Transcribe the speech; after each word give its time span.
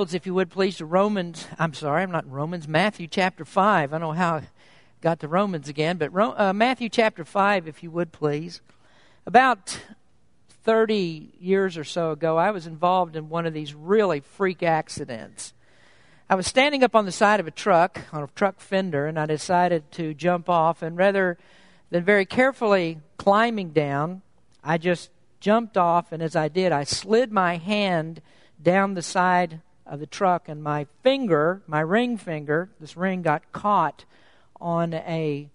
Bibles, 0.00 0.14
if 0.14 0.24
you 0.24 0.32
would 0.32 0.48
please, 0.48 0.78
to 0.78 0.86
Romans. 0.86 1.46
I'm 1.58 1.74
sorry, 1.74 2.02
I'm 2.02 2.10
not 2.10 2.24
in 2.24 2.30
Romans. 2.30 2.66
Matthew 2.66 3.06
chapter 3.06 3.44
5. 3.44 3.92
I 3.92 3.98
don't 3.98 4.00
know 4.00 4.12
how 4.12 4.36
I 4.36 4.42
got 5.02 5.20
to 5.20 5.28
Romans 5.28 5.68
again, 5.68 5.98
but 5.98 6.10
uh, 6.16 6.54
Matthew 6.54 6.88
chapter 6.88 7.22
5, 7.22 7.68
if 7.68 7.82
you 7.82 7.90
would 7.90 8.10
please. 8.10 8.62
About 9.26 9.78
30 10.64 11.32
years 11.38 11.76
or 11.76 11.84
so 11.84 12.12
ago, 12.12 12.38
I 12.38 12.50
was 12.50 12.66
involved 12.66 13.14
in 13.14 13.28
one 13.28 13.44
of 13.44 13.52
these 13.52 13.74
really 13.74 14.20
freak 14.20 14.62
accidents. 14.62 15.52
I 16.30 16.34
was 16.34 16.46
standing 16.46 16.82
up 16.82 16.96
on 16.96 17.04
the 17.04 17.12
side 17.12 17.38
of 17.38 17.46
a 17.46 17.50
truck, 17.50 18.00
on 18.10 18.22
a 18.22 18.28
truck 18.34 18.58
fender, 18.58 19.06
and 19.06 19.18
I 19.18 19.26
decided 19.26 19.92
to 19.92 20.14
jump 20.14 20.48
off. 20.48 20.80
And 20.80 20.96
rather 20.96 21.36
than 21.90 22.04
very 22.04 22.24
carefully 22.24 23.00
climbing 23.18 23.72
down, 23.72 24.22
I 24.64 24.78
just 24.78 25.10
jumped 25.40 25.76
off. 25.76 26.10
And 26.10 26.22
as 26.22 26.34
I 26.34 26.48
did, 26.48 26.72
I 26.72 26.84
slid 26.84 27.30
my 27.30 27.58
hand 27.58 28.22
down 28.62 28.94
the 28.94 29.02
side 29.02 29.60
of 29.90 30.00
the 30.00 30.06
truck, 30.06 30.48
and 30.48 30.62
my 30.62 30.86
finger, 31.02 31.60
my 31.66 31.80
ring 31.80 32.16
finger, 32.16 32.70
this 32.80 32.96
ring 32.96 33.20
got 33.20 33.52
caught 33.52 34.04
on 34.60 34.94
a 34.94 35.48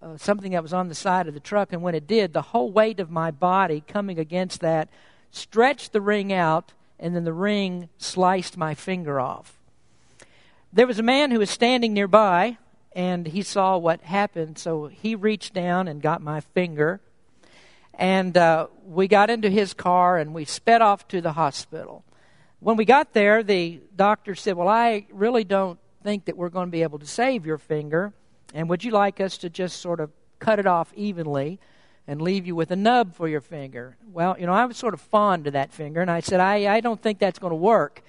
uh, 0.00 0.16
something 0.16 0.50
that 0.52 0.62
was 0.62 0.72
on 0.72 0.88
the 0.88 0.94
side 0.94 1.28
of 1.28 1.34
the 1.34 1.40
truck, 1.40 1.72
and 1.72 1.82
when 1.82 1.94
it 1.94 2.08
did, 2.08 2.32
the 2.32 2.42
whole 2.42 2.72
weight 2.72 2.98
of 2.98 3.10
my 3.10 3.30
body 3.30 3.84
coming 3.86 4.18
against 4.18 4.60
that 4.60 4.88
stretched 5.30 5.92
the 5.92 6.00
ring 6.00 6.32
out, 6.32 6.72
and 6.98 7.14
then 7.14 7.24
the 7.24 7.32
ring 7.32 7.88
sliced 7.98 8.56
my 8.56 8.74
finger 8.74 9.20
off. 9.20 9.58
There 10.72 10.86
was 10.86 10.98
a 10.98 11.04
man 11.04 11.30
who 11.30 11.38
was 11.38 11.50
standing 11.50 11.92
nearby, 11.92 12.56
and 12.96 13.26
he 13.26 13.42
saw 13.42 13.76
what 13.76 14.00
happened, 14.00 14.58
so 14.58 14.86
he 14.86 15.14
reached 15.14 15.54
down 15.54 15.86
and 15.86 16.02
got 16.02 16.20
my 16.22 16.40
finger. 16.40 17.00
And 17.94 18.36
uh, 18.36 18.68
we 18.86 19.06
got 19.06 19.30
into 19.30 19.50
his 19.50 19.74
car 19.74 20.16
and 20.16 20.34
we 20.34 20.46
sped 20.46 20.80
off 20.80 21.06
to 21.08 21.20
the 21.20 21.32
hospital. 21.32 22.04
When 22.62 22.76
we 22.76 22.84
got 22.84 23.12
there, 23.12 23.42
the 23.42 23.80
doctor 23.96 24.36
said, 24.36 24.56
Well, 24.56 24.68
I 24.68 25.06
really 25.10 25.42
don't 25.42 25.80
think 26.04 26.26
that 26.26 26.36
we're 26.36 26.48
going 26.48 26.68
to 26.68 26.70
be 26.70 26.84
able 26.84 27.00
to 27.00 27.06
save 27.06 27.44
your 27.44 27.58
finger. 27.58 28.12
And 28.54 28.68
would 28.68 28.84
you 28.84 28.92
like 28.92 29.20
us 29.20 29.36
to 29.38 29.50
just 29.50 29.80
sort 29.80 29.98
of 29.98 30.10
cut 30.38 30.60
it 30.60 30.66
off 30.66 30.92
evenly 30.94 31.58
and 32.06 32.22
leave 32.22 32.46
you 32.46 32.54
with 32.54 32.70
a 32.70 32.76
nub 32.76 33.16
for 33.16 33.26
your 33.26 33.40
finger? 33.40 33.96
Well, 34.12 34.36
you 34.38 34.46
know, 34.46 34.52
I 34.52 34.64
was 34.66 34.76
sort 34.76 34.94
of 34.94 35.00
fond 35.00 35.48
of 35.48 35.54
that 35.54 35.72
finger, 35.72 36.02
and 36.02 36.10
I 36.10 36.20
said, 36.20 36.38
I, 36.38 36.72
I 36.72 36.78
don't 36.78 37.02
think 37.02 37.18
that's 37.18 37.40
going 37.40 37.50
to 37.50 37.56
work. 37.56 38.00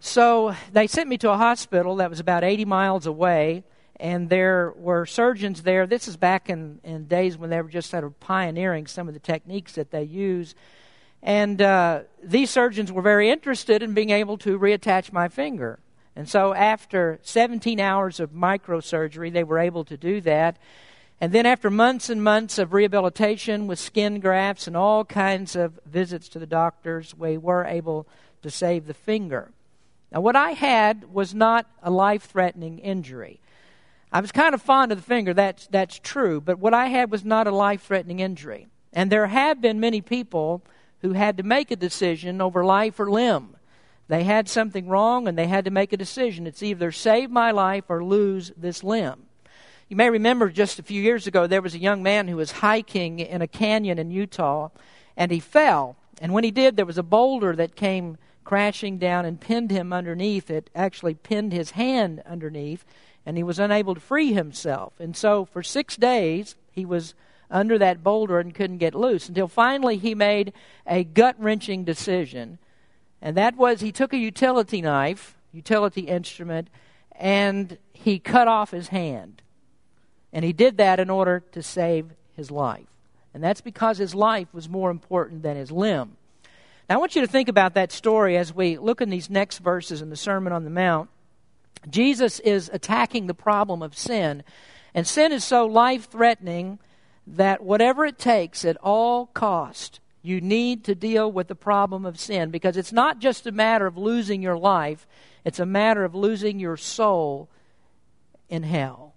So 0.00 0.56
they 0.72 0.88
sent 0.88 1.08
me 1.08 1.16
to 1.18 1.30
a 1.30 1.36
hospital 1.36 1.94
that 1.96 2.10
was 2.10 2.18
about 2.18 2.42
80 2.42 2.64
miles 2.64 3.06
away, 3.06 3.62
and 4.00 4.28
there 4.28 4.72
were 4.76 5.06
surgeons 5.06 5.62
there. 5.62 5.86
This 5.86 6.08
is 6.08 6.16
back 6.16 6.50
in, 6.50 6.80
in 6.82 7.06
days 7.06 7.38
when 7.38 7.48
they 7.48 7.62
were 7.62 7.68
just 7.68 7.90
sort 7.90 8.02
of 8.02 8.18
pioneering 8.18 8.88
some 8.88 9.06
of 9.06 9.14
the 9.14 9.20
techniques 9.20 9.74
that 9.74 9.92
they 9.92 10.02
use 10.02 10.56
and 11.24 11.62
uh, 11.62 12.02
these 12.22 12.50
surgeons 12.50 12.92
were 12.92 13.00
very 13.00 13.30
interested 13.30 13.82
in 13.82 13.94
being 13.94 14.10
able 14.10 14.36
to 14.38 14.58
reattach 14.58 15.10
my 15.10 15.28
finger. 15.28 15.78
And 16.14 16.28
so, 16.28 16.52
after 16.54 17.18
17 17.22 17.80
hours 17.80 18.20
of 18.20 18.30
microsurgery, 18.30 19.32
they 19.32 19.42
were 19.42 19.58
able 19.58 19.84
to 19.86 19.96
do 19.96 20.20
that. 20.20 20.58
And 21.22 21.32
then, 21.32 21.46
after 21.46 21.70
months 21.70 22.10
and 22.10 22.22
months 22.22 22.58
of 22.58 22.74
rehabilitation 22.74 23.66
with 23.66 23.78
skin 23.78 24.20
grafts 24.20 24.66
and 24.66 24.76
all 24.76 25.06
kinds 25.06 25.56
of 25.56 25.80
visits 25.86 26.28
to 26.28 26.38
the 26.38 26.46
doctors, 26.46 27.16
we 27.16 27.38
were 27.38 27.64
able 27.64 28.06
to 28.42 28.50
save 28.50 28.86
the 28.86 28.94
finger. 28.94 29.50
Now, 30.12 30.20
what 30.20 30.36
I 30.36 30.50
had 30.50 31.12
was 31.12 31.34
not 31.34 31.66
a 31.82 31.90
life 31.90 32.24
threatening 32.24 32.78
injury. 32.78 33.40
I 34.12 34.20
was 34.20 34.30
kind 34.30 34.54
of 34.54 34.60
fond 34.60 34.92
of 34.92 34.98
the 34.98 35.04
finger, 35.04 35.32
that's, 35.32 35.66
that's 35.68 35.98
true, 35.98 36.40
but 36.40 36.58
what 36.58 36.74
I 36.74 36.86
had 36.86 37.10
was 37.10 37.24
not 37.24 37.48
a 37.48 37.50
life 37.50 37.82
threatening 37.82 38.20
injury. 38.20 38.68
And 38.92 39.10
there 39.10 39.26
have 39.26 39.60
been 39.60 39.80
many 39.80 40.02
people 40.02 40.62
who 41.04 41.12
had 41.12 41.36
to 41.36 41.42
make 41.42 41.70
a 41.70 41.76
decision 41.76 42.40
over 42.40 42.64
life 42.64 42.98
or 42.98 43.10
limb. 43.10 43.54
They 44.08 44.24
had 44.24 44.48
something 44.48 44.88
wrong 44.88 45.28
and 45.28 45.36
they 45.36 45.46
had 45.46 45.66
to 45.66 45.70
make 45.70 45.92
a 45.92 45.98
decision. 45.98 46.46
It's 46.46 46.62
either 46.62 46.90
save 46.90 47.30
my 47.30 47.50
life 47.50 47.84
or 47.88 48.02
lose 48.02 48.52
this 48.56 48.82
limb. 48.82 49.24
You 49.90 49.96
may 49.96 50.08
remember 50.08 50.48
just 50.48 50.78
a 50.78 50.82
few 50.82 51.02
years 51.02 51.26
ago 51.26 51.46
there 51.46 51.60
was 51.60 51.74
a 51.74 51.78
young 51.78 52.02
man 52.02 52.26
who 52.26 52.36
was 52.36 52.52
hiking 52.52 53.18
in 53.18 53.42
a 53.42 53.46
canyon 53.46 53.98
in 53.98 54.10
Utah 54.10 54.70
and 55.14 55.30
he 55.30 55.40
fell. 55.40 55.96
And 56.22 56.32
when 56.32 56.42
he 56.42 56.50
did, 56.50 56.74
there 56.74 56.86
was 56.86 56.96
a 56.96 57.02
boulder 57.02 57.54
that 57.54 57.76
came 57.76 58.16
crashing 58.42 58.96
down 58.96 59.26
and 59.26 59.38
pinned 59.38 59.70
him 59.70 59.92
underneath. 59.92 60.48
It 60.48 60.70
actually 60.74 61.16
pinned 61.16 61.52
his 61.52 61.72
hand 61.72 62.22
underneath 62.24 62.82
and 63.26 63.36
he 63.36 63.42
was 63.42 63.58
unable 63.58 63.94
to 63.94 64.00
free 64.00 64.32
himself. 64.32 64.94
And 64.98 65.14
so 65.14 65.44
for 65.44 65.62
six 65.62 65.98
days 65.98 66.56
he 66.72 66.86
was 66.86 67.12
under 67.50 67.78
that 67.78 68.02
boulder 68.02 68.38
and 68.38 68.54
couldn't 68.54 68.78
get 68.78 68.94
loose 68.94 69.28
until 69.28 69.48
finally 69.48 69.96
he 69.96 70.14
made 70.14 70.52
a 70.86 71.04
gut 71.04 71.36
wrenching 71.38 71.84
decision. 71.84 72.58
And 73.22 73.36
that 73.36 73.56
was 73.56 73.80
he 73.80 73.92
took 73.92 74.12
a 74.12 74.18
utility 74.18 74.82
knife, 74.82 75.36
utility 75.52 76.02
instrument, 76.02 76.68
and 77.12 77.78
he 77.92 78.18
cut 78.18 78.48
off 78.48 78.70
his 78.70 78.88
hand. 78.88 79.42
And 80.32 80.44
he 80.44 80.52
did 80.52 80.78
that 80.78 80.98
in 80.98 81.10
order 81.10 81.40
to 81.52 81.62
save 81.62 82.10
his 82.36 82.50
life. 82.50 82.88
And 83.32 83.42
that's 83.42 83.60
because 83.60 83.98
his 83.98 84.14
life 84.14 84.48
was 84.52 84.68
more 84.68 84.90
important 84.90 85.42
than 85.42 85.56
his 85.56 85.70
limb. 85.70 86.16
Now, 86.88 86.96
I 86.96 86.98
want 86.98 87.16
you 87.16 87.22
to 87.22 87.26
think 87.26 87.48
about 87.48 87.74
that 87.74 87.92
story 87.92 88.36
as 88.36 88.54
we 88.54 88.76
look 88.76 89.00
in 89.00 89.10
these 89.10 89.30
next 89.30 89.58
verses 89.58 90.02
in 90.02 90.10
the 90.10 90.16
Sermon 90.16 90.52
on 90.52 90.64
the 90.64 90.70
Mount. 90.70 91.08
Jesus 91.88 92.40
is 92.40 92.70
attacking 92.72 93.26
the 93.26 93.34
problem 93.34 93.82
of 93.82 93.96
sin. 93.96 94.42
And 94.92 95.06
sin 95.06 95.32
is 95.32 95.44
so 95.44 95.66
life 95.66 96.10
threatening 96.10 96.78
that 97.26 97.62
whatever 97.62 98.04
it 98.04 98.18
takes 98.18 98.64
at 98.64 98.76
all 98.78 99.26
cost, 99.26 100.00
you 100.22 100.40
need 100.40 100.84
to 100.84 100.94
deal 100.94 101.30
with 101.30 101.48
the 101.48 101.54
problem 101.54 102.06
of 102.06 102.18
sin 102.18 102.50
because 102.50 102.76
it's 102.76 102.92
not 102.92 103.18
just 103.18 103.46
a 103.46 103.52
matter 103.52 103.86
of 103.86 103.96
losing 103.96 104.42
your 104.42 104.56
life, 104.56 105.06
it's 105.44 105.60
a 105.60 105.66
matter 105.66 106.04
of 106.04 106.14
losing 106.14 106.58
your 106.58 106.76
soul 106.76 107.48
in 108.48 108.62
hell. 108.62 109.14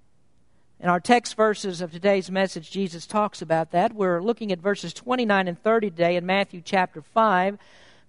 In 0.79 0.89
our 0.89 0.99
text 0.99 1.35
verses 1.35 1.81
of 1.81 1.91
today's 1.91 2.29
message, 2.29 2.69
Jesus 2.69 3.07
talks 3.07 3.41
about 3.41 3.71
that. 3.71 3.93
We're 3.93 4.21
looking 4.21 4.51
at 4.51 4.59
verses 4.59 4.93
29 4.93 5.47
and 5.47 5.57
30 5.57 5.89
today 5.89 6.17
in 6.17 6.25
Matthew 6.25 6.61
chapter 6.63 7.01
5. 7.01 7.57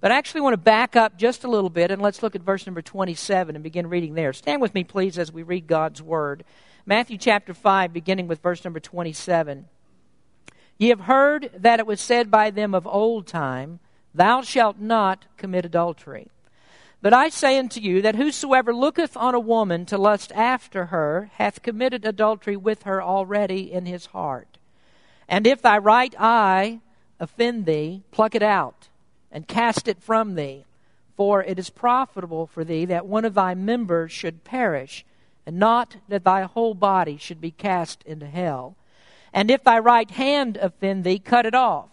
But 0.00 0.12
I 0.12 0.16
actually 0.16 0.42
want 0.42 0.52
to 0.52 0.58
back 0.58 0.94
up 0.94 1.16
just 1.16 1.44
a 1.44 1.50
little 1.50 1.70
bit 1.70 1.90
and 1.90 2.00
let's 2.02 2.22
look 2.22 2.36
at 2.36 2.42
verse 2.42 2.66
number 2.66 2.82
27 2.82 3.56
and 3.56 3.62
begin 3.62 3.88
reading 3.88 4.14
there. 4.14 4.32
Stand 4.32 4.60
with 4.60 4.74
me, 4.74 4.84
please, 4.84 5.18
as 5.18 5.32
we 5.32 5.42
read 5.42 5.66
God's 5.66 6.02
Word. 6.02 6.44
Matthew 6.84 7.18
chapter 7.18 7.54
5, 7.54 7.92
beginning 7.92 8.28
with 8.28 8.42
verse 8.42 8.64
number 8.64 8.80
27. 8.80 9.66
Ye 10.78 10.88
have 10.88 11.00
heard 11.00 11.50
that 11.56 11.80
it 11.80 11.86
was 11.86 12.00
said 12.00 12.30
by 12.30 12.50
them 12.50 12.74
of 12.74 12.86
old 12.86 13.26
time, 13.26 13.80
Thou 14.14 14.42
shalt 14.42 14.78
not 14.78 15.26
commit 15.36 15.64
adultery. 15.64 16.28
But 17.02 17.12
I 17.12 17.28
say 17.28 17.58
unto 17.58 17.80
you 17.80 18.02
that 18.02 18.16
whosoever 18.16 18.74
looketh 18.74 19.16
on 19.16 19.34
a 19.34 19.40
woman 19.40 19.86
to 19.86 19.98
lust 19.98 20.32
after 20.32 20.86
her 20.86 21.30
hath 21.34 21.62
committed 21.62 22.04
adultery 22.04 22.56
with 22.56 22.84
her 22.84 23.02
already 23.02 23.72
in 23.72 23.86
his 23.86 24.06
heart. 24.06 24.58
And 25.28 25.46
if 25.46 25.62
thy 25.62 25.78
right 25.78 26.14
eye 26.18 26.80
offend 27.20 27.66
thee, 27.66 28.02
pluck 28.10 28.34
it 28.34 28.42
out 28.42 28.88
and 29.30 29.46
cast 29.46 29.86
it 29.88 30.02
from 30.02 30.34
thee. 30.34 30.64
For 31.16 31.42
it 31.42 31.58
is 31.58 31.70
profitable 31.70 32.46
for 32.46 32.64
thee 32.64 32.84
that 32.86 33.06
one 33.06 33.24
of 33.24 33.34
thy 33.34 33.54
members 33.54 34.12
should 34.12 34.44
perish, 34.44 35.04
and 35.44 35.58
not 35.58 35.96
that 36.08 36.24
thy 36.24 36.42
whole 36.42 36.74
body 36.74 37.16
should 37.16 37.40
be 37.40 37.50
cast 37.50 38.02
into 38.04 38.26
hell. 38.26 38.76
And 39.32 39.50
if 39.50 39.64
thy 39.64 39.78
right 39.78 40.10
hand 40.10 40.56
offend 40.56 41.04
thee, 41.04 41.18
cut 41.18 41.46
it 41.46 41.54
off 41.54 41.88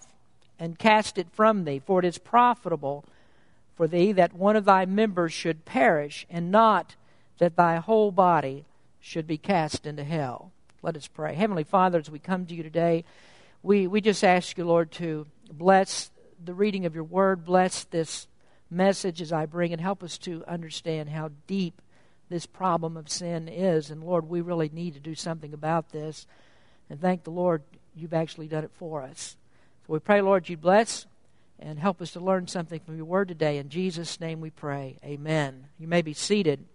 and 0.59 0.79
cast 0.79 1.17
it 1.17 1.27
from 1.31 1.65
thee, 1.65 1.81
for 1.85 1.99
it 1.99 2.05
is 2.05 2.17
profitable 2.17 3.05
for 3.75 3.87
thee 3.87 4.11
that 4.13 4.33
one 4.33 4.55
of 4.55 4.65
thy 4.65 4.85
members 4.85 5.33
should 5.33 5.65
perish, 5.65 6.25
and 6.29 6.49
not 6.49 6.95
that 7.39 7.57
thy 7.57 7.75
whole 7.77 8.11
body 8.11 8.63
should 9.01 9.27
be 9.27 9.37
cast 9.37 9.85
into 9.85 10.03
hell. 10.03 10.51
Let 10.81 10.95
us 10.95 11.07
pray. 11.07 11.35
Heavenly 11.35 11.63
Father, 11.63 11.99
as 11.99 12.09
we 12.09 12.19
come 12.19 12.45
to 12.45 12.55
you 12.55 12.63
today, 12.63 13.03
we, 13.63 13.87
we 13.87 13.99
just 13.99 14.23
ask 14.23 14.57
you, 14.57 14.65
Lord, 14.65 14.91
to 14.93 15.25
bless 15.51 16.11
the 16.43 16.53
reading 16.53 16.85
of 16.85 16.95
your 16.95 17.03
word, 17.03 17.43
bless 17.43 17.83
this 17.83 18.27
message 18.69 19.21
as 19.21 19.31
I 19.31 19.45
bring 19.45 19.73
and 19.73 19.81
Help 19.81 20.03
us 20.03 20.17
to 20.19 20.43
understand 20.47 21.09
how 21.09 21.31
deep 21.47 21.81
this 22.29 22.45
problem 22.45 22.97
of 22.97 23.09
sin 23.09 23.47
is. 23.47 23.89
And 23.89 24.03
Lord, 24.03 24.29
we 24.29 24.41
really 24.41 24.69
need 24.73 24.93
to 24.93 24.99
do 24.99 25.15
something 25.15 25.53
about 25.53 25.91
this. 25.91 26.25
And 26.89 26.99
thank 26.99 27.23
the 27.23 27.31
Lord, 27.31 27.63
you've 27.95 28.13
actually 28.13 28.47
done 28.47 28.63
it 28.63 28.71
for 28.73 29.01
us. 29.01 29.37
So 29.85 29.93
we 29.93 29.99
pray, 29.99 30.21
Lord, 30.21 30.49
you 30.49 30.57
bless 30.57 31.05
and 31.59 31.79
help 31.79 32.01
us 32.01 32.11
to 32.11 32.19
learn 32.19 32.47
something 32.47 32.79
from 32.79 32.97
your 32.97 33.05
word 33.05 33.27
today. 33.27 33.57
In 33.57 33.69
Jesus' 33.69 34.19
name 34.19 34.41
we 34.41 34.49
pray. 34.49 34.97
Amen. 35.03 35.67
You 35.79 35.87
may 35.87 36.01
be 36.01 36.13
seated. 36.13 36.65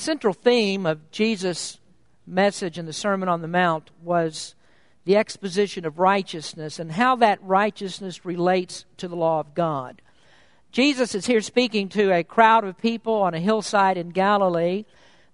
central 0.00 0.32
theme 0.32 0.86
of 0.86 1.10
Jesus' 1.10 1.78
message 2.26 2.78
in 2.78 2.86
the 2.86 2.92
Sermon 2.92 3.28
on 3.28 3.42
the 3.42 3.48
Mount 3.48 3.90
was 4.02 4.54
the 5.04 5.16
exposition 5.16 5.84
of 5.84 5.98
righteousness 5.98 6.78
and 6.78 6.92
how 6.92 7.16
that 7.16 7.42
righteousness 7.42 8.24
relates 8.24 8.86
to 8.96 9.08
the 9.08 9.16
law 9.16 9.40
of 9.40 9.54
God. 9.54 10.00
Jesus 10.72 11.14
is 11.14 11.26
here 11.26 11.40
speaking 11.40 11.88
to 11.90 12.12
a 12.12 12.24
crowd 12.24 12.64
of 12.64 12.78
people 12.78 13.14
on 13.14 13.34
a 13.34 13.40
hillside 13.40 13.98
in 13.98 14.10
Galilee. 14.10 14.84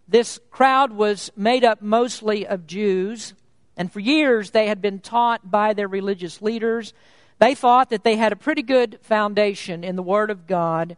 This 0.09 0.39
crowd 0.51 0.93
was 0.93 1.33
made 1.37 1.65
up 1.65 1.83
mostly 1.83 2.47
of 2.47 2.67
Jews, 2.67 3.35
and 3.77 3.93
for 3.93 4.01
years 4.01 4.51
they 4.53 4.69
had 4.69 4.81
been 4.81 5.01
taught 5.01 5.51
by 5.51 5.73
their 5.73 5.89
religious 5.89 6.41
leaders 6.41 6.93
They 7.39 7.55
thought 7.55 7.91
that 7.91 8.03
they 8.03 8.17
had 8.17 8.33
a 8.33 8.37
pretty 8.37 8.63
good 8.63 8.99
foundation 9.03 9.85
in 9.85 9.97
the 9.97 10.03
Word 10.03 10.31
of 10.31 10.47
God, 10.47 10.97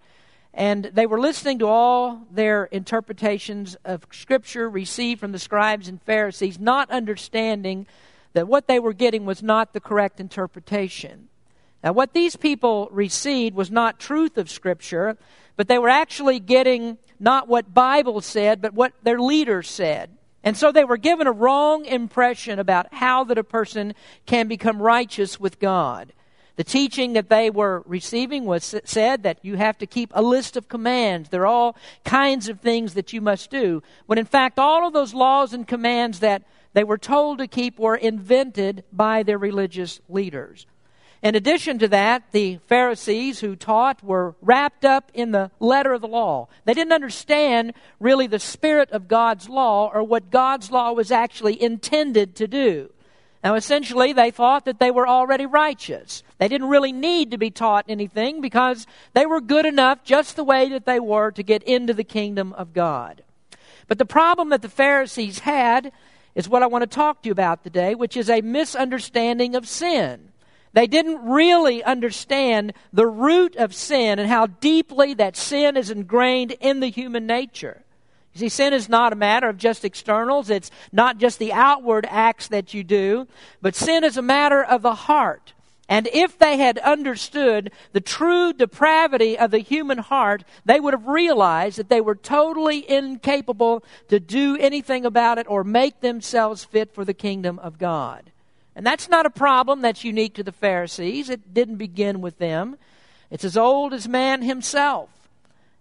and 0.55 0.85
they 0.85 1.07
were 1.07 1.21
listening 1.21 1.59
to 1.59 1.67
all 1.67 2.27
their 2.31 2.65
interpretations 2.67 3.77
of 3.85 4.07
Scripture 4.13 4.71
received 4.71 5.21
from 5.21 5.33
the 5.33 5.39
scribes 5.39 5.89
and 5.89 6.01
Pharisees, 6.03 6.59
not 6.59 6.91
understanding 6.91 7.87
that 8.35 8.47
what 8.47 8.69
they 8.69 8.79
were 8.79 8.93
getting 8.93 9.27
was 9.27 9.43
not 9.43 9.73
the 9.73 9.81
correct 9.81 10.21
interpretation. 10.21 11.29
Now, 11.83 11.93
what 11.93 12.13
these 12.13 12.37
people 12.37 12.89
received 12.93 13.57
was 13.57 13.71
not 13.71 13.99
truth 13.99 14.39
of 14.39 14.51
Scripture, 14.51 15.17
but 15.57 15.67
they 15.67 15.79
were 15.79 15.89
actually 15.89 16.39
getting 16.39 16.99
not 17.21 17.49
what 17.49 17.75
Bible 17.75 18.21
said, 18.21 18.61
but 18.61 18.75
what 18.75 18.93
their 19.03 19.19
leaders 19.19 19.69
said. 19.69 20.11
And 20.45 20.57
so 20.57 20.71
they 20.71 20.85
were 20.85 20.97
given 20.97 21.27
a 21.27 21.33
wrong 21.33 21.85
impression 21.85 22.59
about 22.59 22.95
how 22.95 23.25
that 23.25 23.39
a 23.39 23.45
person 23.45 23.95
can 24.27 24.49
become 24.49 24.81
righteous 24.81 25.39
with 25.39 25.59
God. 25.59 26.13
The 26.57 26.65
teaching 26.65 27.13
that 27.13 27.29
they 27.29 27.51
were 27.51 27.85
receiving 27.87 28.45
was 28.45 28.75
said 28.85 29.23
that 29.23 29.45
you 29.45 29.57
have 29.57 29.79
to 29.79 29.87
keep 29.87 30.11
a 30.13 30.23
list 30.23 30.57
of 30.57 30.69
commands. 30.69 31.29
There 31.29 31.43
are 31.43 31.47
all 31.47 31.77
kinds 32.05 32.49
of 32.49 32.61
things 32.61 32.95
that 32.95 33.13
you 33.13 33.21
must 33.21 33.51
do. 33.51 33.83
When 34.07 34.19
in 34.19 34.25
fact, 34.25 34.59
all 34.59 34.87
of 34.87 34.93
those 34.93 35.15
laws 35.15 35.53
and 35.53 35.69
commands 35.69 36.19
that 36.19 36.43
they 36.73 36.83
were 36.83 36.99
told 36.99 37.39
to 37.39 37.47
keep 37.47 37.79
were 37.79 37.95
invented 37.95 38.83
by 38.93 39.23
their 39.23 39.39
religious 39.39 40.01
leaders. 40.09 40.67
In 41.21 41.35
addition 41.35 41.79
to 41.81 41.89
that, 41.89 42.31
the 42.31 42.61
Pharisees 42.69 43.41
who 43.41 43.57
taught 43.57 44.05
were 44.05 44.37
wrapped 44.41 44.85
up 44.85 45.11
in 45.15 45.33
the 45.33 45.51
letter 45.59 45.93
of 45.93 46.01
the 46.01 46.07
law. 46.07 46.49
They 46.65 46.75
didn't 46.75 46.93
understand 46.93 47.75
really 47.99 48.29
the 48.29 48.39
spirit 48.39 48.91
of 48.91 49.09
God's 49.09 49.49
law 49.49 49.91
or 49.93 50.05
what 50.05 50.31
God's 50.31 50.71
law 50.71 50.93
was 50.93 51.11
actually 51.11 51.61
intended 51.61 52.37
to 52.37 52.47
do. 52.47 52.91
Now, 53.43 53.55
essentially, 53.55 54.13
they 54.13 54.31
thought 54.31 54.65
that 54.65 54.79
they 54.79 54.91
were 54.91 55.09
already 55.09 55.47
righteous. 55.47 56.23
They 56.39 56.49
didn't 56.49 56.69
really 56.69 56.93
need 56.93 57.31
to 57.33 57.39
be 57.39 57.51
taught 57.51 57.85
anything 57.89 58.41
because 58.41 58.87
they 59.13 59.27
were 59.27 59.41
good 59.41 59.67
enough 59.67 60.05
just 60.05 60.37
the 60.37 60.45
way 60.45 60.69
that 60.69 60.87
they 60.87 61.01
were 61.01 61.31
to 61.33 61.43
get 61.43 61.63
into 61.65 61.95
the 61.95 62.05
kingdom 62.05 62.53
of 62.53 62.73
God. 62.73 63.23
But 63.87 63.99
the 63.99 64.05
problem 64.05 64.51
that 64.51 64.63
the 64.63 64.69
Pharisees 64.69 65.41
had 65.41 65.93
is 66.35 66.49
what 66.49 66.63
I 66.63 66.67
want 66.67 66.83
to 66.83 66.87
talk 66.87 67.23
to 67.23 67.29
you 67.29 67.33
about 67.33 67.65
today, 67.65 67.95
which 67.95 68.17
is 68.17 68.29
a 68.29 68.41
misunderstanding 68.41 69.57
of 69.57 69.67
sin. 69.67 70.31
They 70.73 70.87
didn't 70.87 71.25
really 71.25 71.83
understand 71.83 72.73
the 72.93 73.07
root 73.07 73.57
of 73.57 73.75
sin 73.75 74.19
and 74.19 74.29
how 74.29 74.47
deeply 74.47 75.15
that 75.15 75.37
sin 75.37 75.77
is 75.77 75.91
ingrained 75.91 76.53
in 76.61 76.81
the 76.81 76.91
human 76.91 77.27
nature. 77.27 77.83
You 78.35 78.41
see, 78.41 78.49
sin 78.49 78.73
is 78.73 78.89
not 78.89 79.13
a 79.13 79.17
matter 79.17 79.49
of 79.49 79.57
just 79.57 79.85
externals, 79.85 80.51
it's 80.51 80.71
not 80.93 81.19
just 81.19 81.39
the 81.39 81.53
outward 81.53 82.07
acts 82.09 82.49
that 82.49 82.75
you 82.75 82.85
do, 82.85 83.27
but 83.63 83.75
sin 83.75 84.05
is 84.05 84.17
a 84.17 84.23
matter 84.23 84.63
of 84.63 84.83
the 84.83 84.95
heart. 84.95 85.55
And 85.89 86.07
if 86.13 86.39
they 86.39 86.59
had 86.59 86.79
understood 86.79 87.73
the 87.93 88.01
true 88.01 88.53
depravity 88.53 89.39
of 89.39 89.51
the 89.51 89.61
human 89.61 89.99
heart, 89.99 90.45
they 90.67 90.79
would 90.79 90.93
have 90.93 91.07
realized 91.07 91.79
that 91.79 91.89
they 91.89 92.03
were 92.03 92.15
totally 92.15 92.89
incapable 92.89 93.83
to 94.09 94.21
do 94.21 94.59
anything 94.59 95.07
about 95.07 95.39
it 95.39 95.49
or 95.49 95.65
make 95.65 96.01
themselves 96.01 96.63
fit 96.63 96.93
for 96.93 97.07
the 97.07 97.15
kingdom 97.15 97.59
of 97.61 97.79
God. 97.79 98.31
And 98.79 98.87
that's 98.87 99.09
not 99.09 99.27
a 99.27 99.31
problem 99.31 99.83
that's 99.83 100.05
unique 100.05 100.35
to 100.35 100.45
the 100.45 100.53
Pharisees. 100.53 101.31
It 101.31 101.53
didn't 101.53 101.79
begin 101.79 102.21
with 102.21 102.39
them. 102.39 102.79
It's 103.29 103.43
as 103.43 103.57
old 103.57 103.93
as 103.93 104.07
man 104.07 104.43
himself. 104.43 105.11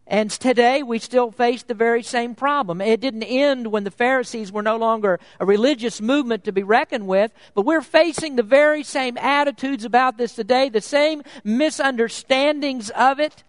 And 0.07 0.31
today 0.31 0.81
we 0.81 0.97
still 0.97 1.29
face 1.29 1.61
the 1.61 1.75
very 1.75 2.01
same 2.01 2.33
problem. 2.33 2.81
It 2.81 2.99
didn't 2.99 3.21
end 3.21 3.67
when 3.67 3.83
the 3.83 3.91
Pharisees 3.91 4.51
were 4.51 4.63
no 4.63 4.77
longer 4.77 5.19
a 5.39 5.45
religious 5.45 6.01
movement 6.01 6.43
to 6.45 6.51
be 6.51 6.63
reckoned 6.63 7.05
with, 7.05 7.31
but 7.53 7.67
we're 7.67 7.83
facing 7.83 8.35
the 8.35 8.41
very 8.41 8.81
same 8.81 9.15
attitudes 9.19 9.85
about 9.85 10.17
this 10.17 10.33
today, 10.33 10.67
the 10.67 10.81
same 10.81 11.21
misunderstandings 11.43 12.89
of 12.89 13.19
it. 13.19 13.43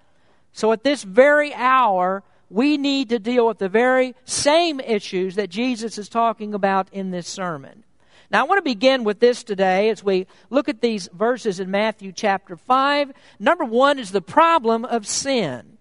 So 0.53 0.73
at 0.73 0.85
this 0.85 1.05
very 1.05 1.55
hour, 1.55 2.23
we 2.51 2.77
need 2.77 3.09
to 3.09 3.19
deal 3.19 3.47
with 3.47 3.61
the 3.61 3.71
very 3.71 4.15
same 4.27 4.79
issues 4.79 5.37
that 5.37 5.49
Jesus 5.49 5.97
is 5.97 6.11
talking 6.11 6.53
about 6.53 6.89
in 6.93 7.13
this 7.13 7.27
sermon. 7.27 7.85
Now, 8.31 8.41
I 8.41 8.47
want 8.47 8.59
to 8.59 8.71
begin 8.71 9.05
with 9.05 9.21
this 9.21 9.43
today 9.43 9.89
as 9.89 10.05
we 10.05 10.27
look 10.51 10.69
at 10.69 10.83
these 10.83 11.09
verses 11.15 11.61
in 11.61 11.71
Matthew 11.71 12.13
chapter 12.13 12.57
5. 12.57 13.13
Number 13.39 13.65
one 13.65 13.99
is 13.99 14.11
the 14.11 14.21
problem 14.21 14.85
of 14.85 15.07
sin. 15.07 15.79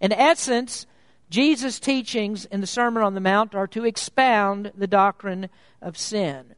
In 0.00 0.12
essence, 0.12 0.86
Jesus' 1.30 1.78
teachings 1.78 2.44
in 2.44 2.60
the 2.60 2.66
Sermon 2.66 3.04
on 3.04 3.14
the 3.14 3.20
Mount 3.20 3.54
are 3.54 3.68
to 3.68 3.84
expound 3.84 4.72
the 4.76 4.88
doctrine 4.88 5.48
of 5.80 5.96
sin. 5.96 6.54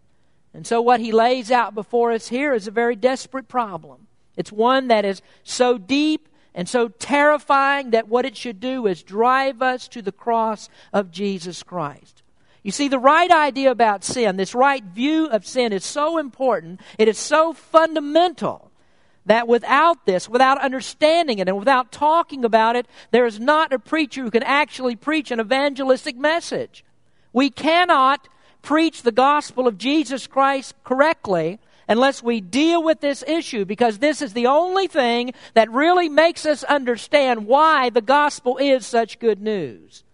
And 0.55 0.67
so, 0.67 0.81
what 0.81 1.01
he 1.01 1.13
lays 1.13 1.51
out 1.51 1.75
before 1.75 2.11
us 2.13 2.29
here 2.29 2.55
is 2.55 2.67
a 2.67 2.73
very 2.73 2.97
desperate 2.97 3.49
problem. 3.49 4.07
It's 4.35 4.51
one 4.51 4.89
that 4.89 5.05
is 5.05 5.21
so 5.43 5.77
deep 5.77 6.29
and 6.55 6.67
so 6.67 6.89
terrifying 6.89 7.91
that 7.91 8.09
what 8.09 8.25
it 8.25 8.37
should 8.37 8.61
do 8.61 8.87
is 8.87 9.03
drive 9.03 9.61
us 9.61 9.89
to 9.89 10.01
the 10.01 10.11
cross 10.11 10.71
of 10.93 11.11
Jesus 11.11 11.63
Christ. 11.63 12.23
You 12.63 12.71
see, 12.73 12.89
the 12.89 12.99
right 12.99 13.31
idea 13.31 13.71
about 13.71 14.05
sin, 14.05 14.37
this 14.37 14.55
right 14.55 14.83
view 14.83 15.27
of 15.27 15.47
sin, 15.47 15.73
is 15.73 15.85
so 15.85 16.19
important, 16.19 16.81
it 16.99 17.09
is 17.09 17.19
so 17.19 17.53
fundamental 17.53 18.71
that 19.27 19.47
without 19.47 20.07
this, 20.07 20.29
without 20.29 20.61
understanding 20.61 21.39
it, 21.39 21.49
and 21.49 21.59
without 21.59 21.93
talking 21.93 22.45
about 22.45 22.77
it, 22.77 22.87
there 23.11 23.27
is 23.27 23.39
not 23.39 23.73
a 23.73 23.79
preacher 23.79 24.23
who 24.23 24.31
can 24.31 24.43
actually 24.43 24.97
preach 24.97 25.31
an 25.31 25.39
evangelistic 25.41 26.17
message. 26.17 26.85
We 27.33 27.51
cannot 27.51 28.29
preach 28.63 29.03
the 29.03 29.13
gospel 29.13 29.69
of 29.69 29.79
Jesus 29.79 30.27
Christ 30.27 30.75
correctly 30.83 31.59
unless 31.89 32.23
we 32.23 32.41
deal 32.41 32.83
with 32.83 33.01
this 33.01 33.23
issue 33.27 33.65
because 33.65 33.99
this 33.99 34.21
is 34.21 34.33
the 34.33 34.47
only 34.47 34.87
thing 34.87 35.33
that 35.55 35.71
really 35.71 36.09
makes 36.09 36.45
us 36.45 36.65
understand 36.65 37.47
why 37.47 37.91
the 37.91 38.03
gospel 38.03 38.57
is 38.59 38.87
such 38.87 39.19
good 39.19 39.41
news. 39.41 40.05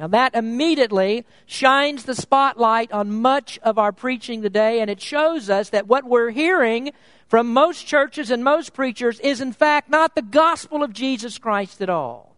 Now, 0.00 0.06
that 0.06 0.34
immediately 0.34 1.26
shines 1.44 2.04
the 2.04 2.14
spotlight 2.14 2.90
on 2.90 3.20
much 3.20 3.58
of 3.62 3.76
our 3.76 3.92
preaching 3.92 4.40
today, 4.40 4.80
and 4.80 4.88
it 4.88 4.98
shows 4.98 5.50
us 5.50 5.68
that 5.68 5.88
what 5.88 6.04
we're 6.04 6.30
hearing 6.30 6.92
from 7.28 7.52
most 7.52 7.86
churches 7.86 8.30
and 8.30 8.42
most 8.42 8.72
preachers 8.72 9.20
is, 9.20 9.42
in 9.42 9.52
fact, 9.52 9.90
not 9.90 10.14
the 10.14 10.22
gospel 10.22 10.82
of 10.82 10.94
Jesus 10.94 11.36
Christ 11.36 11.82
at 11.82 11.90
all. 11.90 12.34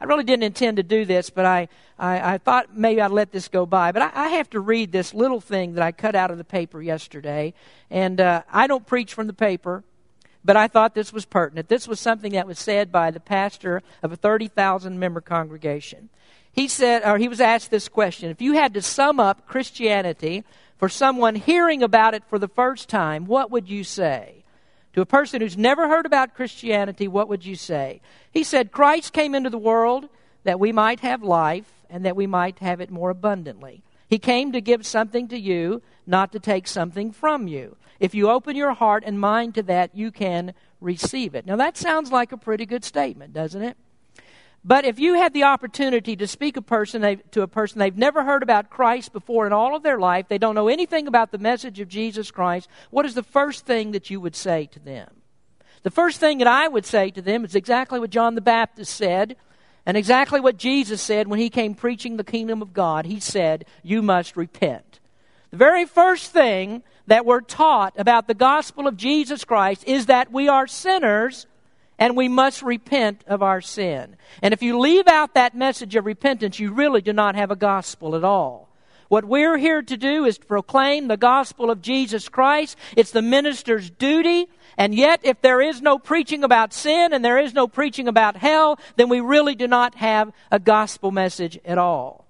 I 0.00 0.04
really 0.04 0.24
didn't 0.24 0.44
intend 0.44 0.78
to 0.78 0.82
do 0.82 1.04
this, 1.04 1.28
but 1.28 1.44
I, 1.44 1.68
I, 1.98 2.34
I 2.34 2.38
thought 2.38 2.74
maybe 2.74 3.02
I'd 3.02 3.10
let 3.10 3.32
this 3.32 3.48
go 3.48 3.66
by. 3.66 3.92
But 3.92 4.00
I, 4.00 4.10
I, 4.14 4.28
have 4.28 4.48
to 4.50 4.60
read 4.60 4.92
this 4.92 5.12
little 5.12 5.42
thing 5.42 5.74
that 5.74 5.84
I 5.84 5.92
cut 5.92 6.14
out 6.14 6.30
of 6.30 6.38
the 6.38 6.42
paper 6.42 6.80
yesterday. 6.80 7.52
And 7.90 8.18
uh, 8.18 8.44
I 8.50 8.66
don't 8.66 8.86
preach 8.86 9.12
from 9.12 9.26
the 9.26 9.34
paper, 9.34 9.84
but 10.42 10.56
I 10.56 10.68
thought 10.68 10.94
this 10.94 11.12
was 11.12 11.26
pertinent. 11.26 11.68
This 11.68 11.86
was 11.86 12.00
something 12.00 12.32
that 12.32 12.46
was 12.46 12.58
said 12.58 12.90
by 12.90 13.10
the 13.10 13.20
pastor 13.20 13.82
of 14.02 14.10
a 14.10 14.16
30,000 14.16 14.98
member 14.98 15.20
congregation 15.20 16.08
he 16.52 16.68
said, 16.68 17.02
or 17.04 17.16
he 17.18 17.28
was 17.28 17.40
asked 17.40 17.70
this 17.70 17.88
question 17.88 18.30
If 18.30 18.42
you 18.42 18.52
had 18.52 18.74
to 18.74 18.82
sum 18.82 19.18
up 19.18 19.46
Christianity 19.46 20.44
for 20.76 20.88
someone 20.88 21.34
hearing 21.34 21.82
about 21.82 22.14
it 22.14 22.24
for 22.28 22.38
the 22.38 22.48
first 22.48 22.88
time, 22.88 23.26
what 23.26 23.50
would 23.50 23.68
you 23.68 23.84
say? 23.84 24.44
To 24.94 25.00
a 25.00 25.06
person 25.06 25.40
who's 25.40 25.56
never 25.56 25.88
heard 25.88 26.04
about 26.04 26.34
Christianity, 26.34 27.08
what 27.08 27.28
would 27.28 27.46
you 27.46 27.56
say? 27.56 28.02
He 28.30 28.44
said, 28.44 28.72
Christ 28.72 29.14
came 29.14 29.34
into 29.34 29.48
the 29.48 29.56
world 29.56 30.08
that 30.44 30.60
we 30.60 30.70
might 30.70 31.00
have 31.00 31.22
life 31.22 31.72
and 31.88 32.04
that 32.04 32.16
we 32.16 32.26
might 32.26 32.58
have 32.58 32.80
it 32.80 32.90
more 32.90 33.08
abundantly. 33.08 33.82
He 34.06 34.18
came 34.18 34.52
to 34.52 34.60
give 34.60 34.84
something 34.84 35.28
to 35.28 35.38
you, 35.38 35.80
not 36.06 36.32
to 36.32 36.40
take 36.40 36.66
something 36.66 37.12
from 37.12 37.48
you. 37.48 37.76
If 37.98 38.14
you 38.14 38.28
open 38.28 38.56
your 38.56 38.74
heart 38.74 39.04
and 39.06 39.18
mind 39.18 39.54
to 39.54 39.62
that, 39.62 39.94
you 39.94 40.10
can 40.10 40.52
receive 40.82 41.34
it. 41.34 41.46
Now, 41.46 41.56
that 41.56 41.78
sounds 41.78 42.12
like 42.12 42.32
a 42.32 42.36
pretty 42.36 42.66
good 42.66 42.84
statement, 42.84 43.32
doesn't 43.32 43.62
it? 43.62 43.78
But 44.64 44.84
if 44.84 45.00
you 45.00 45.14
had 45.14 45.34
the 45.34 45.42
opportunity 45.42 46.14
to 46.16 46.28
speak 46.28 46.56
a 46.56 46.62
person 46.62 47.20
to 47.32 47.42
a 47.42 47.48
person 47.48 47.78
they've 47.78 47.96
never 47.96 48.22
heard 48.22 48.44
about 48.44 48.70
Christ 48.70 49.12
before 49.12 49.46
in 49.46 49.52
all 49.52 49.74
of 49.74 49.82
their 49.82 49.98
life, 49.98 50.28
they 50.28 50.38
don't 50.38 50.54
know 50.54 50.68
anything 50.68 51.08
about 51.08 51.32
the 51.32 51.38
message 51.38 51.80
of 51.80 51.88
Jesus 51.88 52.30
Christ, 52.30 52.68
what 52.90 53.04
is 53.04 53.14
the 53.14 53.24
first 53.24 53.66
thing 53.66 53.90
that 53.92 54.08
you 54.08 54.20
would 54.20 54.36
say 54.36 54.66
to 54.66 54.78
them? 54.78 55.08
The 55.82 55.90
first 55.90 56.20
thing 56.20 56.38
that 56.38 56.46
I 56.46 56.68
would 56.68 56.86
say 56.86 57.10
to 57.10 57.20
them 57.20 57.44
is 57.44 57.56
exactly 57.56 57.98
what 57.98 58.10
John 58.10 58.36
the 58.36 58.40
Baptist 58.40 58.94
said 58.94 59.36
and 59.84 59.96
exactly 59.96 60.38
what 60.38 60.56
Jesus 60.56 61.02
said 61.02 61.26
when 61.26 61.40
he 61.40 61.50
came 61.50 61.74
preaching 61.74 62.16
the 62.16 62.24
kingdom 62.24 62.62
of 62.62 62.72
God. 62.72 63.04
He 63.04 63.18
said, 63.18 63.64
You 63.82 64.00
must 64.00 64.36
repent. 64.36 65.00
The 65.50 65.56
very 65.56 65.84
first 65.86 66.30
thing 66.30 66.84
that 67.08 67.26
we're 67.26 67.40
taught 67.40 67.94
about 67.98 68.28
the 68.28 68.34
gospel 68.34 68.86
of 68.86 68.96
Jesus 68.96 69.44
Christ 69.44 69.82
is 69.88 70.06
that 70.06 70.30
we 70.30 70.48
are 70.48 70.68
sinners 70.68 71.48
and 72.02 72.16
we 72.16 72.26
must 72.26 72.62
repent 72.62 73.22
of 73.28 73.44
our 73.44 73.60
sin. 73.60 74.16
And 74.42 74.52
if 74.52 74.60
you 74.60 74.80
leave 74.80 75.06
out 75.06 75.34
that 75.34 75.54
message 75.54 75.94
of 75.94 76.04
repentance, 76.04 76.58
you 76.58 76.72
really 76.72 77.00
do 77.00 77.12
not 77.12 77.36
have 77.36 77.52
a 77.52 77.56
gospel 77.56 78.16
at 78.16 78.24
all. 78.24 78.68
What 79.06 79.24
we're 79.24 79.56
here 79.56 79.82
to 79.82 79.96
do 79.96 80.24
is 80.24 80.38
to 80.38 80.44
proclaim 80.44 81.06
the 81.06 81.16
gospel 81.16 81.70
of 81.70 81.80
Jesus 81.80 82.28
Christ. 82.28 82.76
It's 82.96 83.12
the 83.12 83.22
minister's 83.22 83.88
duty. 83.88 84.48
And 84.76 84.96
yet, 84.96 85.20
if 85.22 85.40
there 85.42 85.60
is 85.60 85.80
no 85.80 85.96
preaching 85.96 86.42
about 86.42 86.72
sin 86.72 87.12
and 87.12 87.24
there 87.24 87.38
is 87.38 87.54
no 87.54 87.68
preaching 87.68 88.08
about 88.08 88.36
hell, 88.36 88.80
then 88.96 89.08
we 89.08 89.20
really 89.20 89.54
do 89.54 89.68
not 89.68 89.94
have 89.94 90.32
a 90.50 90.58
gospel 90.58 91.12
message 91.12 91.56
at 91.64 91.78
all. 91.78 92.21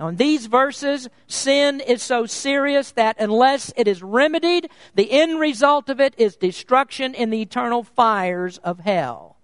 Now, 0.00 0.08
in 0.08 0.16
these 0.16 0.46
verses, 0.46 1.10
sin 1.26 1.78
is 1.80 2.02
so 2.02 2.24
serious 2.24 2.92
that 2.92 3.16
unless 3.20 3.70
it 3.76 3.86
is 3.86 4.02
remedied, 4.02 4.70
the 4.94 5.12
end 5.12 5.38
result 5.38 5.90
of 5.90 6.00
it 6.00 6.14
is 6.16 6.36
destruction 6.36 7.14
in 7.14 7.28
the 7.28 7.42
eternal 7.42 7.84
fires 7.84 8.56
of 8.64 8.80
hell. 8.80 9.36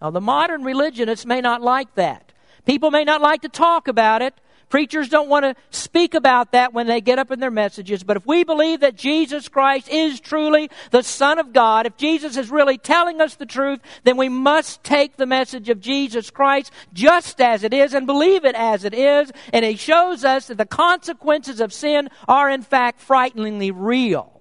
Now, 0.00 0.10
the 0.10 0.20
modern 0.20 0.62
religionists 0.62 1.26
may 1.26 1.40
not 1.40 1.62
like 1.62 1.96
that. 1.96 2.32
People 2.64 2.92
may 2.92 3.02
not 3.02 3.20
like 3.20 3.42
to 3.42 3.48
talk 3.48 3.88
about 3.88 4.22
it, 4.22 4.34
Preachers 4.68 5.08
don't 5.08 5.28
want 5.28 5.44
to 5.44 5.54
speak 5.70 6.14
about 6.14 6.52
that 6.52 6.74
when 6.74 6.86
they 6.86 7.00
get 7.00 7.18
up 7.18 7.30
in 7.30 7.40
their 7.40 7.50
messages. 7.50 8.02
But 8.02 8.18
if 8.18 8.26
we 8.26 8.44
believe 8.44 8.80
that 8.80 8.96
Jesus 8.96 9.48
Christ 9.48 9.88
is 9.88 10.20
truly 10.20 10.70
the 10.90 11.02
Son 11.02 11.38
of 11.38 11.52
God, 11.52 11.86
if 11.86 11.96
Jesus 11.96 12.36
is 12.36 12.50
really 12.50 12.76
telling 12.76 13.20
us 13.20 13.34
the 13.34 13.46
truth, 13.46 13.80
then 14.04 14.18
we 14.18 14.28
must 14.28 14.84
take 14.84 15.16
the 15.16 15.26
message 15.26 15.70
of 15.70 15.80
Jesus 15.80 16.30
Christ 16.30 16.70
just 16.92 17.40
as 17.40 17.64
it 17.64 17.72
is 17.72 17.94
and 17.94 18.06
believe 18.06 18.44
it 18.44 18.54
as 18.54 18.84
it 18.84 18.92
is. 18.92 19.32
And 19.52 19.64
He 19.64 19.76
shows 19.76 20.22
us 20.24 20.48
that 20.48 20.58
the 20.58 20.66
consequences 20.66 21.60
of 21.60 21.72
sin 21.72 22.10
are 22.26 22.50
in 22.50 22.62
fact 22.62 23.00
frighteningly 23.00 23.70
real. 23.70 24.38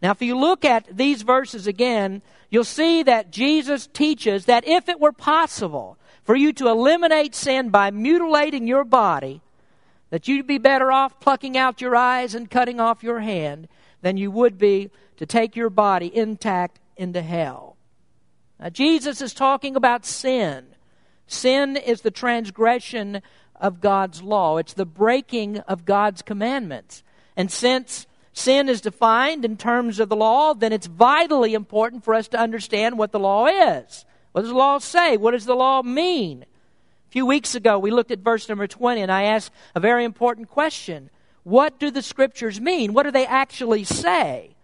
Now, 0.00 0.10
if 0.10 0.22
you 0.22 0.36
look 0.36 0.64
at 0.64 0.96
these 0.96 1.22
verses 1.22 1.66
again, 1.66 2.22
you'll 2.50 2.64
see 2.64 3.02
that 3.04 3.30
Jesus 3.30 3.86
teaches 3.86 4.46
that 4.46 4.66
if 4.66 4.88
it 4.88 4.98
were 4.98 5.12
possible, 5.12 5.96
for 6.32 6.36
you 6.36 6.50
to 6.50 6.68
eliminate 6.68 7.34
sin 7.34 7.68
by 7.68 7.90
mutilating 7.90 8.66
your 8.66 8.84
body, 8.84 9.42
that 10.08 10.26
you'd 10.26 10.46
be 10.46 10.56
better 10.56 10.90
off 10.90 11.20
plucking 11.20 11.58
out 11.58 11.82
your 11.82 11.94
eyes 11.94 12.34
and 12.34 12.50
cutting 12.50 12.80
off 12.80 13.02
your 13.02 13.20
hand 13.20 13.68
than 14.00 14.16
you 14.16 14.30
would 14.30 14.56
be 14.56 14.88
to 15.18 15.26
take 15.26 15.54
your 15.54 15.68
body 15.68 16.10
intact 16.16 16.80
into 16.96 17.20
hell. 17.20 17.76
Now, 18.58 18.70
Jesus 18.70 19.20
is 19.20 19.34
talking 19.34 19.76
about 19.76 20.06
sin. 20.06 20.68
Sin 21.26 21.76
is 21.76 22.00
the 22.00 22.10
transgression 22.10 23.20
of 23.54 23.82
God's 23.82 24.22
law, 24.22 24.56
it's 24.56 24.72
the 24.72 24.86
breaking 24.86 25.58
of 25.58 25.84
God's 25.84 26.22
commandments. 26.22 27.02
And 27.36 27.50
since 27.50 28.06
sin 28.32 28.70
is 28.70 28.80
defined 28.80 29.44
in 29.44 29.58
terms 29.58 30.00
of 30.00 30.08
the 30.08 30.16
law, 30.16 30.54
then 30.54 30.72
it's 30.72 30.86
vitally 30.86 31.52
important 31.52 32.04
for 32.04 32.14
us 32.14 32.28
to 32.28 32.40
understand 32.40 32.96
what 32.96 33.12
the 33.12 33.20
law 33.20 33.48
is. 33.48 34.06
What 34.32 34.42
does 34.42 34.50
the 34.50 34.56
law 34.56 34.78
say? 34.78 35.16
What 35.16 35.32
does 35.32 35.44
the 35.44 35.54
law 35.54 35.82
mean? 35.82 36.42
A 36.42 37.10
few 37.10 37.26
weeks 37.26 37.54
ago, 37.54 37.78
we 37.78 37.90
looked 37.90 38.10
at 38.10 38.20
verse 38.20 38.48
number 38.48 38.66
20, 38.66 39.02
and 39.02 39.12
I 39.12 39.24
asked 39.24 39.52
a 39.74 39.80
very 39.80 40.04
important 40.04 40.48
question 40.48 41.10
What 41.44 41.78
do 41.78 41.90
the 41.90 42.02
scriptures 42.02 42.60
mean? 42.60 42.94
What 42.94 43.04
do 43.04 43.10
they 43.10 43.26
actually 43.26 43.84
say? 43.84 44.56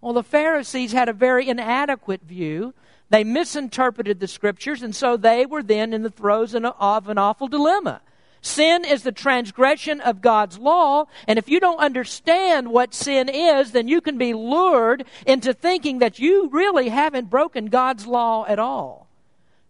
Well, 0.00 0.12
the 0.12 0.22
Pharisees 0.22 0.92
had 0.92 1.08
a 1.08 1.12
very 1.12 1.48
inadequate 1.48 2.22
view. 2.22 2.74
They 3.10 3.24
misinterpreted 3.24 4.20
the 4.20 4.28
scriptures, 4.28 4.82
and 4.82 4.94
so 4.94 5.16
they 5.16 5.46
were 5.46 5.62
then 5.62 5.92
in 5.92 6.02
the 6.02 6.10
throes 6.10 6.54
of 6.54 7.08
an 7.08 7.18
awful 7.18 7.48
dilemma. 7.48 8.00
Sin 8.42 8.84
is 8.84 9.04
the 9.04 9.12
transgression 9.12 10.00
of 10.00 10.20
God's 10.20 10.58
law, 10.58 11.06
and 11.28 11.38
if 11.38 11.48
you 11.48 11.60
don't 11.60 11.78
understand 11.78 12.72
what 12.72 12.92
sin 12.92 13.28
is, 13.28 13.70
then 13.70 13.86
you 13.86 14.00
can 14.00 14.18
be 14.18 14.34
lured 14.34 15.04
into 15.24 15.54
thinking 15.54 16.00
that 16.00 16.18
you 16.18 16.48
really 16.48 16.88
haven't 16.88 17.30
broken 17.30 17.66
God's 17.66 18.04
law 18.04 18.44
at 18.46 18.58
all. 18.58 19.06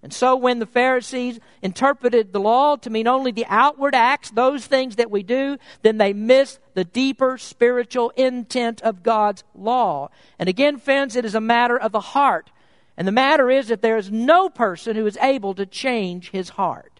And 0.02 0.12
so 0.12 0.34
when 0.34 0.58
the 0.58 0.66
Pharisees 0.66 1.38
interpreted 1.60 2.32
the 2.32 2.40
law 2.40 2.76
to 2.76 2.90
mean 2.90 3.06
only 3.06 3.30
the 3.30 3.46
outward 3.46 3.94
acts, 3.94 4.30
those 4.30 4.66
things 4.66 4.96
that 4.96 5.10
we 5.10 5.22
do, 5.22 5.58
then 5.82 5.98
they 5.98 6.14
missed 6.14 6.58
the 6.74 6.84
deeper 6.84 7.36
spiritual 7.38 8.10
intent 8.16 8.80
of 8.80 9.02
God's 9.02 9.44
law. 9.54 10.08
And 10.38 10.48
again, 10.48 10.78
friends, 10.78 11.14
it 11.14 11.26
is 11.26 11.36
a 11.36 11.40
matter 11.40 11.78
of 11.78 11.92
the 11.92 12.00
heart. 12.00 12.50
And 12.96 13.06
the 13.06 13.12
matter 13.12 13.48
is 13.48 13.68
that 13.68 13.82
there 13.82 13.96
is 13.96 14.10
no 14.10 14.48
person 14.48 14.96
who 14.96 15.06
is 15.06 15.18
able 15.18 15.54
to 15.54 15.66
change 15.66 16.30
his 16.30 16.48
heart. 16.48 16.91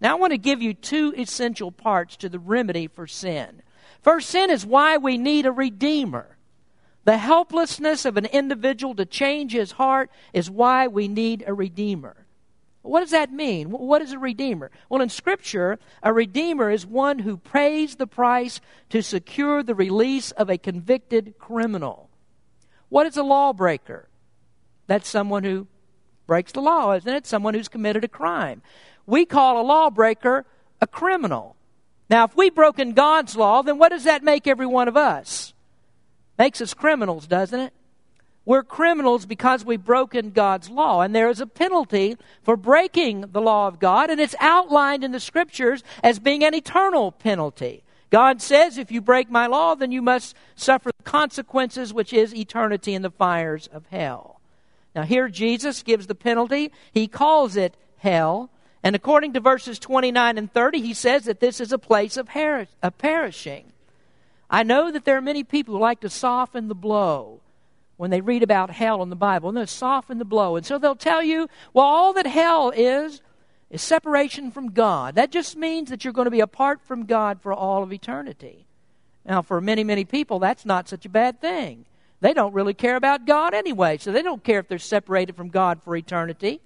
Now, 0.00 0.12
I 0.12 0.18
want 0.18 0.32
to 0.32 0.38
give 0.38 0.60
you 0.60 0.74
two 0.74 1.14
essential 1.16 1.72
parts 1.72 2.16
to 2.18 2.28
the 2.28 2.38
remedy 2.38 2.86
for 2.86 3.06
sin. 3.06 3.62
First, 4.02 4.28
sin 4.28 4.50
is 4.50 4.66
why 4.66 4.98
we 4.98 5.16
need 5.16 5.46
a 5.46 5.52
redeemer. 5.52 6.36
The 7.04 7.18
helplessness 7.18 8.04
of 8.04 8.16
an 8.16 8.26
individual 8.26 8.94
to 8.96 9.06
change 9.06 9.52
his 9.52 9.72
heart 9.72 10.10
is 10.32 10.50
why 10.50 10.88
we 10.88 11.08
need 11.08 11.44
a 11.46 11.54
redeemer. 11.54 12.26
What 12.82 13.00
does 13.00 13.10
that 13.10 13.32
mean? 13.32 13.70
What 13.70 14.02
is 14.02 14.12
a 14.12 14.18
redeemer? 14.18 14.70
Well, 14.88 15.02
in 15.02 15.08
Scripture, 15.08 15.78
a 16.02 16.12
redeemer 16.12 16.70
is 16.70 16.86
one 16.86 17.20
who 17.20 17.36
pays 17.36 17.96
the 17.96 18.06
price 18.06 18.60
to 18.90 19.02
secure 19.02 19.62
the 19.62 19.74
release 19.74 20.30
of 20.32 20.50
a 20.50 20.58
convicted 20.58 21.34
criminal. 21.38 22.10
What 22.88 23.06
is 23.06 23.16
a 23.16 23.24
lawbreaker? 23.24 24.08
That's 24.86 25.08
someone 25.08 25.42
who 25.42 25.66
breaks 26.26 26.52
the 26.52 26.60
law, 26.60 26.92
isn't 26.92 27.12
it? 27.12 27.26
Someone 27.26 27.54
who's 27.54 27.68
committed 27.68 28.04
a 28.04 28.08
crime 28.08 28.62
we 29.06 29.24
call 29.24 29.60
a 29.60 29.64
lawbreaker 29.64 30.44
a 30.80 30.86
criminal. 30.86 31.56
Now, 32.08 32.24
if 32.24 32.36
we've 32.36 32.54
broken 32.54 32.92
God's 32.92 33.36
law, 33.36 33.62
then 33.62 33.78
what 33.78 33.90
does 33.90 34.04
that 34.04 34.22
make 34.22 34.46
every 34.46 34.66
one 34.66 34.88
of 34.88 34.96
us? 34.96 35.54
Makes 36.38 36.60
us 36.60 36.74
criminals, 36.74 37.26
doesn't 37.26 37.58
it? 37.58 37.72
We're 38.44 38.62
criminals 38.62 39.26
because 39.26 39.64
we've 39.64 39.84
broken 39.84 40.30
God's 40.30 40.70
law. 40.70 41.00
And 41.00 41.14
there 41.14 41.28
is 41.28 41.40
a 41.40 41.46
penalty 41.48 42.16
for 42.42 42.56
breaking 42.56 43.22
the 43.32 43.40
law 43.40 43.66
of 43.66 43.80
God, 43.80 44.08
and 44.08 44.20
it's 44.20 44.36
outlined 44.38 45.02
in 45.02 45.10
the 45.10 45.18
scriptures 45.18 45.82
as 46.02 46.20
being 46.20 46.44
an 46.44 46.54
eternal 46.54 47.10
penalty. 47.10 47.82
God 48.10 48.40
says, 48.40 48.78
if 48.78 48.92
you 48.92 49.00
break 49.00 49.28
my 49.28 49.48
law, 49.48 49.74
then 49.74 49.90
you 49.90 50.00
must 50.00 50.36
suffer 50.54 50.90
the 50.96 51.02
consequences, 51.02 51.92
which 51.92 52.12
is 52.12 52.32
eternity 52.32 52.94
in 52.94 53.02
the 53.02 53.10
fires 53.10 53.68
of 53.72 53.84
hell. 53.90 54.40
Now, 54.94 55.02
here 55.02 55.28
Jesus 55.28 55.82
gives 55.82 56.06
the 56.06 56.14
penalty. 56.14 56.70
He 56.92 57.08
calls 57.08 57.56
it 57.56 57.76
hell. 57.98 58.48
And 58.86 58.94
according 58.94 59.32
to 59.32 59.40
verses 59.40 59.80
29 59.80 60.38
and 60.38 60.52
30, 60.52 60.80
he 60.80 60.94
says 60.94 61.24
that 61.24 61.40
this 61.40 61.60
is 61.60 61.72
a 61.72 61.76
place 61.78 62.16
of, 62.16 62.28
her- 62.28 62.68
of 62.84 62.98
perishing. 62.98 63.72
I 64.48 64.62
know 64.62 64.92
that 64.92 65.04
there 65.04 65.16
are 65.16 65.20
many 65.20 65.42
people 65.42 65.74
who 65.74 65.80
like 65.80 65.98
to 66.02 66.08
soften 66.08 66.68
the 66.68 66.74
blow 66.76 67.40
when 67.96 68.12
they 68.12 68.20
read 68.20 68.44
about 68.44 68.70
hell 68.70 69.02
in 69.02 69.10
the 69.10 69.16
Bible, 69.16 69.48
and 69.48 69.58
they'll 69.58 69.66
soften 69.66 70.18
the 70.18 70.24
blow. 70.24 70.54
And 70.54 70.64
so 70.64 70.78
they'll 70.78 70.94
tell 70.94 71.20
you, 71.20 71.48
well, 71.72 71.84
all 71.84 72.12
that 72.12 72.28
hell 72.28 72.70
is, 72.70 73.22
is 73.70 73.82
separation 73.82 74.52
from 74.52 74.70
God. 74.70 75.16
That 75.16 75.32
just 75.32 75.56
means 75.56 75.90
that 75.90 76.04
you're 76.04 76.12
going 76.12 76.26
to 76.26 76.30
be 76.30 76.38
apart 76.38 76.80
from 76.80 77.06
God 77.06 77.42
for 77.42 77.52
all 77.52 77.82
of 77.82 77.92
eternity. 77.92 78.66
Now, 79.24 79.42
for 79.42 79.60
many, 79.60 79.82
many 79.82 80.04
people, 80.04 80.38
that's 80.38 80.64
not 80.64 80.88
such 80.88 81.04
a 81.04 81.08
bad 81.08 81.40
thing. 81.40 81.86
They 82.20 82.32
don't 82.32 82.54
really 82.54 82.72
care 82.72 82.94
about 82.94 83.26
God 83.26 83.52
anyway, 83.52 83.98
so 83.98 84.12
they 84.12 84.22
don't 84.22 84.44
care 84.44 84.60
if 84.60 84.68
they're 84.68 84.78
separated 84.78 85.34
from 85.34 85.48
God 85.48 85.82
for 85.82 85.96
eternity. 85.96 86.60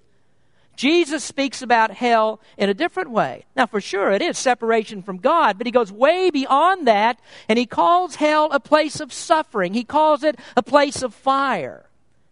Jesus 0.81 1.23
speaks 1.23 1.61
about 1.61 1.91
hell 1.91 2.39
in 2.57 2.67
a 2.67 2.73
different 2.73 3.11
way. 3.11 3.45
Now, 3.55 3.67
for 3.67 3.79
sure, 3.79 4.09
it 4.09 4.19
is 4.23 4.35
separation 4.35 5.03
from 5.03 5.17
God, 5.17 5.59
but 5.59 5.67
he 5.67 5.71
goes 5.71 5.91
way 5.91 6.31
beyond 6.31 6.87
that, 6.87 7.19
and 7.47 7.59
he 7.59 7.67
calls 7.67 8.15
hell 8.15 8.51
a 8.51 8.59
place 8.59 8.99
of 8.99 9.13
suffering. 9.13 9.75
He 9.75 9.83
calls 9.83 10.23
it 10.23 10.39
a 10.57 10.63
place 10.63 11.03
of 11.03 11.13
fire. 11.13 11.85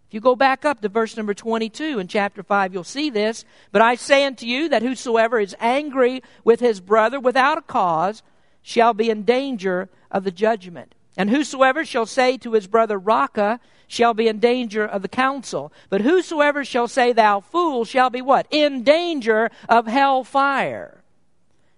If 0.08 0.15
you 0.15 0.20
go 0.20 0.36
back 0.36 0.65
up 0.65 0.82
to 0.82 0.89
verse 0.89 1.15
number 1.15 1.36
22 1.36 2.00
in 2.00 2.08
chapter 2.08 2.41
5, 2.41 2.74
you'll 2.74 2.84
see 2.84 3.12
this. 3.12 3.46
But 3.72 3.84
I 3.84 3.94
say 3.94 4.25
unto 4.25 4.48
you 4.48 4.68
that 4.70 4.82
whosoever 4.82 5.39
is 5.39 5.56
angry 5.60 6.24
with 6.44 6.60
his 6.60 6.82
brother 6.82 7.20
without 7.20 7.60
a 7.60 7.62
cause 7.62 8.24
shall 8.63 8.96
be 8.96 9.12
in 9.12 9.25
danger 9.25 9.89
of 10.10 10.24
the 10.24 10.32
judgment. 10.32 10.96
And 11.15 11.29
whosoever 11.29 11.86
shall 11.86 12.08
say 12.08 12.38
to 12.38 12.53
his 12.53 12.65
brother, 12.65 12.98
Raca, 12.98 13.60
shall 13.89 14.13
be 14.13 14.29
in 14.29 14.39
danger 14.39 14.86
of 14.86 15.01
the 15.01 15.10
council. 15.10 15.74
But 15.89 16.01
whosoever 16.01 16.63
shall 16.63 16.88
say, 16.88 17.12
Thou 17.12 17.41
fool, 17.41 17.84
shall 17.84 18.10
be 18.10 18.22
what? 18.22 18.48
In 18.51 18.84
danger 18.84 19.50
of 19.67 19.88
hell 19.88 20.24
fire. 20.24 21.03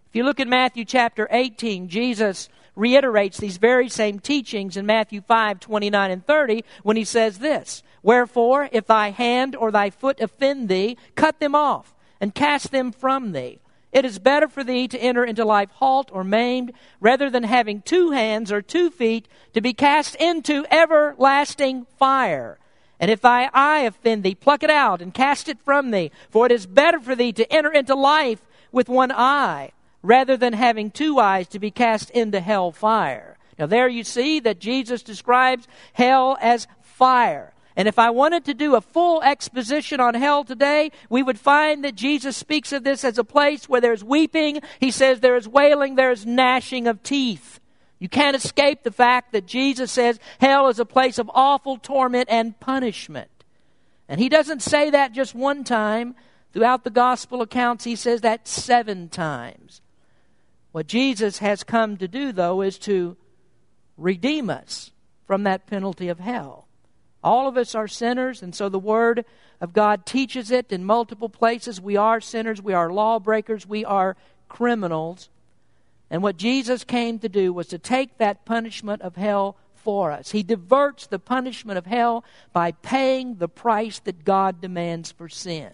If 0.09 0.15
you 0.15 0.23
look 0.23 0.39
at 0.39 0.47
Matthew 0.47 0.85
chapter 0.85 1.27
18, 1.31 1.87
Jesus 1.87 2.49
reiterates 2.75 3.37
these 3.37 3.57
very 3.57 3.87
same 3.87 4.19
teachings 4.19 4.75
in 4.75 4.85
Matthew 4.85 5.21
5, 5.21 5.59
29 5.59 6.11
and 6.11 6.25
30 6.25 6.63
when 6.83 6.97
he 6.97 7.05
says 7.05 7.39
this 7.39 7.81
Wherefore, 8.03 8.69
if 8.71 8.85
thy 8.87 9.11
hand 9.11 9.55
or 9.55 9.71
thy 9.71 9.89
foot 9.89 10.19
offend 10.19 10.67
thee, 10.67 10.97
cut 11.15 11.39
them 11.39 11.55
off 11.55 11.95
and 12.19 12.35
cast 12.35 12.71
them 12.71 12.91
from 12.91 13.31
thee. 13.31 13.59
It 13.91 14.05
is 14.05 14.19
better 14.19 14.47
for 14.47 14.63
thee 14.63 14.87
to 14.87 14.97
enter 14.97 15.25
into 15.25 15.43
life 15.43 15.69
halt 15.71 16.09
or 16.13 16.23
maimed, 16.23 16.71
rather 16.99 17.29
than 17.29 17.43
having 17.43 17.81
two 17.81 18.11
hands 18.11 18.51
or 18.51 18.61
two 18.61 18.89
feet 18.89 19.27
to 19.53 19.61
be 19.61 19.73
cast 19.73 20.15
into 20.15 20.65
everlasting 20.71 21.85
fire. 21.97 22.57
And 22.99 23.11
if 23.11 23.21
thy 23.21 23.49
eye 23.53 23.81
offend 23.81 24.23
thee, 24.23 24.35
pluck 24.35 24.63
it 24.63 24.69
out 24.69 25.01
and 25.01 25.13
cast 25.13 25.49
it 25.49 25.59
from 25.65 25.91
thee. 25.91 26.11
For 26.29 26.45
it 26.45 26.51
is 26.51 26.65
better 26.65 26.99
for 26.99 27.15
thee 27.15 27.33
to 27.33 27.51
enter 27.51 27.71
into 27.71 27.95
life 27.95 28.39
with 28.71 28.87
one 28.87 29.11
eye, 29.11 29.71
rather 30.01 30.37
than 30.37 30.53
having 30.53 30.91
two 30.91 31.19
eyes 31.19 31.47
to 31.49 31.59
be 31.59 31.71
cast 31.71 32.09
into 32.11 32.39
hell 32.39 32.71
fire. 32.71 33.37
Now, 33.59 33.65
there 33.65 33.87
you 33.87 34.03
see 34.03 34.39
that 34.39 34.59
Jesus 34.59 35.03
describes 35.03 35.67
hell 35.93 36.37
as 36.41 36.67
fire. 36.81 37.53
And 37.75 37.87
if 37.87 37.97
I 37.97 38.09
wanted 38.09 38.45
to 38.45 38.53
do 38.53 38.75
a 38.75 38.81
full 38.81 39.21
exposition 39.23 39.99
on 39.99 40.13
hell 40.13 40.43
today, 40.43 40.91
we 41.09 41.23
would 41.23 41.39
find 41.39 41.83
that 41.83 41.95
Jesus 41.95 42.35
speaks 42.35 42.73
of 42.73 42.83
this 42.83 43.03
as 43.03 43.17
a 43.17 43.23
place 43.23 43.69
where 43.69 43.81
there's 43.81 44.03
weeping. 44.03 44.61
He 44.79 44.91
says 44.91 45.19
there 45.19 45.37
is 45.37 45.47
wailing, 45.47 45.95
there 45.95 46.11
is 46.11 46.25
gnashing 46.25 46.87
of 46.87 47.03
teeth. 47.03 47.59
You 47.99 48.09
can't 48.09 48.35
escape 48.35 48.83
the 48.83 48.91
fact 48.91 49.31
that 49.31 49.45
Jesus 49.45 49.91
says 49.91 50.19
hell 50.39 50.67
is 50.67 50.79
a 50.79 50.85
place 50.85 51.17
of 51.17 51.31
awful 51.33 51.77
torment 51.77 52.29
and 52.29 52.59
punishment. 52.59 53.29
And 54.09 54.19
he 54.19 54.27
doesn't 54.27 54.61
say 54.61 54.89
that 54.89 55.13
just 55.13 55.33
one 55.33 55.63
time. 55.63 56.15
Throughout 56.51 56.83
the 56.83 56.89
gospel 56.89 57.41
accounts, 57.41 57.85
he 57.85 57.95
says 57.95 58.21
that 58.21 58.45
seven 58.45 59.07
times. 59.07 59.79
What 60.73 60.87
Jesus 60.87 61.37
has 61.37 61.63
come 61.63 61.95
to 61.97 62.09
do, 62.09 62.33
though, 62.33 62.61
is 62.61 62.77
to 62.79 63.15
redeem 63.97 64.49
us 64.49 64.91
from 65.25 65.43
that 65.43 65.65
penalty 65.67 66.09
of 66.09 66.19
hell. 66.19 66.67
All 67.23 67.47
of 67.47 67.57
us 67.57 67.75
are 67.75 67.87
sinners, 67.87 68.41
and 68.41 68.55
so 68.55 68.67
the 68.67 68.79
Word 68.79 69.25
of 69.59 69.73
God 69.73 70.05
teaches 70.05 70.49
it 70.49 70.71
in 70.71 70.83
multiple 70.83 71.29
places. 71.29 71.79
We 71.79 71.95
are 71.95 72.19
sinners, 72.19 72.61
we 72.61 72.73
are 72.73 72.91
lawbreakers, 72.91 73.67
we 73.67 73.85
are 73.85 74.17
criminals. 74.49 75.29
And 76.09 76.23
what 76.23 76.37
Jesus 76.37 76.83
came 76.83 77.19
to 77.19 77.29
do 77.29 77.53
was 77.53 77.67
to 77.67 77.77
take 77.77 78.17
that 78.17 78.43
punishment 78.43 79.01
of 79.01 79.15
hell 79.15 79.55
for 79.75 80.11
us. 80.11 80.31
He 80.31 80.43
diverts 80.43 81.07
the 81.07 81.19
punishment 81.19 81.77
of 81.77 81.85
hell 81.85 82.23
by 82.53 82.71
paying 82.71 83.35
the 83.35 83.47
price 83.47 83.99
that 83.99 84.25
God 84.25 84.61
demands 84.61 85.11
for 85.11 85.29
sin. 85.29 85.71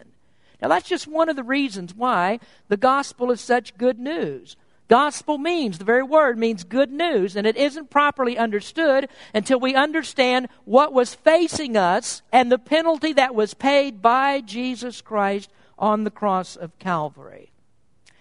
Now, 0.62 0.70
that's 0.70 0.90
just 0.90 1.08
one 1.08 1.30
of 1.30 1.36
the 1.36 1.44
reasons 1.44 1.94
why 1.94 2.40
the 2.68 2.78
gospel 2.78 3.32
is 3.32 3.42
such 3.42 3.78
good 3.78 4.00
news. 4.00 4.56
Gospel 4.88 5.38
means, 5.38 5.78
the 5.78 5.84
very 5.84 6.04
word 6.04 6.38
means 6.38 6.64
good 6.64 6.92
news, 6.92 7.36
and 7.36 7.46
it 7.46 7.58
isn't 7.58 7.90
properly 7.90 8.38
understood 8.38 9.10
until 9.34 9.60
we 9.60 9.76
understand 9.76 10.48
what 10.64 10.94
was 10.94 11.14
facing 11.14 11.76
us 11.76 12.22
and 12.32 12.50
the 12.50 12.58
penalty 12.58 13.12
that 13.14 13.36
was 13.36 13.54
paid 13.54 14.02
by 14.02 14.40
Jesus 14.40 15.02
Christ 15.02 15.50
on 15.78 16.06
the 16.06 16.12
cross 16.12 16.56
of 16.56 16.78
Calvary. 16.80 17.52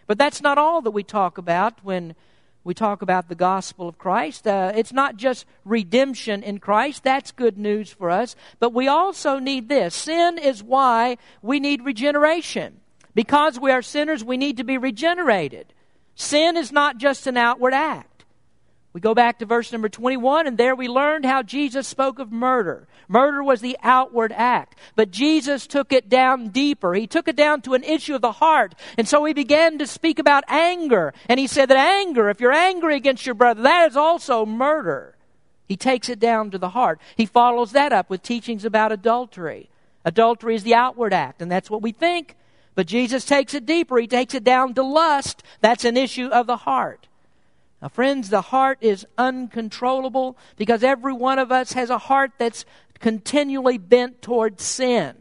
But 0.09 0.19
that's 0.19 0.43
not 0.43 0.59
all 0.59 0.83
that 0.83 0.91
we 0.91 1.05
talk 1.05 1.39
about 1.39 1.85
when 1.85 2.17
we 2.65 2.75
talk 2.75 3.01
about 3.01 3.29
the 3.29 3.37
gospel 3.37 3.89
of 3.89 3.97
Christ. 3.97 4.45
Uh, 4.45 4.73
it's 4.75 4.93
not 4.93 5.17
just 5.17 5.47
redemption 5.65 6.43
in 6.43 6.59
Christ, 6.59 7.05
that's 7.05 7.31
good 7.31 7.57
news 7.57 7.93
for 7.93 8.11
us, 8.11 8.35
but 8.59 8.73
we 8.73 8.89
also 8.89 9.39
need 9.39 9.69
this. 9.69 9.95
Sin 9.95 10.37
is 10.37 10.65
why 10.65 11.17
we 11.43 11.61
need 11.61 11.85
regeneration. 11.85 12.81
Because 13.15 13.59
we 13.59 13.71
are 13.71 13.83
sinners, 13.83 14.25
we 14.25 14.37
need 14.37 14.57
to 14.57 14.65
be 14.65 14.79
regenerated. 14.79 15.73
Sin 16.17 16.57
is 16.57 16.73
not 16.73 16.97
just 16.97 17.27
an 17.27 17.37
outward 17.37 17.75
act. 17.75 18.25
We 18.95 19.01
go 19.03 19.15
back 19.15 19.39
to 19.41 19.45
verse 19.45 19.71
number 19.73 19.91
21, 19.91 20.47
and 20.47 20.57
there 20.57 20.75
we 20.75 20.89
learned 20.89 21.27
how 21.27 21.43
Jesus 21.43 21.87
spoke 21.87 22.19
of 22.19 22.33
murder. 22.33 22.89
Murder 23.09 23.43
was 23.43 23.61
the 23.61 23.77
outward 23.83 24.33
act, 24.33 24.79
but 24.95 25.11
Jesus 25.11 25.67
took 25.67 25.93
it 25.93 26.09
down 26.09 26.49
deeper. 26.49 26.95
He 26.95 27.07
took 27.07 27.29
it 27.29 27.37
down 27.37 27.61
to 27.63 27.75
an 27.75 27.85
issue 27.85 28.15
of 28.15 28.23
the 28.23 28.33
heart. 28.33 28.75
And 28.97 29.07
so 29.07 29.23
he 29.27 29.35
began 29.35 29.77
to 29.79 29.87
speak 29.87 30.19
about 30.19 30.45
anger. 30.49 31.13
And 31.29 31.39
he 31.39 31.47
said 31.47 31.69
that 31.69 31.77
anger, 31.77 32.31
if 32.31 32.41
you're 32.41 32.55
angry 32.55 32.97
against 32.97 33.27
your 33.27 33.35
brother, 33.35 33.61
that 33.65 33.91
is 33.91 33.99
also 33.99 34.47
murder. 34.47 35.15
He 35.69 35.77
takes 35.77 36.09
it 36.09 36.19
down 36.19 36.51
to 36.53 36.59
the 36.59 36.71
heart. 36.71 36.99
He 37.17 37.27
follows 37.27 37.73
that 37.73 37.93
up 37.93 38.09
with 38.09 38.23
teachings 38.23 38.65
about 38.65 38.93
adultery. 38.93 39.69
Adultery 40.07 40.55
is 40.55 40.63
the 40.63 40.75
outward 40.75 41.13
act, 41.13 41.43
and 41.43 41.53
that's 41.53 41.69
what 41.69 41.83
we 41.83 41.93
think. 41.93 42.35
But 42.77 42.87
Jesus 42.87 43.25
takes 43.25 43.55
it 43.55 43.67
deeper. 43.67 43.99
He 43.99 44.07
takes 44.07 44.35
it 44.35 44.45
down 44.45 44.75
to 44.75 44.85
lust. 44.85 45.43
That's 45.61 45.85
an 45.85 45.97
issue 45.97 46.29
of 46.29 46.47
the 46.47 46.59
heart. 46.59 47.09
Now, 47.83 47.89
friends, 47.89 48.31
the 48.31 48.43
heart 48.43 48.79
is 48.81 49.07
uncontrollable 49.19 50.37
because 50.57 50.85
every 50.85 51.13
one 51.13 51.39
of 51.39 51.51
us 51.51 51.73
has 51.73 51.91
a 51.91 51.99
heart 51.99 52.33
that's 52.39 52.65
continually 53.01 53.79
bent 53.79 54.23
towards 54.23 54.63
sin. 54.63 55.17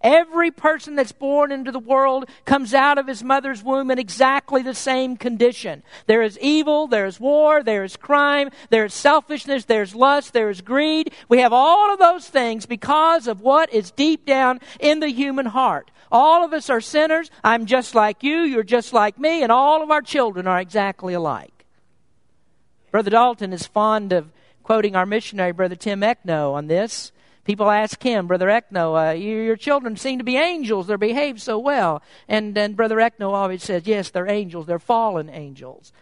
Every 0.00 0.52
person 0.52 0.94
that's 0.94 1.10
born 1.10 1.50
into 1.50 1.72
the 1.72 1.80
world 1.80 2.28
comes 2.44 2.72
out 2.72 2.98
of 2.98 3.08
his 3.08 3.24
mother's 3.24 3.64
womb 3.64 3.90
in 3.90 3.98
exactly 3.98 4.62
the 4.62 4.74
same 4.74 5.16
condition. 5.16 5.82
There 6.06 6.22
is 6.22 6.38
evil, 6.38 6.86
there 6.86 7.06
is 7.06 7.18
war, 7.18 7.64
there 7.64 7.82
is 7.82 7.96
crime, 7.96 8.50
there 8.70 8.84
is 8.84 8.94
selfishness, 8.94 9.64
there's 9.64 9.96
lust, 9.96 10.32
there 10.32 10.50
is 10.50 10.60
greed. 10.60 11.12
We 11.28 11.38
have 11.38 11.52
all 11.52 11.92
of 11.92 11.98
those 11.98 12.28
things 12.28 12.64
because 12.64 13.26
of 13.26 13.40
what 13.40 13.72
is 13.72 13.90
deep 13.90 14.24
down 14.24 14.60
in 14.78 15.00
the 15.00 15.08
human 15.08 15.46
heart. 15.46 15.90
All 16.10 16.44
of 16.44 16.52
us 16.52 16.70
are 16.70 16.80
sinners. 16.80 17.30
I'm 17.44 17.66
just 17.66 17.94
like 17.94 18.22
you, 18.22 18.38
you're 18.40 18.62
just 18.62 18.92
like 18.92 19.18
me, 19.18 19.42
and 19.42 19.52
all 19.52 19.82
of 19.82 19.90
our 19.90 20.02
children 20.02 20.46
are 20.46 20.60
exactly 20.60 21.14
alike. 21.14 21.64
Brother 22.90 23.10
Dalton 23.10 23.52
is 23.52 23.66
fond 23.66 24.12
of 24.12 24.30
quoting 24.62 24.96
our 24.96 25.06
missionary, 25.06 25.52
Brother 25.52 25.76
Tim 25.76 26.00
Eckno, 26.00 26.54
on 26.54 26.66
this. 26.66 27.12
People 27.44 27.70
ask 27.70 28.02
him, 28.02 28.26
Brother 28.26 28.48
Eckno, 28.48 29.10
uh, 29.10 29.14
your 29.14 29.56
children 29.56 29.96
seem 29.96 30.18
to 30.18 30.24
be 30.24 30.36
angels. 30.36 30.86
They 30.86 30.96
behave 30.96 31.40
so 31.40 31.58
well. 31.58 32.02
And 32.28 32.54
then 32.54 32.74
Brother 32.74 32.96
Eckno 32.96 33.32
always 33.32 33.62
says, 33.62 33.86
yes, 33.86 34.10
they're 34.10 34.28
angels. 34.28 34.66
They're 34.66 34.78
fallen 34.78 35.30
angels. 35.30 35.92